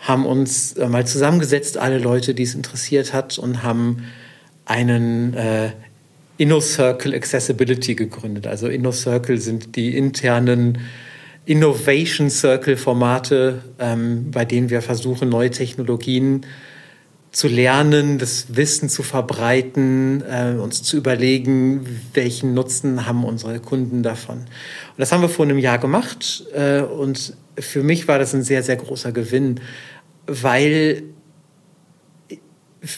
haben 0.00 0.26
uns 0.26 0.72
äh, 0.74 0.88
mal 0.88 1.06
zusammengesetzt, 1.06 1.78
alle 1.78 1.98
Leute, 1.98 2.34
die 2.34 2.42
es 2.42 2.54
interessiert 2.54 3.12
hat, 3.12 3.38
und 3.38 3.62
haben 3.62 4.04
einen 4.64 5.34
äh, 5.34 5.70
InnoCircle 6.38 7.14
Accessibility 7.14 7.94
gegründet. 7.94 8.46
Also 8.46 8.68
InnoCircle 8.68 9.38
sind 9.38 9.76
die 9.76 9.96
internen 9.96 10.78
Innovation 11.46 12.30
Circle 12.30 12.76
Formate, 12.76 13.62
ähm, 13.78 14.30
bei 14.30 14.44
denen 14.44 14.70
wir 14.70 14.82
versuchen, 14.82 15.28
neue 15.28 15.50
Technologien 15.50 16.46
zu 17.34 17.48
lernen, 17.48 18.18
das 18.18 18.56
Wissen 18.56 18.88
zu 18.88 19.02
verbreiten, 19.02 20.22
äh, 20.22 20.54
uns 20.58 20.82
zu 20.82 20.96
überlegen, 20.96 22.00
welchen 22.14 22.54
Nutzen 22.54 23.06
haben 23.06 23.24
unsere 23.24 23.58
Kunden 23.58 24.02
davon. 24.02 24.38
Und 24.38 24.46
das 24.98 25.10
haben 25.10 25.20
wir 25.20 25.28
vor 25.28 25.44
einem 25.44 25.58
Jahr 25.58 25.78
gemacht 25.78 26.44
äh, 26.54 26.80
und 26.80 27.36
für 27.58 27.82
mich 27.82 28.08
war 28.08 28.18
das 28.18 28.34
ein 28.34 28.42
sehr, 28.42 28.62
sehr 28.62 28.76
großer 28.76 29.12
Gewinn, 29.12 29.60
weil 30.26 31.02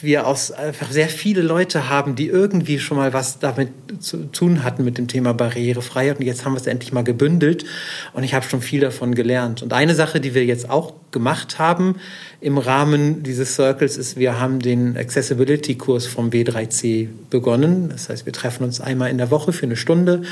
wir 0.01 0.27
aus 0.27 0.51
einfach 0.51 0.91
sehr 0.91 1.07
viele 1.07 1.41
Leute 1.41 1.89
haben, 1.89 2.15
die 2.15 2.27
irgendwie 2.27 2.77
schon 2.79 2.97
mal 2.97 3.13
was 3.13 3.39
damit 3.39 3.69
zu 3.99 4.31
tun 4.31 4.63
hatten 4.63 4.83
mit 4.83 4.97
dem 4.97 5.07
Thema 5.07 5.33
Barrierefreiheit. 5.33 6.19
Und 6.19 6.25
jetzt 6.25 6.45
haben 6.45 6.53
wir 6.53 6.59
es 6.59 6.67
endlich 6.67 6.91
mal 6.91 7.03
gebündelt 7.03 7.65
und 8.13 8.23
ich 8.23 8.33
habe 8.33 8.45
schon 8.45 8.61
viel 8.61 8.81
davon 8.81 9.15
gelernt. 9.15 9.63
Und 9.63 9.73
eine 9.73 9.95
Sache, 9.95 10.19
die 10.19 10.33
wir 10.33 10.45
jetzt 10.45 10.69
auch 10.69 10.93
gemacht 11.11 11.57
haben 11.57 11.95
im 12.41 12.57
Rahmen 12.57 13.23
dieses 13.23 13.55
Circles, 13.55 13.97
ist, 13.97 14.17
wir 14.17 14.39
haben 14.39 14.59
den 14.59 14.97
Accessibility-Kurs 14.97 16.05
vom 16.05 16.29
W3C 16.29 17.07
begonnen. 17.29 17.89
Das 17.89 18.09
heißt, 18.09 18.25
wir 18.25 18.33
treffen 18.33 18.63
uns 18.65 18.81
einmal 18.81 19.09
in 19.09 19.17
der 19.17 19.31
Woche 19.31 19.53
für 19.53 19.65
eine 19.65 19.77
Stunde 19.77 20.23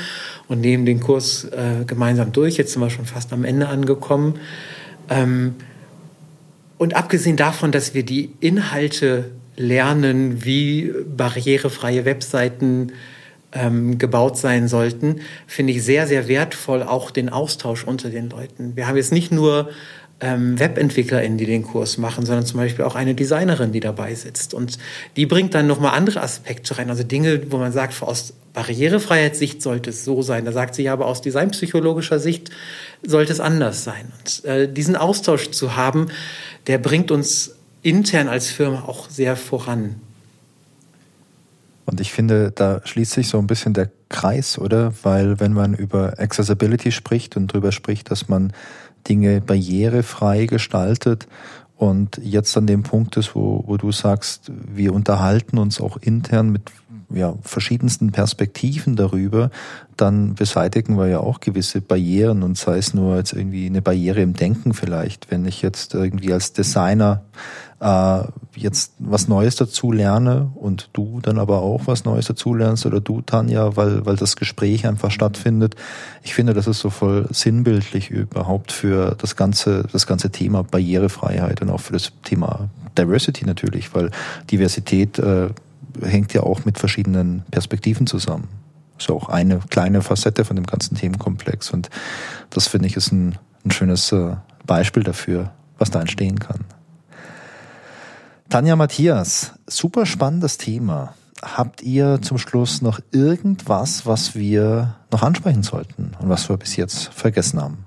und 0.48 0.60
nehmen 0.60 0.84
den 0.84 1.00
Kurs 1.00 1.44
äh, 1.44 1.84
gemeinsam 1.86 2.32
durch. 2.32 2.58
Jetzt 2.58 2.72
sind 2.72 2.82
wir 2.82 2.90
schon 2.90 3.06
fast 3.06 3.32
am 3.32 3.44
Ende 3.44 3.68
angekommen. 3.68 4.34
Ähm, 5.08 5.54
und 6.78 6.94
abgesehen 6.94 7.36
davon, 7.36 7.72
dass 7.72 7.94
wir 7.94 8.02
die 8.02 8.32
Inhalte 8.40 9.30
lernen, 9.56 10.44
wie 10.44 10.92
barrierefreie 11.16 12.04
Webseiten 12.04 12.92
ähm, 13.52 13.98
gebaut 13.98 14.36
sein 14.36 14.68
sollten, 14.68 15.20
finde 15.46 15.72
ich 15.72 15.82
sehr, 15.82 16.06
sehr 16.06 16.28
wertvoll 16.28 16.82
auch 16.82 17.10
den 17.10 17.28
Austausch 17.28 17.84
unter 17.84 18.10
den 18.10 18.28
Leuten. 18.28 18.76
Wir 18.76 18.86
haben 18.86 18.96
jetzt 18.96 19.12
nicht 19.12 19.32
nur 19.32 19.70
ähm, 20.20 20.58
WebentwicklerInnen, 20.58 21.36
die 21.36 21.46
den 21.46 21.62
Kurs 21.62 21.98
machen, 21.98 22.24
sondern 22.24 22.46
zum 22.46 22.58
Beispiel 22.58 22.84
auch 22.84 22.94
eine 22.94 23.14
Designerin, 23.14 23.72
die 23.72 23.80
dabei 23.80 24.14
sitzt. 24.14 24.54
Und 24.54 24.78
die 25.16 25.26
bringt 25.26 25.54
dann 25.54 25.66
nochmal 25.66 25.94
andere 25.94 26.22
Aspekte 26.22 26.78
rein. 26.78 26.88
Also 26.88 27.02
Dinge, 27.02 27.50
wo 27.50 27.58
man 27.58 27.72
sagt, 27.72 28.02
aus 28.02 28.32
Barrierefreiheitssicht 28.54 29.60
sollte 29.60 29.90
es 29.90 30.04
so 30.04 30.22
sein. 30.22 30.46
Da 30.46 30.52
sagt 30.52 30.74
sie 30.74 30.84
ja 30.84 30.94
aber 30.94 31.06
aus 31.06 31.20
designpsychologischer 31.20 32.18
Sicht 32.18 32.50
sollte 33.02 33.32
es 33.32 33.40
anders 33.40 33.84
sein. 33.84 34.10
Und 34.18 34.44
äh, 34.46 34.72
diesen 34.72 34.96
Austausch 34.96 35.50
zu 35.50 35.76
haben, 35.76 36.06
der 36.66 36.78
bringt 36.78 37.10
uns 37.10 37.55
intern 37.82 38.28
als 38.28 38.50
Firma 38.50 38.82
auch 38.82 39.10
sehr 39.10 39.36
voran. 39.36 39.96
Und 41.84 42.00
ich 42.00 42.12
finde, 42.12 42.50
da 42.50 42.80
schließt 42.84 43.12
sich 43.12 43.28
so 43.28 43.38
ein 43.38 43.46
bisschen 43.46 43.72
der 43.72 43.90
Kreis, 44.08 44.58
oder? 44.58 44.92
Weil 45.02 45.38
wenn 45.38 45.52
man 45.52 45.74
über 45.74 46.18
Accessibility 46.18 46.90
spricht 46.90 47.36
und 47.36 47.52
darüber 47.52 47.70
spricht, 47.70 48.10
dass 48.10 48.28
man 48.28 48.52
Dinge 49.08 49.40
barrierefrei 49.40 50.46
gestaltet 50.46 51.28
und 51.76 52.20
jetzt 52.22 52.56
an 52.56 52.66
dem 52.66 52.82
Punkt 52.82 53.16
ist, 53.16 53.36
wo, 53.36 53.62
wo 53.66 53.76
du 53.76 53.92
sagst, 53.92 54.50
wir 54.50 54.92
unterhalten 54.92 55.58
uns 55.58 55.80
auch 55.80 55.96
intern 55.98 56.50
mit 56.50 56.72
ja, 57.10 57.34
verschiedensten 57.42 58.10
Perspektiven 58.10 58.96
darüber, 58.96 59.50
dann 59.96 60.34
beseitigen 60.34 60.98
wir 60.98 61.06
ja 61.06 61.20
auch 61.20 61.40
gewisse 61.40 61.80
Barrieren 61.80 62.42
und 62.42 62.58
sei 62.58 62.78
es 62.78 62.94
nur 62.94 63.16
jetzt 63.16 63.32
irgendwie 63.32 63.66
eine 63.66 63.82
Barriere 63.82 64.22
im 64.22 64.34
Denken 64.34 64.74
vielleicht. 64.74 65.30
Wenn 65.30 65.44
ich 65.44 65.62
jetzt 65.62 65.94
irgendwie 65.94 66.32
als 66.32 66.52
Designer 66.52 67.22
äh, 67.80 68.22
jetzt 68.54 68.94
was 68.98 69.28
Neues 69.28 69.56
dazu 69.56 69.92
lerne 69.92 70.50
und 70.54 70.88
du 70.92 71.20
dann 71.20 71.38
aber 71.38 71.60
auch 71.60 71.82
was 71.86 72.04
Neues 72.04 72.26
dazu 72.26 72.54
lernst 72.54 72.86
oder 72.86 73.00
du, 73.00 73.20
Tanja, 73.20 73.76
weil, 73.76 74.06
weil 74.06 74.16
das 74.16 74.36
Gespräch 74.36 74.86
einfach 74.86 75.10
stattfindet. 75.10 75.76
Ich 76.22 76.34
finde, 76.34 76.54
das 76.54 76.66
ist 76.66 76.80
so 76.80 76.90
voll 76.90 77.26
sinnbildlich 77.30 78.10
überhaupt 78.10 78.72
für 78.72 79.14
das 79.18 79.36
ganze, 79.36 79.84
das 79.92 80.06
ganze 80.06 80.30
Thema 80.30 80.62
Barrierefreiheit 80.62 81.60
und 81.62 81.70
auch 81.70 81.80
für 81.80 81.92
das 81.92 82.12
Thema 82.24 82.70
Diversity 82.96 83.44
natürlich, 83.44 83.94
weil 83.94 84.10
Diversität 84.50 85.18
äh, 85.18 85.50
hängt 86.02 86.32
ja 86.32 86.42
auch 86.42 86.64
mit 86.64 86.78
verschiedenen 86.78 87.42
Perspektiven 87.50 88.06
zusammen. 88.06 88.48
Ist 88.98 89.10
auch 89.10 89.28
eine 89.28 89.58
kleine 89.68 90.00
Facette 90.00 90.46
von 90.46 90.56
dem 90.56 90.66
ganzen 90.66 90.96
Themenkomplex. 90.96 91.70
Und 91.70 91.90
das 92.48 92.66
finde 92.68 92.88
ich 92.88 92.96
ist 92.96 93.12
ein, 93.12 93.36
ein 93.64 93.70
schönes 93.70 94.10
äh, 94.12 94.36
Beispiel 94.66 95.02
dafür, 95.02 95.52
was 95.78 95.90
da 95.90 96.00
entstehen 96.00 96.38
kann. 96.38 96.64
Tanja 98.48 98.76
Matthias, 98.76 99.54
super 99.66 100.06
spannendes 100.06 100.56
Thema. 100.56 101.14
Habt 101.42 101.82
ihr 101.82 102.20
zum 102.22 102.38
Schluss 102.38 102.80
noch 102.80 103.00
irgendwas, 103.10 104.06
was 104.06 104.36
wir 104.36 104.94
noch 105.10 105.22
ansprechen 105.22 105.64
sollten 105.64 106.12
und 106.20 106.28
was 106.28 106.48
wir 106.48 106.56
bis 106.56 106.76
jetzt 106.76 107.08
vergessen 107.08 107.60
haben? 107.60 107.84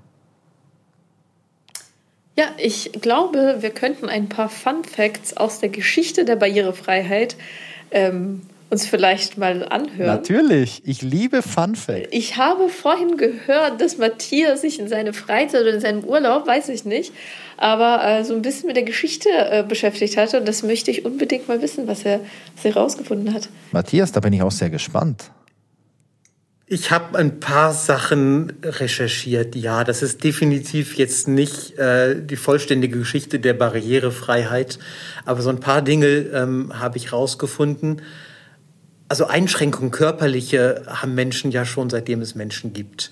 Ja, 2.36 2.46
ich 2.58 2.92
glaube, 3.00 3.56
wir 3.60 3.70
könnten 3.70 4.08
ein 4.08 4.28
paar 4.28 4.48
Fun 4.48 4.84
Facts 4.84 5.36
aus 5.36 5.60
der 5.60 5.70
Geschichte 5.70 6.24
der 6.24 6.36
Barrierefreiheit 6.36 7.36
ähm, 7.90 8.42
uns 8.70 8.86
vielleicht 8.86 9.36
mal 9.36 9.64
anhören. 9.68 10.06
Natürlich, 10.06 10.82
ich 10.84 11.02
liebe 11.02 11.42
Fun 11.42 11.74
Facts. 11.74 12.08
Ich 12.12 12.36
habe 12.36 12.68
vorhin 12.68 13.16
gehört, 13.16 13.80
dass 13.80 13.98
Matthias 13.98 14.60
sich 14.60 14.78
in 14.78 14.88
seine 14.88 15.12
Freizeit 15.12 15.62
oder 15.62 15.74
in 15.74 15.80
seinem 15.80 16.04
Urlaub, 16.04 16.46
weiß 16.46 16.68
ich 16.68 16.84
nicht, 16.84 17.12
aber 17.56 18.02
äh, 18.04 18.24
so 18.24 18.32
ein 18.32 18.42
bisschen 18.42 18.68
mit 18.68 18.76
der 18.76 18.84
Geschichte 18.84 19.28
äh, 19.28 19.64
beschäftigt 19.64 20.16
hatte. 20.16 20.38
Und 20.38 20.46
das 20.46 20.62
möchte 20.62 20.92
ich 20.92 21.04
unbedingt 21.04 21.48
mal 21.48 21.60
wissen, 21.60 21.88
was 21.88 22.04
er, 22.04 22.20
was 22.54 22.64
er 22.64 22.76
rausgefunden 22.76 23.34
hat. 23.34 23.48
Matthias, 23.72 24.12
da 24.12 24.20
bin 24.20 24.32
ich 24.32 24.42
auch 24.42 24.52
sehr 24.52 24.70
gespannt. 24.70 25.30
Ich 26.72 26.92
habe 26.92 27.18
ein 27.18 27.40
paar 27.40 27.72
Sachen 27.72 28.52
recherchiert. 28.62 29.56
Ja, 29.56 29.82
das 29.82 30.04
ist 30.04 30.22
definitiv 30.22 30.96
jetzt 30.96 31.26
nicht 31.26 31.76
äh, 31.76 32.14
die 32.24 32.36
vollständige 32.36 33.00
Geschichte 33.00 33.40
der 33.40 33.54
Barrierefreiheit, 33.54 34.78
aber 35.24 35.42
so 35.42 35.50
ein 35.50 35.58
paar 35.58 35.82
Dinge 35.82 36.06
ähm, 36.06 36.72
habe 36.78 36.96
ich 36.96 37.12
rausgefunden. 37.12 38.02
Also 39.10 39.26
Einschränkungen 39.26 39.90
körperliche 39.90 40.84
haben 40.86 41.16
Menschen 41.16 41.50
ja 41.50 41.64
schon 41.64 41.90
seitdem 41.90 42.22
es 42.22 42.36
Menschen 42.36 42.72
gibt. 42.72 43.10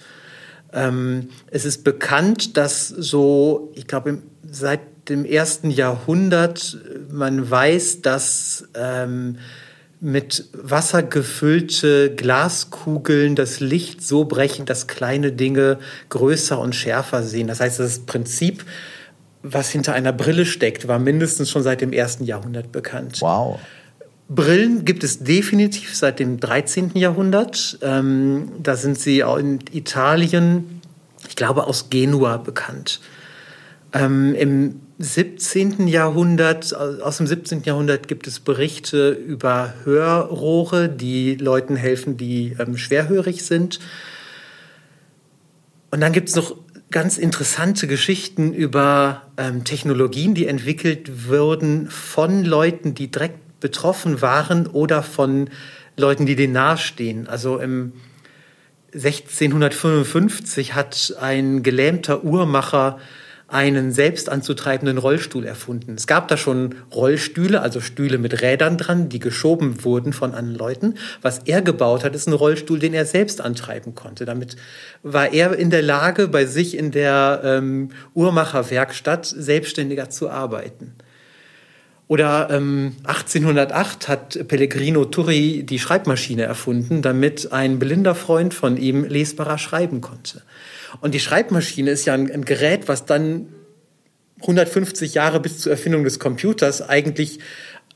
Ähm, 0.73 1.31
es 1.51 1.65
ist 1.65 1.83
bekannt, 1.83 2.57
dass 2.57 2.87
so, 2.87 3.73
ich 3.75 3.89
glaube, 3.89 4.19
seit 4.49 4.79
dem 5.09 5.25
ersten 5.25 5.73
Jahrhundert 5.73 6.79
man 7.11 7.51
weiß, 7.51 8.03
dass 8.03 8.69
ähm, 8.75 9.39
mit 9.99 10.45
Wasser 10.53 11.03
gefüllte 11.03 12.15
Glaskugeln 12.15 13.35
das 13.35 13.59
Licht 13.59 14.01
so 14.07 14.25
brechen, 14.25 14.67
dass 14.67 14.87
kleine 14.87 15.33
Dinge 15.33 15.81
größer 16.11 16.61
und 16.61 16.77
schärfer 16.77 17.25
sehen. 17.25 17.49
Das 17.49 17.59
heißt, 17.59 17.81
das 17.81 17.99
Prinzip, 18.07 18.65
was 19.43 19.71
hinter 19.71 19.95
einer 19.95 20.13
Brille 20.13 20.47
steckt, 20.47 20.87
war 20.87 21.01
mindestens 21.01 21.51
schon 21.51 21.65
seit 21.65 21.81
dem 21.81 21.93
ersten 21.93 22.23
Jahrhundert 22.23 22.71
bekannt. 22.71 23.21
Wow. 23.21 23.59
Brillen 24.29 24.85
gibt 24.85 25.05
es 25.05 25.21
definitiv 25.21 25.97
seit 25.97 26.19
dem 26.19 26.39
13. 26.39 26.93
Jahrhundert. 26.95 27.79
Ähm, 27.81 28.53
da 28.63 28.77
sind 28.77 28.99
sie 28.99 29.25
auch 29.25 29.39
in 29.39 29.61
Italien, 29.73 30.83
ich 31.27 31.35
glaube 31.35 31.67
aus 31.67 31.89
Genua 31.89 32.37
bekannt. 32.37 33.01
Ähm, 33.95 34.35
Im 34.35 34.81
17. 34.99 35.89
Jahrhundert, 35.89 36.75
aus 36.75 37.17
dem 37.17 37.27
17. 37.27 37.63
Jahrhundert 37.63 38.07
gibt 38.07 38.27
es 38.27 38.41
Berichte 38.41 39.11
über 39.13 39.73
Hörrohre, 39.85 40.91
die 40.91 41.37
Leuten 41.37 41.77
helfen, 41.77 42.19
die 42.19 42.55
ähm, 42.59 42.77
schwerhörig 42.77 43.45
sind. 43.45 43.79
Und 45.91 46.01
dann 46.01 46.13
gibt 46.13 46.29
es 46.29 46.37
noch 46.37 46.55
ganz 46.91 47.17
interessante 47.17 47.87
Geschichten 47.87 48.53
über 48.53 49.23
ähm, 49.39 49.65
Technologien, 49.65 50.35
die 50.35 50.47
entwickelt 50.47 51.29
wurden 51.29 51.89
von 51.89 52.45
Leuten, 52.45 52.95
die 52.95 53.11
direkt 53.11 53.48
betroffen 53.61 54.23
waren 54.23 54.67
oder 54.67 55.03
von 55.03 55.51
Leuten, 55.97 56.27
die 56.27 56.37
denen 56.37 56.53
nahestehen. 56.53 57.27
Also 57.29 57.59
im 57.59 57.93
1655 58.95 60.75
hat 60.75 61.15
ein 61.21 61.63
gelähmter 61.63 62.25
Uhrmacher 62.25 62.99
einen 63.49 63.93
selbst 63.93 64.29
anzutreibenden 64.29 64.99
Rollstuhl 64.99 65.47
erfunden. 65.47 65.95
Es 65.95 66.07
gab 66.07 66.29
da 66.29 66.37
schon 66.37 66.75
Rollstühle, 66.95 67.63
also 67.63 67.81
Stühle 67.81 68.19
mit 68.19 68.43
Rädern 68.43 68.77
dran, 68.77 69.09
die 69.09 69.21
geschoben 69.21 69.85
wurden 69.85 70.13
von 70.13 70.35
anderen 70.35 70.59
Leuten. 70.59 70.95
Was 71.23 71.41
er 71.47 71.63
gebaut 71.63 72.05
hat, 72.05 72.15
ist 72.15 72.29
ein 72.29 72.35
Rollstuhl, 72.35 72.79
den 72.79 72.93
er 72.93 73.07
selbst 73.07 73.41
antreiben 73.41 73.95
konnte. 73.95 74.27
Damit 74.27 74.57
war 75.03 75.33
er 75.33 75.57
in 75.59 75.71
der 75.71 75.81
Lage, 75.81 76.29
bei 76.29 76.45
sich 76.45 76.77
in 76.77 76.91
der 76.91 77.41
ähm, 77.43 77.91
Uhrmacherwerkstatt 78.15 79.25
selbstständiger 79.25 80.11
zu 80.11 80.29
arbeiten. 80.29 80.95
Oder 82.09 82.49
ähm, 82.51 82.97
1808 83.05 84.09
hat 84.09 84.49
Pellegrino 84.49 85.05
Turri 85.05 85.63
die 85.63 85.79
Schreibmaschine 85.79 86.43
erfunden, 86.43 87.03
damit 87.03 87.53
ein 87.53 87.79
blinder 87.79 88.15
Freund 88.15 88.55
von 88.55 88.79
ihm 88.79 89.05
lesbarer 89.05 89.59
schreiben 89.59 90.01
konnte. 90.01 90.43
Und 91.03 91.15
die 91.15 91.21
Schreibmaschine 91.21 91.91
ist 91.91 92.07
ja 92.07 92.15
ein, 92.15 92.31
ein 92.33 92.47
Gerät, 92.47 92.89
was 92.89 93.05
dann 93.05 93.49
150 94.41 95.15
Jahre 95.15 95.39
bis 95.39 95.59
zur 95.59 95.73
Erfindung 95.73 96.05
des 96.05 96.19
Computers 96.19 96.81
eigentlich 96.81 97.41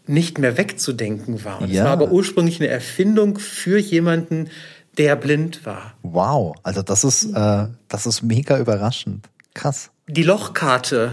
nicht 0.07 0.39
mehr 0.39 0.59
wegzudenken 0.59 1.45
war. 1.45 1.63
Ja. 1.63 1.67
Es 1.67 1.85
war 1.85 1.93
aber 1.93 2.13
ursprünglich 2.13 2.61
eine 2.61 2.69
Erfindung 2.69 3.39
für 3.39 3.79
jemanden, 3.79 4.51
der 4.99 5.17
blind 5.17 5.65
war. 5.65 5.95
Wow, 6.03 6.55
also 6.63 6.83
das 6.83 7.05
ist, 7.05 7.33
äh, 7.35 7.67
das 7.89 8.07
ist 8.07 8.23
mega 8.23 8.59
überraschend. 8.59 9.29
Krass. 9.55 9.91
Die 10.07 10.23
Lochkarte 10.23 11.13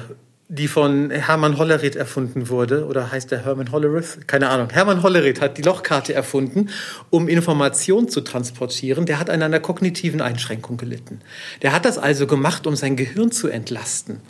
die 0.52 0.68
von 0.68 1.12
Hermann 1.12 1.60
Hollerith 1.60 1.96
erfunden 1.96 2.50
wurde, 2.50 2.88
oder 2.88 3.12
heißt 3.12 3.30
der 3.30 3.46
Hermann 3.46 3.72
Hollerith? 3.72 4.26
Keine 4.26 4.50
Ahnung. 4.50 4.72
Hermann 4.72 5.04
Hollerith 5.04 5.42
hat 5.42 5.60
die 5.60 5.62
Lochkarte 5.62 6.16
erfunden, 6.16 6.70
um 7.12 7.28
Informationen 7.28 8.10
zu 8.10 8.22
transportieren. 8.22 9.06
Der 9.06 9.20
hat 9.20 9.30
an 9.30 9.44
einer 9.44 9.60
kognitiven 9.60 10.22
Einschränkung 10.22 10.78
gelitten. 10.78 11.22
Der 11.62 11.72
hat 11.72 11.86
das 11.86 12.00
also 12.00 12.26
gemacht, 12.26 12.66
um 12.66 12.76
sein 12.76 12.96
Gehirn 12.96 13.32
zu 13.32 13.48
entlasten. 13.48 14.22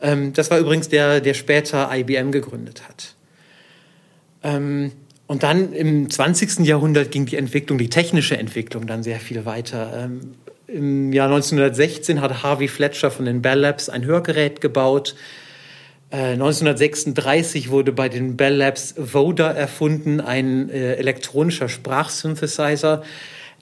Ähm, 0.00 0.32
das 0.32 0.52
war 0.52 0.60
übrigens 0.60 0.90
der, 0.90 1.20
der 1.20 1.34
später 1.34 1.90
IBM 1.92 2.30
gegründet 2.30 2.82
hat. 2.88 3.16
Ähm, 4.44 4.92
und 5.26 5.42
dann 5.42 5.72
im 5.72 6.08
20. 6.08 6.60
Jahrhundert 6.60 7.10
ging 7.10 7.26
die 7.26 7.36
Entwicklung, 7.36 7.78
die 7.78 7.90
technische 7.90 8.38
Entwicklung 8.38 8.86
dann 8.86 9.02
sehr 9.02 9.18
viel 9.18 9.44
weiter. 9.44 10.04
Ähm, 10.04 10.34
Im 10.68 11.12
Jahr 11.12 11.26
1916 11.26 12.20
hat 12.20 12.44
Harvey 12.44 12.68
Fletcher 12.68 13.10
von 13.10 13.24
den 13.24 13.42
Bell 13.42 13.58
Labs 13.58 13.88
ein 13.88 14.04
Hörgerät 14.04 14.60
gebaut, 14.60 15.16
1936 16.10 17.66
äh, 17.66 17.70
wurde 17.70 17.92
bei 17.92 18.08
den 18.08 18.36
Bell 18.36 18.54
Labs 18.54 18.94
Voda 18.96 19.50
erfunden, 19.50 20.20
ein 20.20 20.70
äh, 20.70 20.94
elektronischer 20.94 21.68
Sprachsynthesizer, 21.68 23.02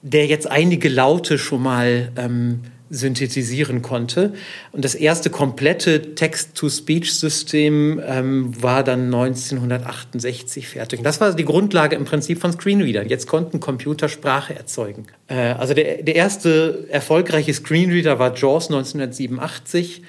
der 0.01 0.27
jetzt 0.27 0.49
einige 0.49 0.87
Laute 0.89 1.37
schon 1.37 1.63
mal 1.63 2.11
ähm, 2.15 2.61
synthetisieren 2.89 3.81
konnte. 3.81 4.33
Und 4.71 4.85
das 4.85 4.95
erste 4.95 5.29
komplette 5.29 6.15
Text-to-Speech-System 6.15 8.01
ähm, 8.05 8.63
war 8.63 8.83
dann 8.83 9.05
1968 9.13 10.69
fertig. 10.69 10.99
Und 10.99 11.03
das 11.03 11.19
war 11.19 11.33
die 11.33 11.43
Grundlage 11.43 11.95
im 11.95 12.05
Prinzip 12.05 12.39
von 12.39 12.53
Screenreadern. 12.53 13.09
Jetzt 13.09 13.27
konnten 13.27 13.59
Computer 13.59 14.07
Sprache 14.07 14.55
erzeugen. 14.55 15.07
Äh, 15.27 15.35
also 15.35 15.73
der, 15.73 16.03
der 16.03 16.15
erste 16.15 16.85
erfolgreiche 16.89 17.53
Screenreader 17.53 18.19
war 18.19 18.33
JAWS 18.35 18.67
1987 18.67 20.03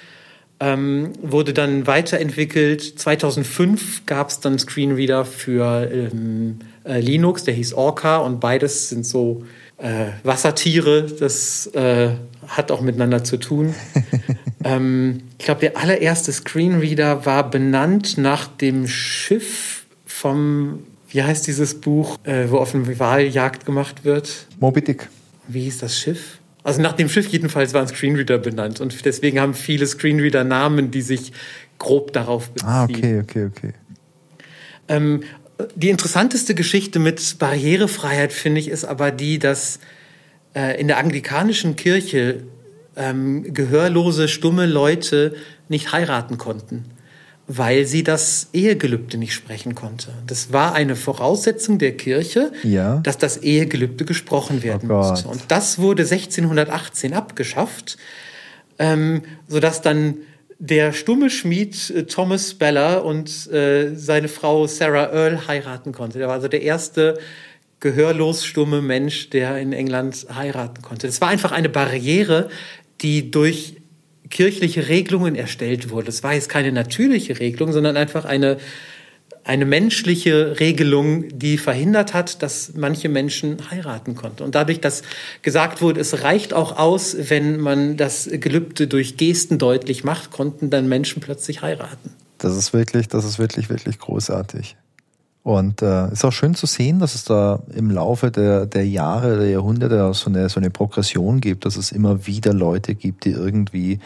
ähm, 0.60 1.12
wurde 1.22 1.52
dann 1.52 1.86
weiterentwickelt. 1.86 2.98
2005 2.98 4.06
gab 4.06 4.30
es 4.30 4.40
dann 4.40 4.58
Screenreader 4.58 5.24
für 5.24 5.90
ähm, 5.90 6.58
äh, 6.84 7.00
Linux, 7.00 7.44
der 7.44 7.54
hieß 7.54 7.74
Orca 7.74 8.18
und 8.18 8.40
beides 8.40 8.88
sind 8.88 9.06
so 9.06 9.44
äh, 9.78 10.06
Wassertiere. 10.24 11.02
Das 11.02 11.66
äh, 11.68 12.10
hat 12.48 12.70
auch 12.70 12.80
miteinander 12.80 13.24
zu 13.24 13.36
tun. 13.36 13.74
ähm, 14.64 15.22
ich 15.38 15.44
glaube, 15.44 15.60
der 15.60 15.76
allererste 15.76 16.32
Screenreader 16.32 17.24
war 17.24 17.48
benannt 17.48 18.18
nach 18.18 18.48
dem 18.48 18.88
Schiff 18.88 19.84
vom, 20.06 20.80
wie 21.08 21.22
heißt 21.22 21.46
dieses 21.46 21.80
Buch, 21.80 22.18
äh, 22.24 22.50
wo 22.50 22.58
auf 22.58 22.74
eine 22.74 22.98
Wahljagd 22.98 23.64
gemacht 23.64 24.04
wird? 24.04 24.46
Moby 24.58 24.82
Dick. 24.82 25.08
Wie 25.46 25.62
hieß 25.62 25.78
das 25.78 25.96
Schiff? 25.96 26.37
Also 26.68 26.82
nach 26.82 26.92
dem 26.92 27.08
Schiff 27.08 27.28
jedenfalls 27.28 27.72
waren 27.72 27.88
Screenreader 27.88 28.36
benannt 28.36 28.78
und 28.82 29.06
deswegen 29.06 29.40
haben 29.40 29.54
viele 29.54 29.86
Screenreader 29.86 30.44
Namen, 30.44 30.90
die 30.90 31.00
sich 31.00 31.32
grob 31.78 32.12
darauf 32.12 32.50
beziehen. 32.50 32.68
Ah, 32.68 32.84
okay, 32.84 33.20
okay, 33.22 33.46
okay. 33.46 33.72
Ähm, 34.86 35.22
die 35.76 35.88
interessanteste 35.88 36.54
Geschichte 36.54 36.98
mit 36.98 37.38
Barrierefreiheit, 37.38 38.34
finde 38.34 38.60
ich, 38.60 38.68
ist 38.68 38.84
aber 38.84 39.10
die, 39.10 39.38
dass 39.38 39.80
äh, 40.54 40.78
in 40.78 40.88
der 40.88 40.98
anglikanischen 40.98 41.74
Kirche 41.74 42.42
ähm, 42.96 43.54
gehörlose, 43.54 44.28
stumme 44.28 44.66
Leute 44.66 45.36
nicht 45.70 45.92
heiraten 45.92 46.36
konnten 46.36 46.84
weil 47.48 47.86
sie 47.86 48.04
das 48.04 48.48
Ehegelübde 48.52 49.16
nicht 49.16 49.32
sprechen 49.32 49.74
konnte. 49.74 50.12
Das 50.26 50.52
war 50.52 50.74
eine 50.74 50.94
Voraussetzung 50.94 51.78
der 51.78 51.96
Kirche, 51.96 52.52
ja. 52.62 52.98
dass 52.98 53.16
das 53.16 53.38
Ehegelübde 53.38 54.04
gesprochen 54.04 54.62
werden 54.62 54.90
oh 54.90 54.96
musste. 54.96 55.28
Und 55.28 55.42
das 55.48 55.78
wurde 55.78 56.02
1618 56.02 57.14
abgeschafft, 57.14 57.96
ähm, 58.78 59.22
sodass 59.48 59.80
dann 59.80 60.18
der 60.58 60.92
stumme 60.92 61.30
Schmied 61.30 61.90
äh, 61.90 62.04
Thomas 62.04 62.50
Speller 62.50 63.04
und 63.04 63.50
äh, 63.50 63.94
seine 63.94 64.28
Frau 64.28 64.66
Sarah 64.66 65.10
Earl 65.10 65.48
heiraten 65.48 65.92
konnte. 65.92 66.18
Der 66.18 66.28
war 66.28 66.34
also 66.34 66.48
der 66.48 66.62
erste 66.62 67.18
gehörlos 67.80 68.44
stumme 68.44 68.82
Mensch, 68.82 69.30
der 69.30 69.56
in 69.58 69.72
England 69.72 70.26
heiraten 70.34 70.82
konnte. 70.82 71.06
Das 71.06 71.22
war 71.22 71.28
einfach 71.28 71.52
eine 71.52 71.70
Barriere, 71.70 72.50
die 73.00 73.30
durch 73.30 73.76
kirchliche 74.30 74.88
Regelungen 74.88 75.34
erstellt 75.34 75.90
wurde. 75.90 76.08
Es 76.08 76.22
war 76.22 76.34
jetzt 76.34 76.48
keine 76.48 76.72
natürliche 76.72 77.38
Regelung, 77.38 77.72
sondern 77.72 77.96
einfach 77.96 78.24
eine, 78.24 78.58
eine 79.44 79.64
menschliche 79.64 80.60
Regelung, 80.60 81.38
die 81.38 81.58
verhindert 81.58 82.14
hat, 82.14 82.42
dass 82.42 82.74
manche 82.74 83.08
Menschen 83.08 83.70
heiraten 83.70 84.14
konnten. 84.14 84.42
Und 84.42 84.54
dadurch, 84.54 84.80
dass 84.80 85.02
gesagt 85.42 85.80
wurde, 85.80 86.00
es 86.00 86.22
reicht 86.22 86.52
auch 86.52 86.78
aus, 86.78 87.16
wenn 87.30 87.58
man 87.58 87.96
das 87.96 88.28
Gelübde 88.30 88.86
durch 88.86 89.16
Gesten 89.16 89.58
deutlich 89.58 90.04
macht, 90.04 90.30
konnten 90.30 90.70
dann 90.70 90.88
Menschen 90.88 91.20
plötzlich 91.20 91.62
heiraten. 91.62 92.10
Das 92.38 92.56
ist 92.56 92.72
wirklich, 92.72 93.08
das 93.08 93.24
ist 93.24 93.38
wirklich, 93.38 93.68
wirklich 93.68 93.98
großartig. 93.98 94.76
Und 95.48 95.80
äh, 95.80 96.12
ist 96.12 96.26
auch 96.26 96.32
schön 96.32 96.54
zu 96.54 96.66
sehen, 96.66 96.98
dass 96.98 97.14
es 97.14 97.24
da 97.24 97.60
im 97.74 97.90
Laufe 97.90 98.30
der, 98.30 98.66
der 98.66 98.86
Jahre, 98.86 99.38
der 99.38 99.48
Jahrhunderte 99.48 100.12
so 100.12 100.28
eine, 100.28 100.50
so 100.50 100.60
eine 100.60 100.68
Progression 100.68 101.40
gibt, 101.40 101.64
dass 101.64 101.76
es 101.78 101.90
immer 101.90 102.26
wieder 102.26 102.52
Leute 102.52 102.94
gibt, 102.94 103.24
die 103.24 103.30
irgendwie 103.30 103.98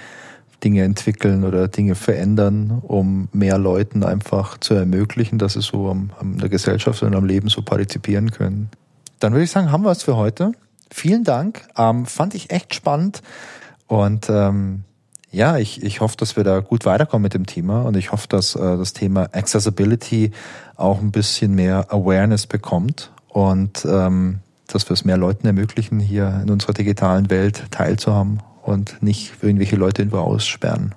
Dinge 0.63 0.85
entwickeln 0.85 1.43
oder 1.43 1.67
Dinge 1.67 1.97
verändern, 1.97 2.81
um 2.87 3.29
mehr 3.33 3.59
Leuten 3.59 4.05
einfach 4.05 4.59
zu 4.59 4.75
ermöglichen, 4.75 5.41
dass 5.41 5.55
sie 5.55 5.63
so 5.63 5.91
am, 5.91 6.11
am 6.21 6.39
der 6.39 6.49
Gesellschaft 6.49 7.03
und 7.03 7.13
am 7.13 7.25
Leben 7.25 7.49
so 7.49 7.63
partizipieren 7.63 8.31
können. 8.31 8.71
Dann 9.19 9.33
würde 9.33 9.43
ich 9.43 9.51
sagen, 9.51 9.73
haben 9.73 9.83
wir 9.83 9.91
es 9.91 10.05
für 10.05 10.15
heute. 10.15 10.53
Vielen 10.93 11.25
Dank. 11.25 11.67
Ähm, 11.77 12.07
fand 12.07 12.37
ich 12.37 12.53
echt 12.53 12.73
spannend. 12.73 13.21
Und 13.89 14.31
ähm, 14.31 14.85
ja, 15.33 15.57
ich, 15.57 15.83
ich 15.83 16.01
hoffe, 16.01 16.17
dass 16.17 16.37
wir 16.37 16.45
da 16.45 16.61
gut 16.61 16.85
weiterkommen 16.85 17.23
mit 17.23 17.35
dem 17.35 17.47
Thema 17.47 17.83
und 17.83 17.97
ich 17.97 18.13
hoffe, 18.13 18.29
dass 18.29 18.55
äh, 18.55 18.61
das 18.61 18.93
Thema 18.93 19.29
Accessibility 19.33 20.31
auch 20.77 21.01
ein 21.01 21.11
bisschen 21.11 21.55
mehr 21.55 21.87
Awareness 21.91 22.47
bekommt 22.47 23.11
und 23.29 23.85
ähm, 23.87 24.41
dass 24.67 24.89
wir 24.89 24.95
es 24.95 25.05
mehr 25.05 25.17
Leuten 25.17 25.47
ermöglichen, 25.47 26.01
hier 26.01 26.41
in 26.43 26.51
unserer 26.51 26.75
digitalen 26.75 27.31
Welt 27.31 27.65
teilzuhaben 27.71 28.41
und 28.63 29.03
nicht 29.03 29.33
irgendwelche 29.43 29.77
Leute 29.77 30.03
irgendwo 30.03 30.19
aussperren. 30.19 30.95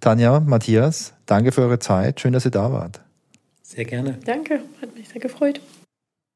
Tanja, 0.00 0.40
Matthias, 0.40 1.14
danke 1.26 1.52
für 1.52 1.62
eure 1.62 1.78
Zeit. 1.78 2.20
Schön, 2.20 2.32
dass 2.32 2.44
ihr 2.44 2.50
da 2.50 2.72
wart. 2.72 3.00
Sehr 3.62 3.84
gerne. 3.84 4.18
Danke, 4.24 4.60
hat 4.80 4.94
mich 4.96 5.08
sehr 5.08 5.20
gefreut. 5.20 5.60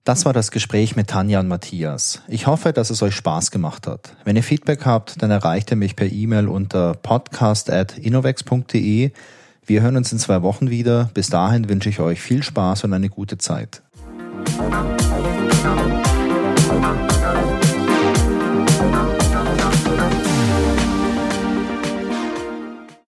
Das 0.06 0.24
war 0.24 0.32
das 0.32 0.50
Gespräch 0.52 0.94
mit 0.94 1.08
Tanja 1.08 1.40
und 1.40 1.48
Matthias. 1.48 2.22
Ich 2.28 2.46
hoffe, 2.46 2.72
dass 2.72 2.90
es 2.90 3.02
euch 3.02 3.16
Spaß 3.16 3.50
gemacht 3.50 3.88
hat. 3.88 4.14
Wenn 4.22 4.36
ihr 4.36 4.44
Feedback 4.44 4.86
habt, 4.86 5.20
dann 5.20 5.32
erreicht 5.32 5.72
ihr 5.72 5.76
mich 5.76 5.96
per 5.96 6.06
E-Mail 6.06 6.46
unter 6.46 6.94
podcast.innovex.de. 6.94 9.10
Wir 9.66 9.82
hören 9.82 9.96
uns 9.96 10.12
in 10.12 10.20
zwei 10.20 10.42
Wochen 10.42 10.70
wieder. 10.70 11.10
Bis 11.12 11.28
dahin 11.28 11.68
wünsche 11.68 11.88
ich 11.88 11.98
euch 11.98 12.20
viel 12.20 12.44
Spaß 12.44 12.84
und 12.84 12.92
eine 12.92 13.08
gute 13.08 13.38
Zeit. 13.38 13.82